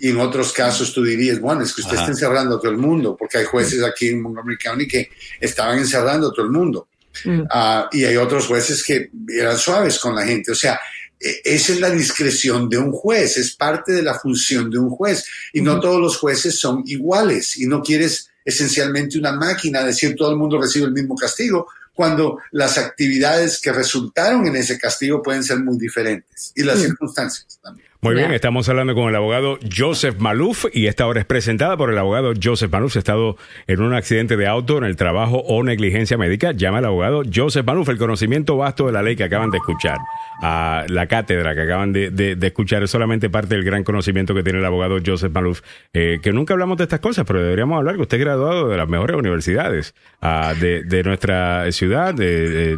[0.00, 2.02] Y en otros casos tú dirías, bueno, es que usted Ajá.
[2.02, 5.10] está encerrando a todo el mundo, porque hay jueces aquí en Montgomery County que
[5.40, 6.88] estaban encerrando a todo el mundo.
[7.24, 7.42] Mm.
[7.50, 10.50] Ah, y hay otros jueces que eran suaves con la gente.
[10.50, 10.80] O sea,
[11.20, 14.90] e- esa es la discreción de un juez, es parte de la función de un
[14.90, 15.24] juez.
[15.52, 17.56] Y no todos los jueces son iguales.
[17.56, 22.38] Y no quieres esencialmente una máquina decir todo el mundo recibe el mismo castigo, cuando
[22.50, 26.52] las actividades que resultaron en ese castigo pueden ser muy diferentes.
[26.56, 26.82] Y las Mm.
[26.82, 27.86] circunstancias también.
[28.04, 31.90] Muy bien, estamos hablando con el abogado Joseph Maluf y esta hora es presentada por
[31.90, 32.96] el abogado Joseph Maluf.
[32.96, 36.52] Ha estado en un accidente de auto, en el trabajo o negligencia médica.
[36.52, 37.88] Llama al abogado Joseph Maluf.
[37.88, 39.96] El conocimiento vasto de la ley que acaban de escuchar,
[40.42, 44.34] a la cátedra que acaban de, de- de escuchar, es solamente parte del gran conocimiento
[44.34, 45.62] que tiene el abogado Joseph Maluf.
[45.94, 48.76] eh, que nunca hablamos de estas cosas, pero deberíamos hablar que usted es graduado de
[48.76, 52.76] las mejores universidades ah, de, de nuestra ciudad, de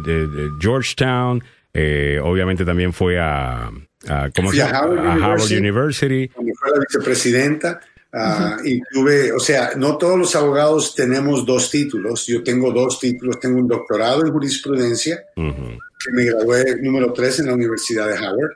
[0.61, 1.43] Georgetown.
[1.73, 3.69] eh, obviamente también fue a,
[4.09, 4.77] a, ¿cómo se llama?
[4.79, 6.27] A Howard University.
[6.29, 7.79] Cuando fue la vicepresidenta
[8.13, 12.25] ah, y tuve, o sea, no todos los abogados tenemos dos títulos.
[12.27, 15.77] Yo tengo dos títulos, tengo un doctorado en jurisprudencia, Ujú.
[16.03, 18.51] que me gradué número 3 en la Universidad de Howard,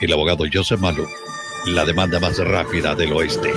[0.00, 1.10] El abogado Joseph Maluf,
[1.66, 3.50] la demanda más rápida del oeste.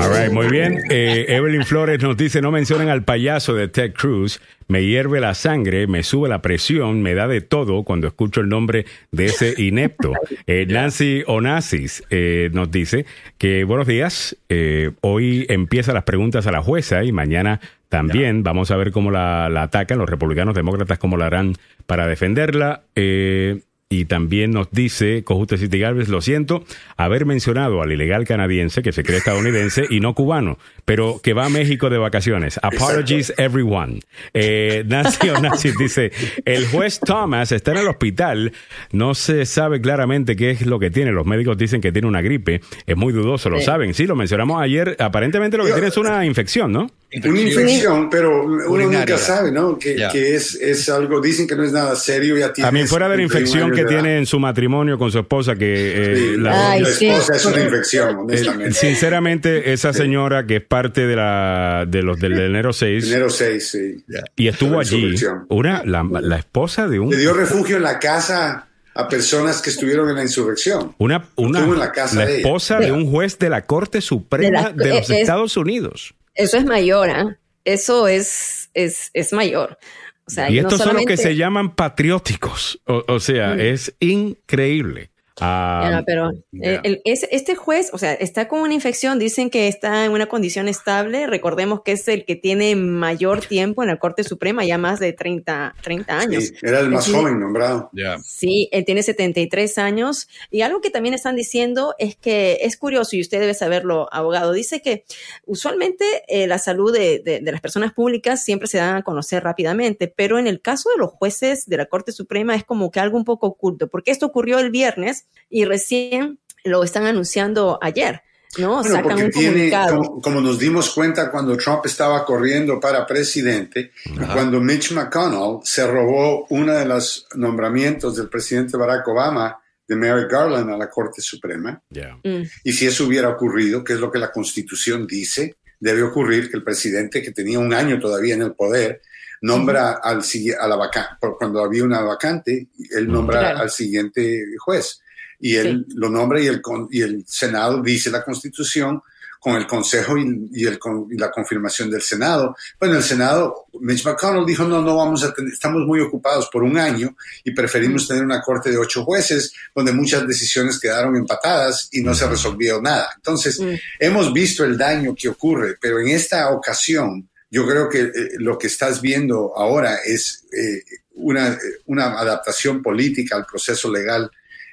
[0.00, 0.78] All right, muy bien.
[0.90, 4.40] Eh, Evelyn Flores nos dice, no mencionen al payaso de Ted Cruz.
[4.68, 8.48] Me hierve la sangre, me sube la presión, me da de todo cuando escucho el
[8.48, 10.12] nombre de ese inepto.
[10.46, 13.04] Eh, Nancy Onassis eh, nos dice
[13.38, 14.36] que buenos días.
[14.48, 17.60] eh, hoy empiezan las preguntas a la jueza y mañana
[17.90, 21.54] también vamos a ver cómo la, la atacan los republicanos demócratas, cómo la harán
[21.86, 22.84] para defenderla.
[22.96, 23.60] Eh,
[23.92, 26.64] y también nos dice Cojute City Garbage, lo siento,
[26.96, 31.44] haber mencionado al ilegal canadiense que se cree estadounidense y no cubano, pero que va
[31.46, 32.58] a México de vacaciones.
[32.62, 34.00] Apologies everyone.
[34.32, 36.10] Eh, Nancy Onassis dice,
[36.46, 38.52] el juez Thomas está en el hospital,
[38.92, 41.12] no se sabe claramente qué es lo que tiene.
[41.12, 43.66] Los médicos dicen que tiene una gripe, es muy dudoso, lo Sí.
[43.66, 43.92] saben.
[43.94, 46.86] Sí, lo mencionamos ayer, aparentemente lo que Yo- tiene es una infección, ¿no?
[47.24, 49.00] Una infección, pero uno Urinaria.
[49.00, 49.78] nunca sabe, ¿no?
[49.78, 49.96] Que,
[50.34, 52.36] es, es algo, dicen que no es nada serio.
[52.38, 55.12] Ya A mí fuera de la 31 infección que de tiene en su matrimonio con
[55.12, 57.06] su esposa, que eh, Sí, la- Ay, la sí.
[57.08, 58.72] esposa es una infección, honestamente.
[58.74, 63.68] sinceramente, esa señora que es parte de la de los del enero 6 Enero 6,
[63.70, 64.04] sí.
[64.36, 65.14] y estuvo La allí,
[65.48, 69.70] una la, la esposa de un Le dio refugio en la casa a personas que
[69.70, 70.94] estuvieron en la insurrección.
[70.98, 72.36] una una Estuvo en la casa de ella.
[72.38, 76.14] esposa de un juez de la Corte Suprema de, De la- los es- Estados Unidos.
[76.34, 77.38] Eso es mayor, ¿ah?
[77.64, 79.78] Eso es, es, es mayor.
[80.26, 82.80] O sea, Y no estos son los que se llaman patrióticos.
[82.86, 83.60] O, o sea, Mm.
[83.60, 85.11] es increíble.
[85.40, 86.30] Ah, pero
[86.60, 90.26] eh, el- este juez, o sea, está con una infección, dicen que está en una
[90.26, 91.26] condición estable.
[91.26, 95.12] Recordemos que es el que tiene mayor tiempo en la Corte Suprema, ya más de
[95.12, 96.44] 30, 30 años.
[96.44, 97.12] Sí, era el más Sí.
[97.12, 97.88] joven nombrado.
[97.92, 98.18] Ya.
[98.18, 100.28] Sí, él tiene 73 años.
[100.50, 104.52] Y algo que también están diciendo es que es curioso, y usted debe saberlo, abogado,
[104.52, 105.04] dice que
[105.46, 109.42] usualmente eh, la salud de, de- de las personas públicas siempre se dan a conocer
[109.42, 113.00] rápidamente, pero en el caso de los jueces de la Corte Suprema es como que
[113.00, 118.22] algo un poco oculto, porque esto ocurrió el viernes y recién lo están anunciando ayer.
[118.58, 118.74] ¿no?
[118.80, 119.96] Bueno, Sacan porque un tiene, comunicado.
[119.96, 125.60] como, como nos dimos cuenta cuando Trump estaba corriendo para presidente, y cuando Mitch McConnell
[125.64, 129.58] se robó uno de los nombramientos del presidente Barack Obama
[129.88, 131.82] de Merrick Garland a la Corte Suprema.
[132.24, 136.50] Mm, Y si eso hubiera ocurrido, que es lo que la Constitución dice, debe ocurrir
[136.50, 139.00] que el presidente que tenía un año todavía en el poder
[139.40, 140.20] nombra al
[140.60, 140.90] a la
[141.38, 143.58] cuando había una vacante, él nombra Claro.
[143.60, 145.00] al siguiente juez
[145.42, 149.02] y él lo nombra y el, con- y el Senado dice la Constitución
[149.40, 152.54] con el Consejo y, y el, con- y la confirmación del Senado.
[152.78, 156.62] Bueno, el Senado, Mitch McConnell dijo, no, no vamos a tener, estamos muy ocupados por
[156.62, 161.88] un año y preferimos tener una corte de ocho jueces donde muchas decisiones quedaron empatadas
[161.90, 163.10] y no se resolvió nada.
[163.16, 163.74] Entonces, Mm.
[163.98, 168.56] hemos visto el daño que ocurre, pero en esta ocasión, yo creo que eh, lo
[168.56, 170.84] que estás viendo ahora es eh,
[171.16, 174.30] una, eh, una adaptación política al proceso legal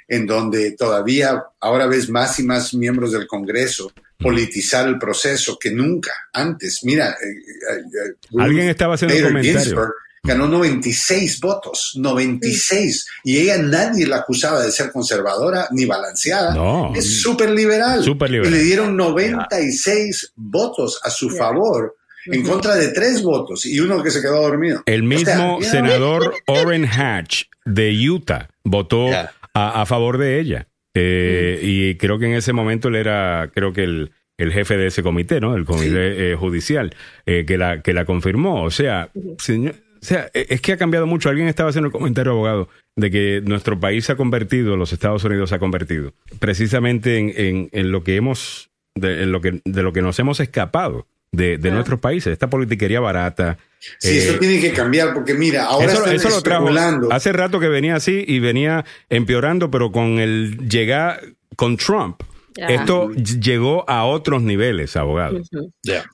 [0.10, 5.72] en donde todavía ahora ves más y más miembros del Congreso politizar el proceso que
[5.72, 6.84] nunca antes.
[6.84, 9.60] Mira, eh, eh, eh, Alguien estaba haciendo un comentario.
[9.61, 13.07] Ginsburg ganó 96 votos, 96.
[13.23, 16.53] Y ella nadie la acusaba de ser conservadora ni balanceada.
[16.53, 16.94] No.
[16.95, 18.03] Es súper liberal.
[18.03, 18.53] Súper liberal.
[18.53, 21.95] Y le dieron 96 votos a su favor,
[22.26, 24.84] en contra de tres votos y uno que se quedó dormido.
[24.86, 29.10] El O sea, mismo senador Orrin Hatch de Utah votó.
[29.68, 30.68] A, a favor de ella.
[30.95, 34.88] Eh, Y creo que en ese momento él era, creo que el, el jefe de
[34.88, 35.56] ese comité, ¿no?
[35.56, 36.94] El comité eh, judicial,
[37.26, 38.64] eh, que, la, que la confirmó.
[38.64, 41.30] O sea, señor, o sea, e- es que ha cambiado mucho.
[41.30, 45.23] Alguien estaba haciendo el comentario, abogado, de que nuestro país se ha convertido, los Estados
[45.23, 49.61] Unidos se ha convertido, precisamente en, en, en lo que hemos, de, en lo que,
[49.64, 51.74] de lo que nos hemos escapado de, de Ah.
[51.74, 53.58] nuestros países, esta politiquería barata.
[54.00, 56.64] Sí, eh, eso tiene que cambiar porque mira, ahora eso, están eso lo trajo.
[56.66, 57.12] especulando.
[57.14, 61.22] Hace rato que venía así y venía empeorando, pero con el llegar
[61.56, 62.22] con Trump,
[62.58, 65.40] esto ll- llegó a otros niveles, abogado.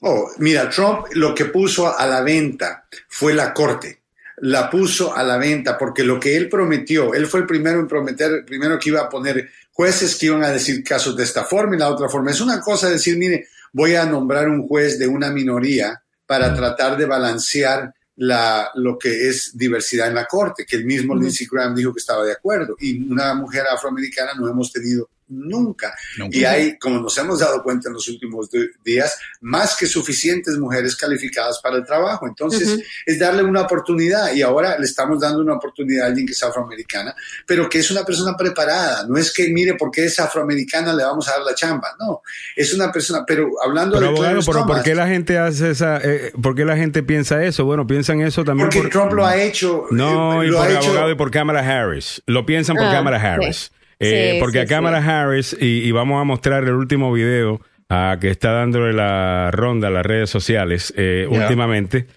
[0.01, 4.01] Oh, mira, Trump lo que puso a la venta fue la corte.
[4.39, 7.87] La puso a la venta porque lo que él prometió, él fue el primero en
[7.87, 11.75] prometer, primero que iba a poner jueces que iban a decir casos de esta forma
[11.75, 12.31] y la otra forma.
[12.31, 16.95] Es una cosa decir, mire, voy a nombrar un juez de una minoría para tratar
[16.95, 21.75] de balancear la, lo que es diversidad en la corte, que el mismo Lindsey Graham
[21.75, 22.77] dijo que estaba de acuerdo.
[22.79, 25.93] Y una mujer afroamericana no hemos tenido nunca.
[26.17, 26.37] Nunca.
[26.37, 28.49] Y hay, como nos hemos dado cuenta en los últimos
[28.83, 32.27] días, más que suficientes mujeres calificadas para el trabajo.
[32.27, 34.33] Entonces, es darle una oportunidad.
[34.33, 37.15] Y ahora le estamos dando una oportunidad a alguien que es afroamericana,
[37.45, 39.05] pero que es una persona preparada.
[39.07, 41.89] No es que, mire, porque es afroamericana le vamos a dar la chamba.
[41.99, 42.21] No,
[42.55, 45.97] es una persona, pero hablando Pero de abogado, pero ¿por qué la gente hace esa,
[46.03, 47.65] eh, por qué la gente piensa eso?
[47.65, 48.89] Bueno, piensan eso también porque por...
[48.89, 49.85] Trump lo ha hecho.
[49.91, 52.21] No, eh, y lo por ha hecho- abogado y por Kamala Harris.
[52.27, 53.25] Lo piensan por Ah, Kamala sí.
[53.25, 53.71] Harris.
[53.99, 54.67] Eh, Sí, porque sí, a
[55.01, 55.09] sí.
[55.09, 59.87] Harris, y, y vamos a mostrar el último video ah, que está dándole la ronda
[59.87, 62.07] a las redes sociales eh, últimamente.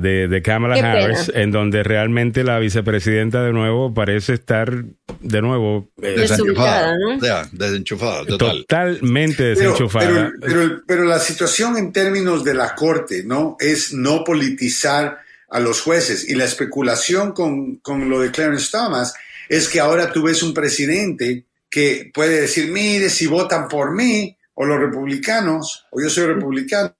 [0.00, 0.92] de, de Kamala Qué pena.
[0.94, 4.82] Harris, en donde realmente la vicepresidenta de nuevo parece estar
[5.20, 7.20] de nuevo eh, Desubicada, ¿no?
[7.24, 8.64] Ya, desenchufada, total.
[8.66, 10.06] totalmente Pero, desenchufada.
[10.08, 13.56] pero, pero- pero la situación en términos de la corte, ¿no?
[13.60, 15.18] Es no politizar
[15.48, 16.28] a los jueces.
[16.28, 19.14] Y la especulación con, con lo de Clarence Thomas
[19.52, 24.36] es que ahora tú ves un presidente que puede decir, mire, si votan por mí,
[24.54, 26.94] o los republicanos, o yo soy republicano,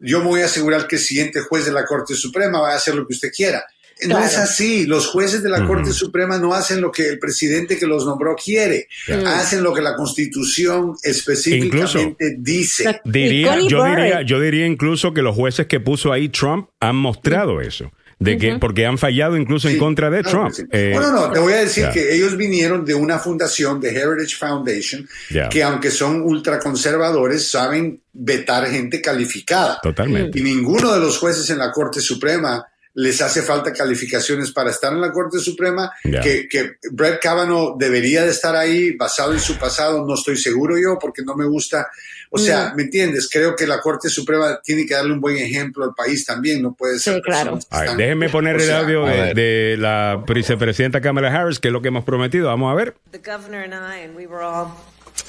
[0.00, 2.76] yo me voy a asegurar que el siguiente juez de la Corte Suprema va a
[2.76, 3.64] hacer lo que usted quiera.
[4.02, 4.24] No Claro.
[4.24, 4.86] es así.
[4.86, 5.66] Los jueces de la.
[5.66, 8.88] Corte Suprema no hacen lo que el presidente que los nombró quiere.
[9.26, 12.84] Hacen lo que la Constitución específicamente dice.
[12.84, 16.96] La- Diría, yo diría, yo diría incluso que los jueces que puso ahí Trump han
[16.96, 20.52] mostrado eso, de que porque han fallado incluso en Sí, contra de claro Trump.
[20.54, 20.62] sí.
[20.70, 21.90] Eh, no, no, no, te voy a decir ya.
[21.90, 25.48] que ellos vinieron de una fundación, de Heritage Foundation, Ya.
[25.48, 29.80] que aunque son ultraconservadores, saben vetar gente calificada.
[29.82, 30.38] Totalmente.
[30.38, 32.64] Y ninguno de los jueces en la Corte Suprema
[33.02, 36.20] les hace falta calificaciones para estar en la Corte Suprema, Ya.
[36.20, 40.76] que, que Brett Kavanaugh debería de estar ahí basado en su pasado, no estoy seguro
[40.78, 41.88] yo porque no me gusta.
[42.32, 43.28] O sea, ¿me entiendes?
[43.32, 46.74] Creo que la Corte Suprema tiene que darle un buen ejemplo al país también, no
[46.74, 47.14] puede ser.
[47.16, 47.58] Sí, claro.
[47.58, 51.72] están- déjenme poner o el sea, audio de, de la vicepresidenta Kamala Harris, que es
[51.72, 52.46] lo que hemos prometido.
[52.46, 52.94] Vamos a ver.
[53.10, 54.68] The governor and I, and we were all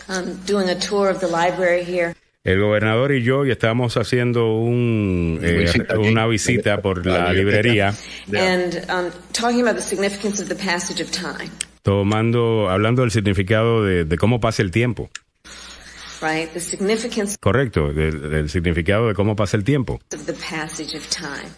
[0.10, 2.14] um, doing a tour of the library here.
[2.44, 7.94] El gobernador y yo y estamos haciendo un, eh, Visita una visita por La librería,
[8.36, 11.52] And um, talking about the significance of the passage of time,
[11.84, 15.12] tomando, hablando del significado de, de cómo pasa el tiempo.
[16.20, 16.52] right?
[16.52, 20.00] The significance Correcto, del, del significado de cómo pasa el tiempo.
[20.12, 21.50] of the passage of time.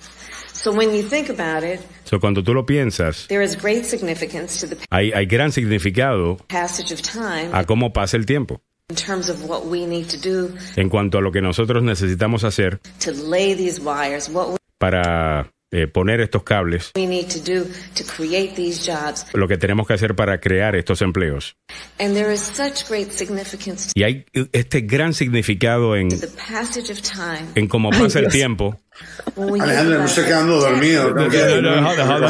[0.52, 4.60] So when you think about it, So, cuando tú lo piensas, there is great significance
[4.60, 8.62] to the hay, hay gran significado passage of time a cómo pasa el tiempo.
[8.94, 12.44] In terms of what we need to do En cuanto a lo que nosotros necesitamos
[12.44, 12.80] hacer
[14.78, 17.66] para eh, poner estos cables, we need to do
[17.96, 19.26] to create these jobs.
[19.34, 21.56] lo que tenemos que hacer para crear estos empleos.
[22.00, 26.92] And there is such great significance Y hay este gran significado en, to the passage
[26.92, 28.78] of time en cómo pasa el tiempo.
[29.36, 31.10] Alejandro, me estoy quedando dormido.
[31.16, 31.28] No,
[31.62, 32.24] no, hold on.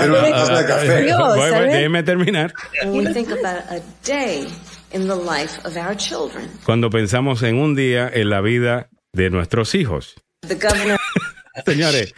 [4.94, 6.50] In the life of our children.
[6.66, 10.16] Cuando pensamos en un día en la vida de nuestros hijos.
[10.48, 11.00] The governor
[11.66, 12.14] Señores,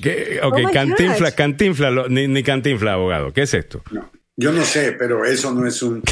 [0.00, 3.32] que, ok, Oh cantinfla, cantinfla, lo- ni, ni cantinfla, abogado.
[3.32, 3.82] ¿Qué es esto?
[3.90, 6.02] No, yo no sé, pero eso no es un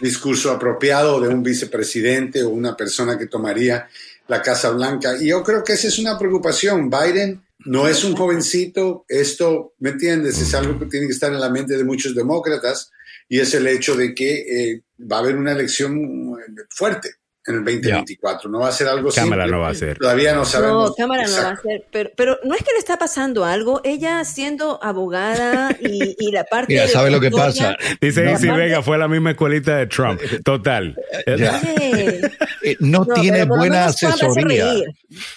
[0.00, 3.88] discurso apropiado de un vicepresidente o una persona que tomaría
[4.28, 5.16] la Casa Blanca.
[5.20, 6.88] Y yo creo que esa es una preocupación.
[6.88, 9.04] Biden no es un jovencito.
[9.08, 10.40] Esto, ¿me entiendes?
[10.40, 12.90] Es algo que tiene que estar en la mente de muchos demócratas
[13.28, 14.34] y es el hecho de que
[14.72, 17.10] eh, va a haber una elección eh, fuerte
[17.46, 18.48] en el 2024.
[18.48, 19.52] No va a ser algo Cámara simple.
[19.58, 19.98] no va a ser.
[19.98, 20.88] Todavía no sabemos.
[20.90, 21.84] No, cámara no va a ser.
[21.92, 23.82] Pero, pero no es que le está pasando algo.
[23.84, 26.72] Ella siendo abogada y, y la parte.
[26.72, 27.76] Mira, de ¿sabe lo que pasa?
[28.00, 28.56] Dice No, Isi no.
[28.56, 30.22] Vega, fue a la misma escuelita de Trump.
[30.42, 30.96] Total.
[31.36, 31.60] Ya.
[31.76, 32.20] Oye,
[32.62, 34.72] Eh, no, No, tiene buena asesoría.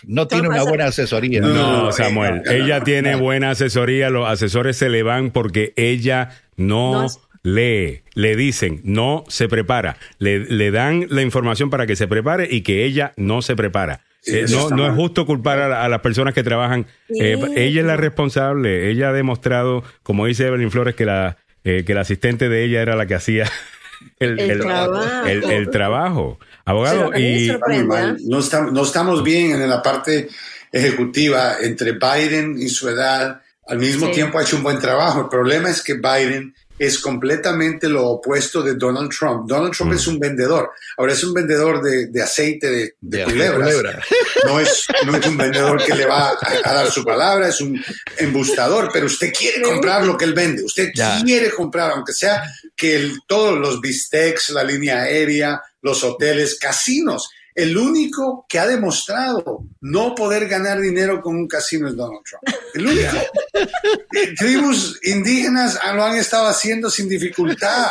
[0.05, 1.41] No tiene una buena asesoría.
[1.41, 2.35] No, No, Samuel.
[2.35, 3.19] eh, no, no, ella no, tiene no.
[3.19, 4.09] buena asesoría.
[4.09, 7.19] Los asesores se le van porque ella no, No es-
[7.53, 8.01] lee.
[8.13, 9.97] Le dicen, no se prepara.
[10.19, 14.01] Le, le dan la información para que se prepare y que ella no se prepara.
[14.25, 16.85] Eh, no, no es justo culpar a, la- a las personas que trabajan.
[17.09, 17.53] Eh, Sí.
[17.55, 18.89] ella es la responsable.
[18.89, 22.81] Ella ha demostrado, como dice Evelyn Flores, que la, eh, que la asistente de ella
[22.81, 23.49] era la que hacía
[24.19, 25.25] el, El el- trabajo.
[25.27, 26.39] el- el trabajo.
[26.65, 27.49] Abogado, y
[28.27, 30.27] No, estamos, no estamos bien en la parte
[30.73, 33.41] ejecutiva entre Biden y su edad.
[33.67, 34.13] Al mismo Sí.
[34.13, 35.21] tiempo ha hecho un buen trabajo.
[35.21, 39.47] El problema es que Biden es completamente lo opuesto de Donald Trump.
[39.47, 40.69] Donald Trump es un vendedor.
[40.97, 43.69] Ahora es un vendedor de, de aceite de, de De culebras.
[43.73, 44.03] culebra.
[44.45, 47.59] No es, no es un vendedor que le va a, a dar su palabra, es
[47.61, 47.83] un
[48.17, 51.21] embustador, pero usted quiere comprar lo que él vende, usted Ya.
[51.23, 52.43] quiere comprar, aunque sea
[52.75, 58.67] que el- todos los bistecs, la línea aérea, los hoteles, casinos, el único que ha
[58.67, 62.43] demostrado no poder ganar dinero con un casino es Donald Trump.
[62.75, 63.17] El único.
[64.37, 67.87] Tribus indígenas lo han estado haciendo sin dificultad,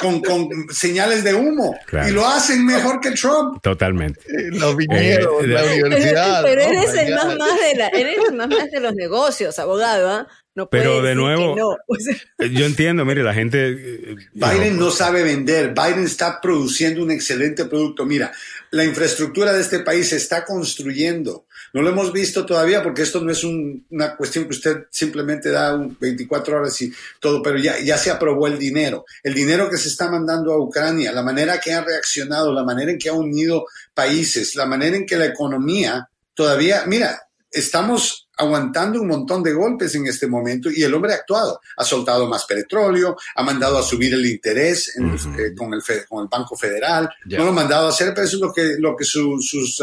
[0.00, 2.08] con, con señales de humo, Claro.
[2.08, 3.62] y lo hacen mejor que Trump.
[3.62, 4.20] Totalmente.
[4.50, 6.42] Los viñedos, Eh, la pero- universidad.
[6.42, 8.94] Pero oh eres my el más más de la, eres el más más de los
[8.94, 10.26] negocios, abogado, ¿ah?
[10.56, 11.76] No Pero de nuevo- no.
[12.38, 13.70] Eh, Yo entiendo, mire, la gente...
[13.70, 15.74] eh, Biden no sabe vender.
[15.74, 18.04] Biden está produciendo un excelente producto.
[18.06, 18.32] Mira,
[18.70, 21.46] la infraestructura de este país se está construyendo.
[21.72, 25.50] No lo hemos visto todavía porque esto no es un- una cuestión que usted simplemente
[25.50, 29.04] da un 24 horas y todo, pero ya, ya se aprobó el dinero.
[29.24, 32.92] El dinero que se está mandando a Ucrania, la manera que ha reaccionado, la manera
[32.92, 37.20] en que ha unido países, la manera en que la economía todavía, mira,
[37.54, 41.60] estamos aguantando un montón de golpes en este momento y el hombre ha actuado.
[41.76, 46.04] Ha soltado más petróleo, ha mandado a subir el interés en- eh, con, el fe-
[46.08, 47.08] con el Banco Federal.
[47.26, 49.80] No lo ha mandado a hacer, pero eso es lo que, lo que su, sus,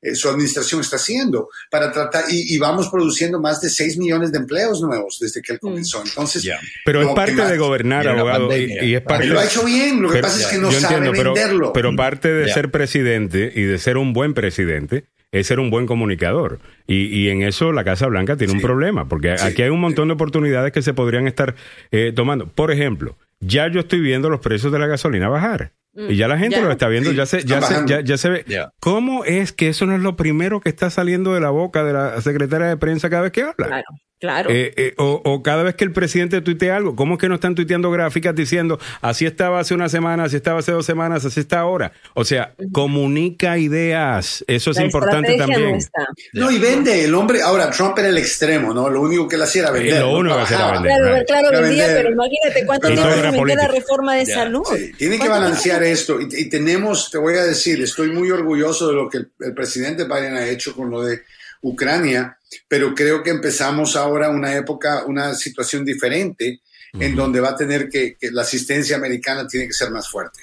[0.00, 4.30] eh, su administración está haciendo para tratar, y, y vamos produciendo más de 6 millones
[4.30, 6.00] de empleos nuevos desde que él comenzó.
[6.04, 6.48] Entonces.
[6.84, 9.24] Pero es parte más- de gobernar, abogado, y, es parte...
[9.24, 11.18] él lo ha hecho bien, lo que Pero- pasa es que no yo sabe entiendo,
[11.18, 11.72] pero, venderlo.
[11.72, 15.86] pero parte de ser presidente y de ser un buen presidente es ser un buen
[15.86, 16.58] comunicador.
[16.86, 19.46] Y, y en eso la Casa Blanca tiene un problema, porque Sí.
[19.46, 21.54] aquí hay un montón de oportunidades que se podrían estar
[21.90, 22.46] eh, tomando.
[22.46, 25.72] Por ejemplo, ya yo estoy viendo los precios de la gasolina bajar.
[25.94, 26.62] Y ya la gente Ya.
[26.62, 28.44] lo está viendo, Sí, ya se, ya se, ya, ya se ve.
[28.46, 28.70] Ya.
[28.78, 31.92] ¿Cómo es que eso no es lo primero que está saliendo de la boca de
[31.92, 33.54] la secretaria de prensa cada vez que habla?
[33.56, 33.84] claro,
[34.20, 34.50] claro.
[34.50, 37.36] Eh, eh, o, o cada vez que el presidente tuitea algo, ¿cómo es que no
[37.36, 41.40] están tuiteando gráficas diciendo así estaba hace una semana, así estaba hace dos semanas, así
[41.40, 41.92] está ahora?
[42.14, 44.44] O sea, comunica ideas.
[44.46, 45.72] Eso es La importante también.
[45.72, 46.06] no está.
[46.32, 47.42] No, y vende el hombre.
[47.42, 48.88] Ahora, Trump era el extremo, ¿no?
[48.88, 49.94] Lo único que él hacía era vender.
[49.94, 50.92] Eh, lo no único que hacía era vender.
[50.92, 51.26] Claro, right.
[51.26, 52.02] claro, vendía, vender.
[52.02, 54.62] pero imagínate cuánto tiempo era vendió la reforma de Ya, salud.
[54.76, 56.20] Sí, tiene que ¿Cuánto balancear esto.
[56.20, 59.54] Y, y tenemos, te voy a decir, estoy muy orgulloso de lo que el, el
[59.54, 61.20] presidente Biden ha hecho con lo de
[61.62, 66.60] Ucrania, pero creo que empezamos ahora una época, una situación diferente
[66.94, 70.40] en donde va a tener que, que la asistencia americana tiene que ser más fuerte.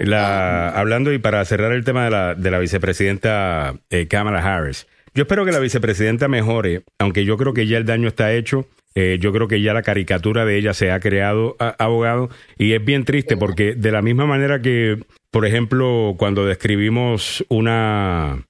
[0.00, 4.86] La, hablando y para cerrar el tema de la, de la vicepresidenta eh, Kamala Harris,
[5.14, 8.66] yo espero que la vicepresidenta mejore, aunque yo creo que ya el daño está hecho.
[8.96, 12.72] eh, yo creo que ya la caricatura de ella se ha creado, a- abogado, y
[12.72, 18.44] es bien triste porque de la misma manera que, por ejemplo, cuando describimos una,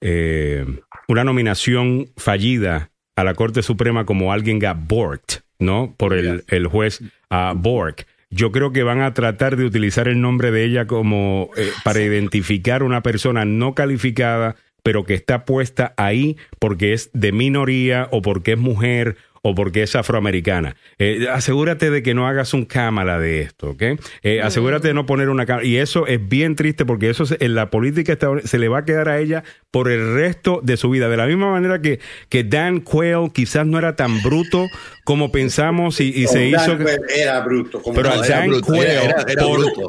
[0.00, 0.64] eh,
[1.08, 5.94] una nominación fallida a la Corte Suprema como alguien got borked, ¿no?
[5.96, 8.06] Por el, el juez ah, Bork.
[8.30, 12.02] Yo creo que van a tratar de utilizar el nombre de ella como eh, para
[12.02, 18.20] identificar una persona no calificada, pero que está puesta ahí porque es de minoría o
[18.20, 19.16] porque es mujer
[19.48, 20.76] o porque es afroamericana.
[20.98, 23.82] Eh, asegúrate de que no hagas un cámara de esto, ¿ok?
[24.22, 25.66] Eh, asegúrate de no poner una cámara.
[25.66, 28.78] Y eso es bien triste porque eso se- en la política estadounidense se le va
[28.78, 31.08] a quedar a ella por el resto de su vida.
[31.08, 34.66] De la misma manera que, que Dan Quayle quizás no era tan bruto
[35.04, 36.76] como pensamos y, y se Dan hizo...
[36.78, 37.80] Quayle era bruto.
[37.82, 39.82] Como Pero no, a era Dan bruto, Quayle, era- era- era por- bruto.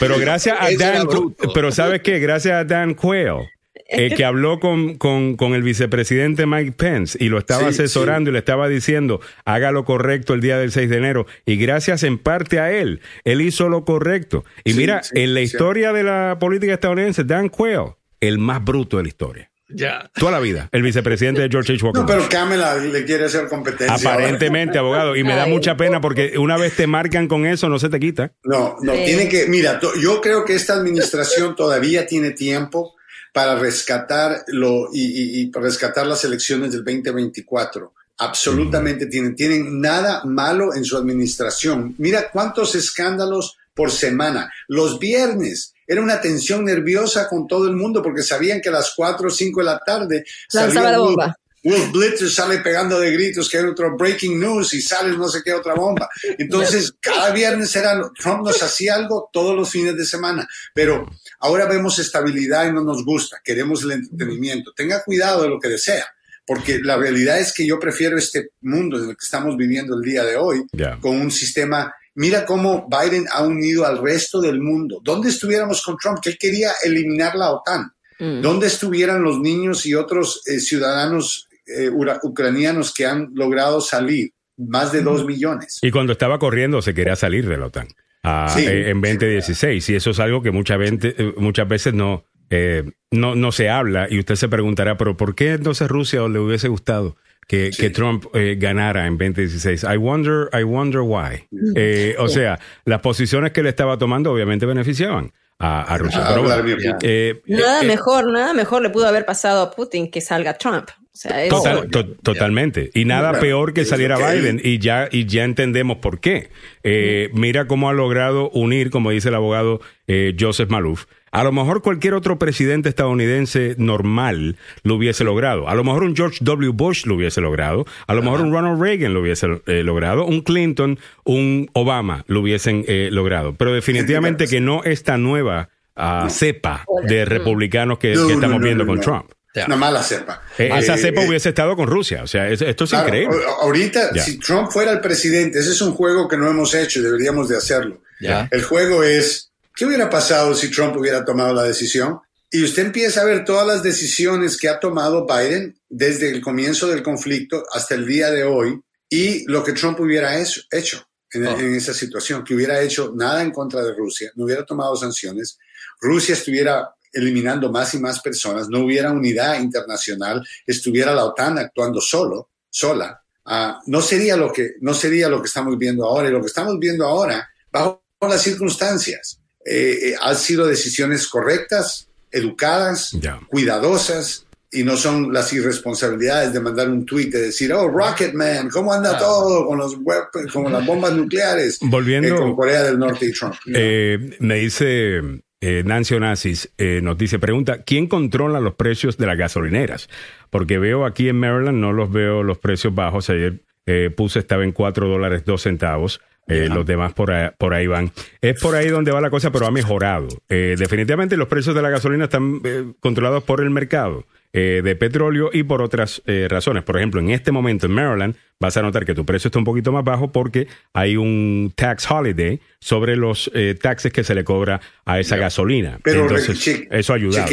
[0.00, 1.52] pero gracias a Dan, bruto.
[1.54, 2.18] pero ¿sabes qué?
[2.18, 3.48] Gracias a Dan Quayle,
[3.96, 8.30] eh, que habló con, con, con el vicepresidente Mike Pence y lo estaba Sí, asesorando
[8.30, 11.26] y le estaba diciendo, haga lo correcto el día del 6 de enero.
[11.46, 14.44] Y gracias en parte a él, él hizo lo correcto.
[14.64, 15.44] Y Sí, mira, sí, en la sí.
[15.44, 19.50] historia de la política estadounidense, Dan Quayle, el más bruto de la historia.
[19.70, 20.10] Ya.
[20.14, 21.84] Toda la vida, el vicepresidente de George H.
[21.84, 22.02] Walker.
[22.02, 23.94] No, pero Kamala le quiere hacer competencia.
[23.94, 25.16] Aparentemente, abogado.
[25.16, 27.98] Y me da mucha pena porque una vez te marcan con eso, no se te
[27.98, 28.32] quita.
[28.44, 29.02] No, no, Sí.
[29.06, 32.94] tiene que, mira, yo creo que esta administración todavía tiene tiempo
[33.34, 37.92] para rescatar lo y, y- y para rescatar las elecciones del 2024.
[38.16, 41.96] Absolutamente tienen, tienen nada malo en su administración.
[41.98, 44.52] Mira cuántos escándalos por semana.
[44.68, 48.92] Los viernes era una tensión nerviosa con todo el mundo porque sabían que a las
[48.96, 51.38] 4 o 5 de la tarde Lanzaba salía la bomba.
[51.64, 55.42] Will Blitzer sale pegando de gritos que hay otro breaking news y sale no sé
[55.42, 56.10] qué otra bomba.
[56.38, 61.10] Entonces, cada viernes era, Trump nos hacía algo todos los fines de semana, pero
[61.40, 64.72] ahora vemos estabilidad y no nos gusta, queremos el entretenimiento.
[64.76, 66.06] Tenga cuidado de lo que desea,
[66.46, 70.02] porque la realidad es que yo prefiero este mundo en el que estamos viviendo el
[70.02, 70.66] día de hoy
[71.00, 71.94] con un sistema.
[72.16, 75.00] Mira cómo Biden ha unido al resto del mundo.
[75.02, 76.18] ¿Dónde estuviéramos con Trump?
[76.22, 77.90] Que él quería eliminar la OTAN.
[78.20, 78.42] Mm.
[78.42, 81.90] ¿Dónde estuvieran los niños y otros eh, ciudadanos eh,
[82.22, 84.32] ucranianos que han logrado salir?
[84.56, 85.78] Más de dos millones.
[85.82, 87.88] Y cuando estaba corriendo se quería salir de la OTAN
[88.22, 88.64] ah, Sí.
[88.64, 89.90] eh, en 2016.
[89.90, 93.68] Y eso es algo que mucha vente- eh, muchas veces no, eh, no, no se
[93.68, 94.06] habla.
[94.08, 97.16] Y usted se preguntará, pero ¿por qué entonces Rusia le hubiese gustado
[97.48, 97.82] que, Sí.
[97.82, 99.82] que Trump eh, ganara en 2016?
[99.92, 101.48] I wonder, I wonder why.
[101.74, 106.24] Eh, o sea, las posiciones que le estaba tomando obviamente beneficiaban a, a Rusia.
[106.24, 106.92] A Pero bueno, Putin.
[107.02, 110.90] eh, Nada eh, mejor, nada mejor le pudo haber pasado a Putin que salga Trump.
[111.14, 112.90] O sea, eso- Total- to- totalmente.
[112.92, 114.60] Y nada Claro, peor que saliera que- Biden.
[114.62, 116.48] Y ya, y ya entendemos por qué.
[116.82, 121.04] Eh, Mira cómo ha logrado unir, como dice el abogado eh, Joseph Malouf.
[121.30, 125.68] A lo mejor cualquier otro presidente estadounidense normal lo hubiese logrado.
[125.68, 126.70] A lo mejor un George W.
[126.72, 127.86] Bush lo hubiese logrado.
[128.06, 130.26] A lo mejor un Ronald Reagan lo hubiese eh, logrado.
[130.26, 133.54] Un Clinton, un Obama lo hubiesen eh, logrado.
[133.54, 138.60] Pero definitivamente que no esta nueva ah, cepa de republicanos que, No, que no, estamos
[138.60, 139.26] no, viendo con no.
[139.54, 139.68] Trump.
[139.68, 140.42] Una mala cepa.
[140.58, 142.22] Eh, esa Eh, cepa eh, hubiese estado con Rusia.
[142.22, 143.36] O sea, es- esto es Claro, increíble.
[143.60, 144.22] Ahorita, Ya.
[144.24, 147.48] si Trump fuera el presidente, ese es un juego que no hemos hecho y deberíamos
[147.48, 148.02] de hacerlo.
[148.20, 148.48] Ya.
[148.50, 152.18] El juego es, ¿qué hubiera pasado si Trump hubiera tomado la decisión?
[152.50, 156.86] Y usted empieza a ver todas las decisiones que ha tomado Biden desde el comienzo
[156.88, 161.46] del conflicto hasta el día de hoy y lo que Trump hubiera hecho, hecho en,
[161.46, 161.58] Oh.
[161.58, 165.58] en esa situación, que hubiera hecho nada en contra de Rusia, no hubiera tomado sanciones,
[166.00, 172.00] Rusia estuviera eliminando más y más personas, no hubiera unidad internacional, estuviera la OTAN actuando
[172.00, 176.28] solo, sola, ah, no sería lo que no sería lo que estamos viendo ahora.
[176.28, 182.08] Y lo que estamos viendo ahora, bajo las circunstancias, eh, eh, han sido decisiones correctas,
[182.30, 183.16] educadas,
[183.48, 184.46] cuidadosas.
[184.76, 189.12] Y no son las irresponsabilidades de mandar un tuit de decir, oh, Rocketman, ¿cómo anda
[189.14, 189.18] Ah.
[189.20, 191.78] todo con, los weapons, con las bombas nucleares?
[191.80, 193.54] Volviendo- eh, con Corea del Norte y Trump.
[193.72, 195.20] Eh, me dice
[195.66, 200.10] eh, Nancy Onassis, eh, nos dice, pregunta, ¿quién controla los precios de las gasolineras?
[200.50, 203.30] Porque veo aquí en Maryland, no los veo los precios bajos.
[203.30, 206.20] Ayer eh, puse, estaba en 4 dólares 2 centavos.
[206.46, 208.12] Eh, Los demás por ahí, por ahí van.
[208.42, 210.28] Es por ahí donde va la cosa, pero ha mejorado.
[210.50, 214.94] Eh, definitivamente los precios de la gasolina están eh, controlados por el mercado eh, de
[214.94, 216.84] petróleo y por otras eh, razones.
[216.84, 219.64] Por ejemplo, en este momento en Maryland vas a notar que tu precio está un
[219.64, 224.44] poquito más bajo porque hay un tax holiday sobre los eh, taxes que se le
[224.44, 225.98] cobra a esa gasolina.
[226.04, 227.50] Pero Entonces, eso ha ayudado.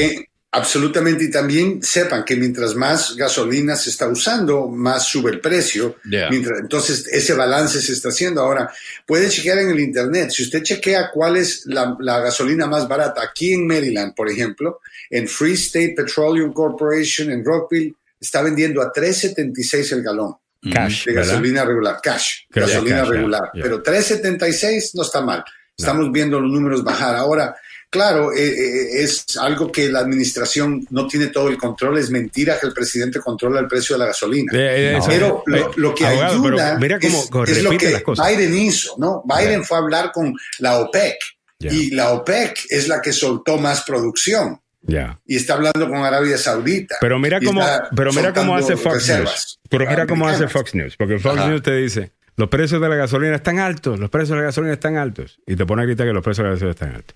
[0.52, 5.98] Absolutamente, y también sepan que mientras más gasolina se está usando, más sube el precio.
[6.10, 6.30] Yeah.
[6.30, 8.42] Mientras, entonces, ese balance se está haciendo.
[8.42, 8.72] Ahora,
[9.06, 10.32] puede chequear en el Internet.
[10.32, 14.80] Si usted chequea cuál es la, la gasolina más barata, aquí en Maryland, por ejemplo,
[15.10, 20.36] en Free State Petroleum Corporation, en Rockville, está vendiendo a 3.76 el galón
[20.72, 21.28] Cash, de ¿verdad?
[21.32, 23.42] gasolina regular, cash, Creo gasolina cash, regular.
[23.56, 23.64] ya.
[23.64, 25.44] Pero 3.76 no está mal.
[25.76, 27.16] Estamos viendo los números bajar.
[27.16, 27.56] Ahora,
[27.92, 32.00] claro, eh, eh, es algo que la administración no tiene todo el control.
[32.00, 34.52] Es mentira que el presidente controla el precio de la gasolina.
[34.56, 38.28] Eh, Pero lo, lo que abogado, ayuda mira cómo cómo es lo que las cosas.
[38.28, 39.24] Biden hizo, ¿no?
[39.26, 41.18] Biden fue a hablar con la OPEC
[41.60, 45.20] y la OPEC es la que soltó más producción Ya.
[45.28, 46.96] y está hablando con Arabia Saudita.
[47.00, 47.62] Pero mira cómo,
[47.96, 49.60] pero mira cómo hace Fox News.
[49.70, 50.48] Pero mira cómo hace.
[50.48, 50.96] Fox News.
[50.98, 51.50] Porque Fox Ajá.
[51.50, 52.12] News te dice,
[52.42, 55.40] los precios de la gasolina están altos, los precios de la gasolina están altos.
[55.46, 57.16] Y te pone a gritar que los precios de la gasolina están altos.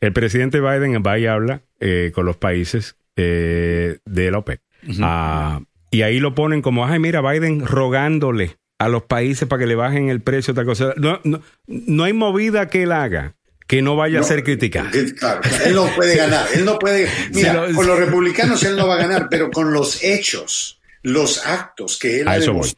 [0.00, 4.60] El presidente Biden va y habla eh, con los países eh, de la OPEC.
[5.00, 9.66] Ah, y ahí lo ponen como, ay, mira, Biden rogándole a los países para que
[9.66, 10.92] le bajen el precio, tal cosa.
[10.96, 13.34] No, no, no hay movida que él haga
[13.66, 14.90] que no vaya a ser criticada.
[15.18, 16.46] Claro, él no puede ganar.
[16.54, 17.06] Él no puede.
[17.32, 20.80] Mira, Sí, lo- con los republicanos él no va a ganar, pero con los hechos,
[21.02, 22.70] los actos que él ha voy.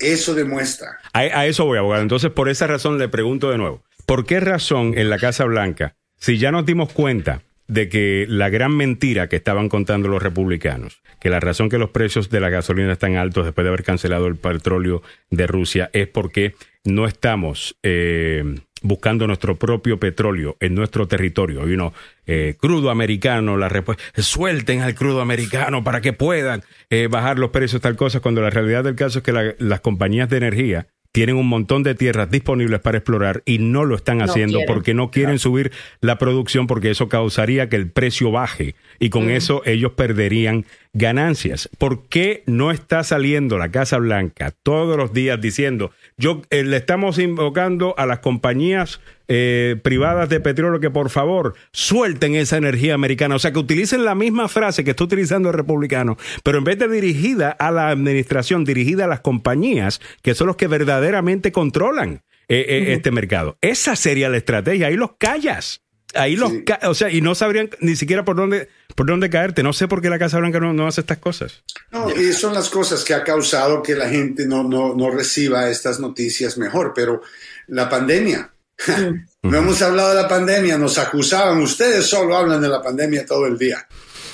[0.00, 0.98] Eso demuestra.
[1.12, 2.02] A, a eso voy, abogado.
[2.02, 5.96] Entonces, por esa razón le pregunto de nuevo, ¿por qué razón en la Casa Blanca,
[6.18, 11.02] si ya nos dimos cuenta de que la gran mentira que estaban contando los republicanos,
[11.20, 14.26] que la razón que los precios de la gasolina están altos después de haber cancelado
[14.26, 16.54] el petróleo de Rusia es porque
[16.84, 18.42] no estamos eh,
[18.82, 21.68] buscando nuestro propio petróleo en nuestro territorio.
[21.68, 21.92] Y uno,
[22.26, 27.50] eh, crudo americano, la respuesta, suelten al crudo americano para que puedan eh, bajar los
[27.50, 30.86] precios, tal cosa, cuando la realidad del caso es que la- las compañías de energía
[31.12, 35.10] tienen un montón de tierras disponibles para explorar y no lo están haciendo porque no
[35.10, 39.92] quieren subir la producción porque eso causaría que el precio baje y con eso ellos
[39.92, 41.68] perderían ganancias.
[41.78, 46.76] ¿Por qué no está saliendo la Casa Blanca todos los días diciendo, yo eh, le
[46.76, 52.94] estamos invocando a las compañías eh, privadas de petróleo que por favor suelten esa energía
[52.94, 53.36] americana?
[53.36, 56.78] O sea, que utilicen la misma frase que está utilizando el republicano, pero en vez
[56.78, 62.22] de dirigida a la administración, dirigida a las compañías que son los que verdaderamente controlan
[62.50, 63.56] eh, eh, este mercado.
[63.60, 64.88] Esa sería la estrategia.
[64.88, 65.82] Ahí los callas.
[66.14, 66.64] Ahí los Sí.
[66.84, 69.62] o sea, y no sabrían ni siquiera por dónde, por dónde caerte.
[69.62, 71.62] No sé por qué la Casa Blanca no, no hace estas cosas.
[71.92, 75.68] No, y son las cosas que ha causado que la gente no, no, no reciba
[75.68, 77.22] estas noticias mejor, pero
[77.68, 78.50] la pandemia.
[79.42, 83.46] no hemos hablado de la pandemia, nos acusaban, ustedes solo hablan de la pandemia todo
[83.46, 83.86] el día.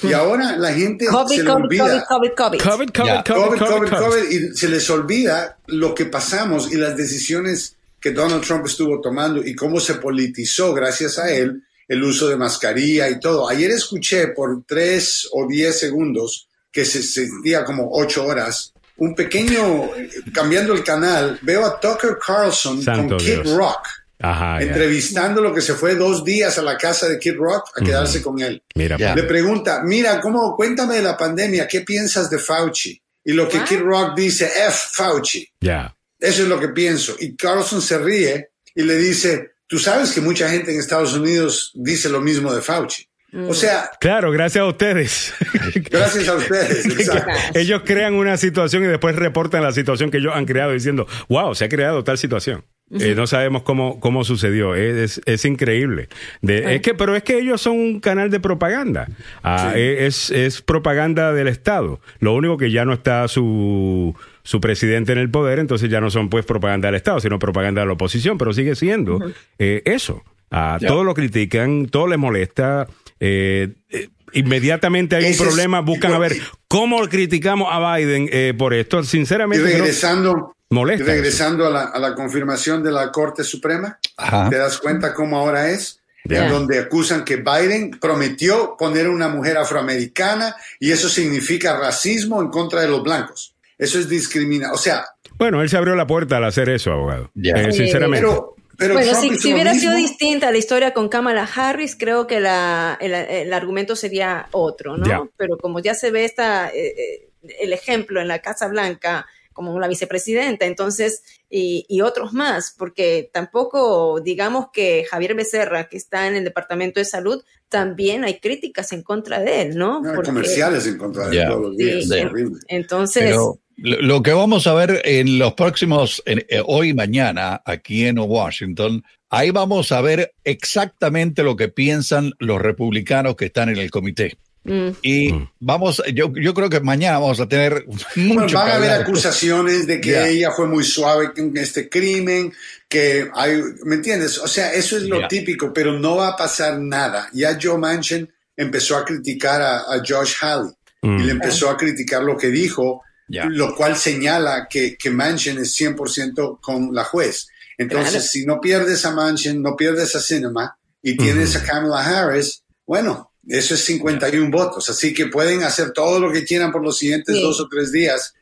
[0.03, 2.05] Y ahora la gente se COVID, le COVID, olvida.
[2.07, 2.61] COVID, COVID, COVID.
[2.61, 3.24] COVID, COVID, Ya.
[3.24, 4.07] COVID, COVID, COVID, COVID.
[4.07, 9.01] COVID, y se les olvida lo que pasamos y las decisiones que Donald Trump estuvo
[9.01, 13.48] tomando y cómo se politizó gracias a él el uso de mascarilla y todo.
[13.48, 18.72] Ayer escuché por tres o diez segundos que se sentía como ocho horas.
[18.98, 19.90] Un pequeño,
[20.32, 23.50] cambiando el canal, veo a Tucker Carlson Santo con Kid Dios.
[23.56, 23.86] Rock,
[24.18, 27.84] Ajá, entrevistando lo que se fue dos días a la casa de Kid Rock a
[27.84, 28.62] quedarse con él.
[28.74, 28.96] Mira.
[29.14, 33.00] Le pregunta, mira, ¿cómo, cuéntame de la pandemia, ¿qué piensas de Fauci?
[33.24, 33.64] Y lo que Ah.
[33.68, 35.46] Kid Rock dice, F Fauci.
[35.60, 35.92] ya.
[36.18, 37.14] Eso es lo que pienso.
[37.20, 41.72] Y Carlson se ríe y le dice, tú sabes que mucha gente en Estados Unidos
[41.74, 43.06] dice lo mismo de Fauci.
[43.48, 45.34] O sea, Claro, gracias a ustedes.
[45.90, 46.86] gracias a ustedes.
[47.01, 47.30] exacto.
[47.55, 51.55] ellos crean una situación y después reportan la situación que ellos han creado diciendo, wow,
[51.55, 52.64] se ha creado tal situación.
[53.01, 54.76] Eh, no sabemos cómo, cómo sucedió.
[54.76, 56.09] Es, es increíble.
[56.40, 59.09] De- es que, pero es que ellos son un canal de propaganda.
[59.43, 62.01] Ah, es, es propaganda del Estado.
[62.20, 64.14] Lo único que ya no está su,
[64.47, 67.81] su presidente en el poder, entonces ya no son pues propaganda del Estado, sino propaganda
[67.81, 69.18] de la oposición, pero sigue siendo
[69.59, 70.23] eh, eso.
[70.52, 70.78] Ah.
[70.86, 72.86] Todo lo critican, todo les molesta.
[73.18, 76.36] eh, eh, inmediatamente hay un Ese es- problema, buscan a ver
[76.68, 79.02] cómo criticamos a Biden eh, por esto.
[79.02, 84.48] Sinceramente, regresando, Molesta y regresando a la, a la confirmación de la Corte Suprema, Ajá.
[84.51, 86.01] ¿te das cuenta cómo ahora es?
[86.28, 92.48] En donde acusan que Biden prometió poner una mujer afroamericana y eso significa racismo en
[92.48, 93.55] contra de los blancos.
[93.78, 94.74] Eso es discriminación.
[94.74, 95.05] O sea,
[95.39, 97.31] bueno, él se abrió la puerta al hacer eso, abogado.
[97.43, 98.27] Eh, sinceramente.
[98.27, 99.90] pero, pero bueno, si, hubiera mismo.
[99.90, 104.97] sido distinta la historia con Kamala Harris, creo que la, el, el argumento sería otro,
[104.97, 105.31] ¿no?
[105.36, 107.28] Pero como ya se ve esta, eh, eh,
[107.61, 113.31] el ejemplo en la Casa Blanca como la vicepresidenta, entonces, y, y otros más, porque
[113.32, 118.93] tampoco, digamos que Javier Becerra, que está en el Departamento de Salud, también hay críticas
[118.93, 120.03] en contra de él, ¿no?
[120.03, 121.48] No, hay Porque- comerciales en contra de Ya.
[121.48, 122.05] todos los días.
[122.05, 122.61] Sí, es horrible.
[122.69, 127.61] Entonces, Pero lo que vamos a ver en los próximos, en- eh, hoy y mañana,
[127.65, 133.69] aquí en Washington, ahí vamos a ver exactamente lo que piensan los republicanos que están
[133.69, 134.36] en el comité.
[134.65, 135.48] mm, Y Mm.
[135.61, 137.85] vamos, yo, yo creo que mañana vamos a tener
[138.16, 142.53] mucho van a haber acusaciones de que ella fue muy suave con este crimen,
[142.89, 144.39] que hay, ¿me entiendes?
[144.39, 147.28] O sea, eso es lo típico, pero no va a pasar nada.
[147.32, 150.73] Ya Joe Manchin empezó a criticar a, a Josh Halley
[151.03, 151.20] Mm.
[151.20, 155.74] y le empezó a criticar lo que dijo, Lo cual señala que, que Manchin es
[155.78, 157.48] 100% con la juez.
[157.78, 158.27] Entonces, Claro.
[158.27, 163.32] si no pierdes a Manchin, no pierdes a Cinema y tienes a Kamala Harris, bueno,
[163.47, 164.89] eso es 51 votos.
[164.89, 167.43] Así que pueden hacer todo lo que quieran por los siguientes Sí.
[167.43, 168.35] dos o tres días,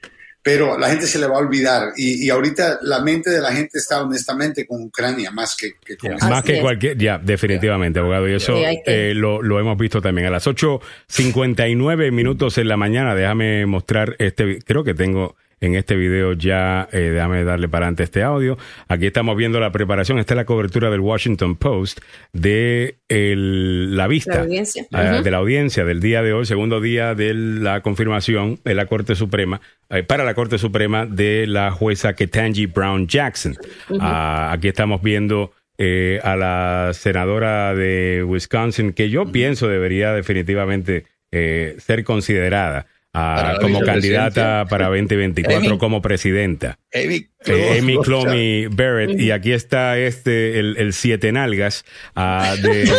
[0.44, 1.88] pero la gente se le va a olvidar.
[1.96, 5.96] Y, y ahorita la mente de la gente está honestamente con Ucrania más que, que
[5.96, 6.16] con Ya.
[6.16, 6.28] esto.
[6.28, 8.28] Más que cualquier, ya, definitivamente, abogado.
[8.28, 8.54] Y eso
[8.86, 10.26] eh, lo, lo hemos visto también.
[10.26, 15.34] A las 8.59 minutos en la mañana, déjame mostrar este, creo que tengo
[15.66, 18.58] en este video ya, eh, déjame darle para adelante este audio.
[18.88, 22.00] Aquí estamos viendo la preparación, esta es la cobertura del Washington Post
[22.32, 24.86] de el- la vista La audiencia.
[24.90, 25.22] Ujú.
[25.22, 29.14] de la audiencia del día de hoy, segundo día de la confirmación de la Corte
[29.14, 29.60] Suprema,
[29.90, 33.56] eh, para la Corte Suprema de la jueza Ketanji Brown Jackson.
[34.00, 41.04] Ah, aquí estamos viendo eh, a la senadora de Wisconsin, que yo pienso debería definitivamente
[41.32, 45.78] eh, ser considerada ah, la como candidata para 2024 Amy.
[45.78, 46.78] como presidenta.
[46.92, 47.96] Amy, Eh, Amy
[48.70, 51.84] Barrett, y aquí está este, el, el siete nalgas
[52.16, 52.84] ah, de,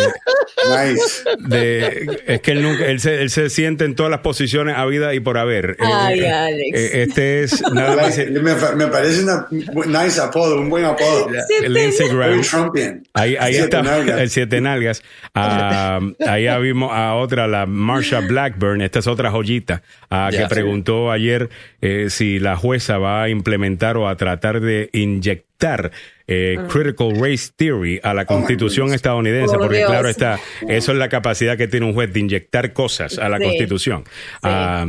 [0.66, 1.24] Nice.
[1.48, 4.86] de- es que él nunca, él se, él se siente en todas las posiciones a
[4.86, 5.70] vida y por haber.
[5.80, 6.78] Eh, Ay, eh, Alex.
[6.78, 8.40] eh, este es nada más me,
[8.76, 11.28] me parece una nice apodo, un buen apodo.
[11.62, 12.36] el Instagram.
[12.36, 13.02] Muy Trumpian.
[13.14, 14.20] Ahí, ahí Siete está nalgas.
[14.20, 15.02] el siete nalgas.
[15.34, 18.80] Ah, ahí vimos a otra, la Marsha Blackburn.
[18.80, 20.44] Esta es otra joyita Ya, que sí.
[20.48, 21.48] preguntó ayer
[21.80, 25.90] eh, si la jueza va a implementar o a tratar de inyectar
[26.28, 29.90] eh, Critical Race Theory a la Constitución estadounidense, Por porque Dios.
[29.90, 30.38] claro está,
[30.68, 33.44] eso es la capacidad que tiene un juez de inyectar cosas a la Sí.
[33.44, 34.04] Constitución.
[34.42, 34.86] Ah,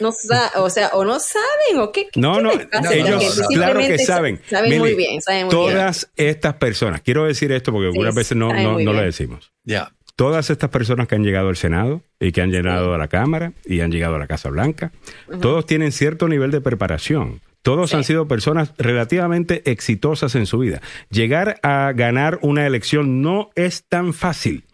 [0.00, 2.08] no o sea, o no saben, o qué.
[2.12, 4.40] qué- no, qué no, ellos claro que saben.
[4.48, 5.68] Saben muy bien, saben muy bien.
[5.70, 9.52] todas estas personas, quiero decir esto porque algunas veces no, no, no lo decimos.
[9.64, 9.92] Ya.
[10.16, 13.52] Todas estas personas que han llegado al Senado y que han llegado a la Cámara
[13.64, 14.92] y han llegado a la Casa Blanca,
[15.40, 17.40] todos tienen cierto nivel de preparación.
[17.62, 17.96] Todos Sí.
[17.96, 20.80] han sido personas relativamente exitosas en su vida.
[21.10, 24.64] Llegar a ganar una elección no es tan fácil.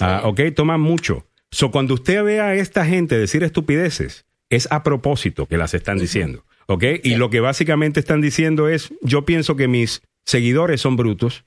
[0.00, 1.26] Ah, ok, toma mucho.
[1.50, 5.98] So, cuando usted ve a esta gente decir estupideces, es a propósito que las están
[5.98, 6.44] diciendo.
[6.66, 6.84] ¿Ok?
[7.02, 11.44] Y lo que básicamente están diciendo es: yo pienso que mis seguidores son brutos,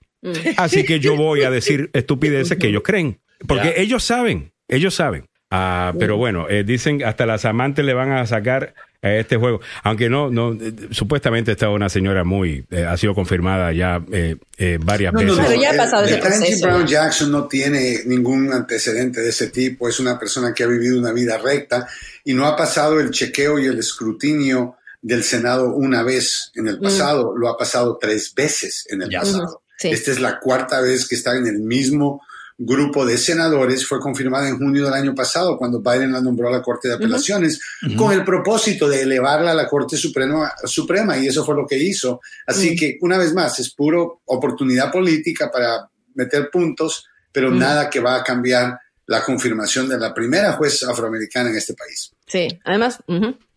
[0.58, 3.20] así que yo voy a decir estupideces que ellos creen.
[3.48, 5.26] Porque ellos saben, ellos saben.
[5.50, 8.74] Ah, pero bueno, eh, dicen hasta las amantes le van a sacar
[9.04, 9.60] este juego.
[9.84, 14.38] Aunque no, no, eh, supuestamente está una señora muy, eh, ha sido confirmada ya eh,
[14.58, 15.38] eh, varias veces.
[15.38, 16.68] Pero ya ha pasado ese Ketanji proceso.
[16.68, 19.90] Brown Jackson no tiene ningún antecedente de ese tipo.
[19.90, 21.88] Es una persona que ha vivido una vida recta
[22.24, 26.80] y no ha pasado el chequeo y el escrutinio del Senado una vez en el
[26.80, 27.36] pasado.
[27.36, 29.64] Lo ha pasado tres veces en el pasado.
[29.78, 29.90] Sí.
[29.90, 32.22] Esta es la cuarta vez que está en el mismo
[32.66, 33.86] grupo de senadores.
[33.86, 36.96] Fue confirmada en junio del año pasado cuando Biden la nombró a la Corte de
[36.96, 37.60] Apelaciones
[37.98, 41.78] con el propósito de elevarla a la Corte Suprema, Suprema y eso fue lo que
[41.78, 42.22] hizo.
[42.48, 48.00] Así que, una vez más, es puro oportunidad política para meter puntos, pero nada que
[48.00, 52.12] va a cambiar la confirmación de la primera juez afroamericana en este país.
[52.28, 53.00] Sí, además.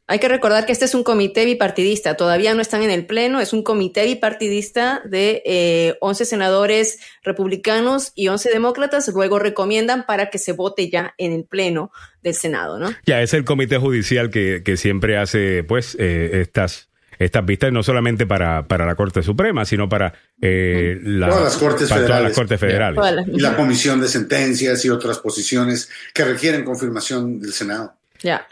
[0.09, 3.41] Hay que recordar que este es un comité bipartidista, todavía no están en el pleno,
[3.41, 10.31] es un comité bipartidista de eh, 11 senadores republicanos y 11 demócratas, luego recomiendan para
[10.31, 11.91] que se vote ya en el pleno
[12.23, 12.91] del Senado, ¿no?
[13.05, 16.89] Ya, es el comité judicial que, que siempre hace, pues, eh, estas,
[17.19, 21.57] estas vistas, no solamente para, para la Corte Suprema, sino para, eh, la- Todas las
[21.57, 22.29] cortes para todas federales.
[22.31, 23.27] las cortes federales.
[23.33, 27.95] Y la comisión de sentencias y otras posiciones que requieren confirmación del Senado.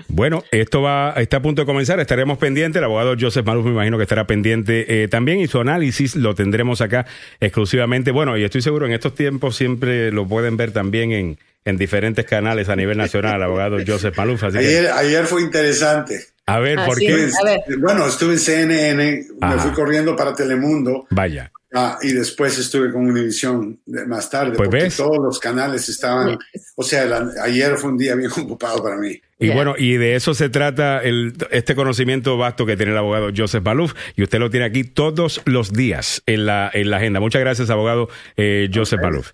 [0.08, 3.72] Bueno, esto va, está a punto de comenzar, estaremos pendientes, el abogado Joseph Maluf me
[3.72, 7.06] imagino que estará pendiente eh, también y su análisis lo tendremos acá
[7.40, 8.10] exclusivamente.
[8.10, 12.24] Bueno, y estoy seguro en estos tiempos siempre lo pueden ver también en, en diferentes
[12.24, 14.44] canales a nivel nacional, el abogado Joseph Maluf.
[14.44, 16.20] Así que, Ayer, ayer fue interesante.
[16.46, 17.06] a ver, Ah, ¿por sí.
[17.06, 17.12] qué?
[17.14, 17.60] A ver.
[17.78, 19.54] Bueno, estuve en CNN, Ajá.
[19.56, 21.50] me fui corriendo para Telemundo Vaya.
[21.74, 24.96] Ah, y después estuve con Univisión de- más tarde, Pues porque ves.
[24.96, 26.38] todos los canales estaban,
[26.76, 29.20] o sea, la- ayer fue un día bien ocupado para mí.
[29.40, 33.28] Y bueno, y de eso se trata el, este conocimiento vasto que tiene el abogado
[33.36, 37.20] Joseph Maluf, y usted lo tiene aquí todos los días en la, en la agenda.
[37.20, 39.32] Muchas gracias, abogado eh, Joseph Maluf.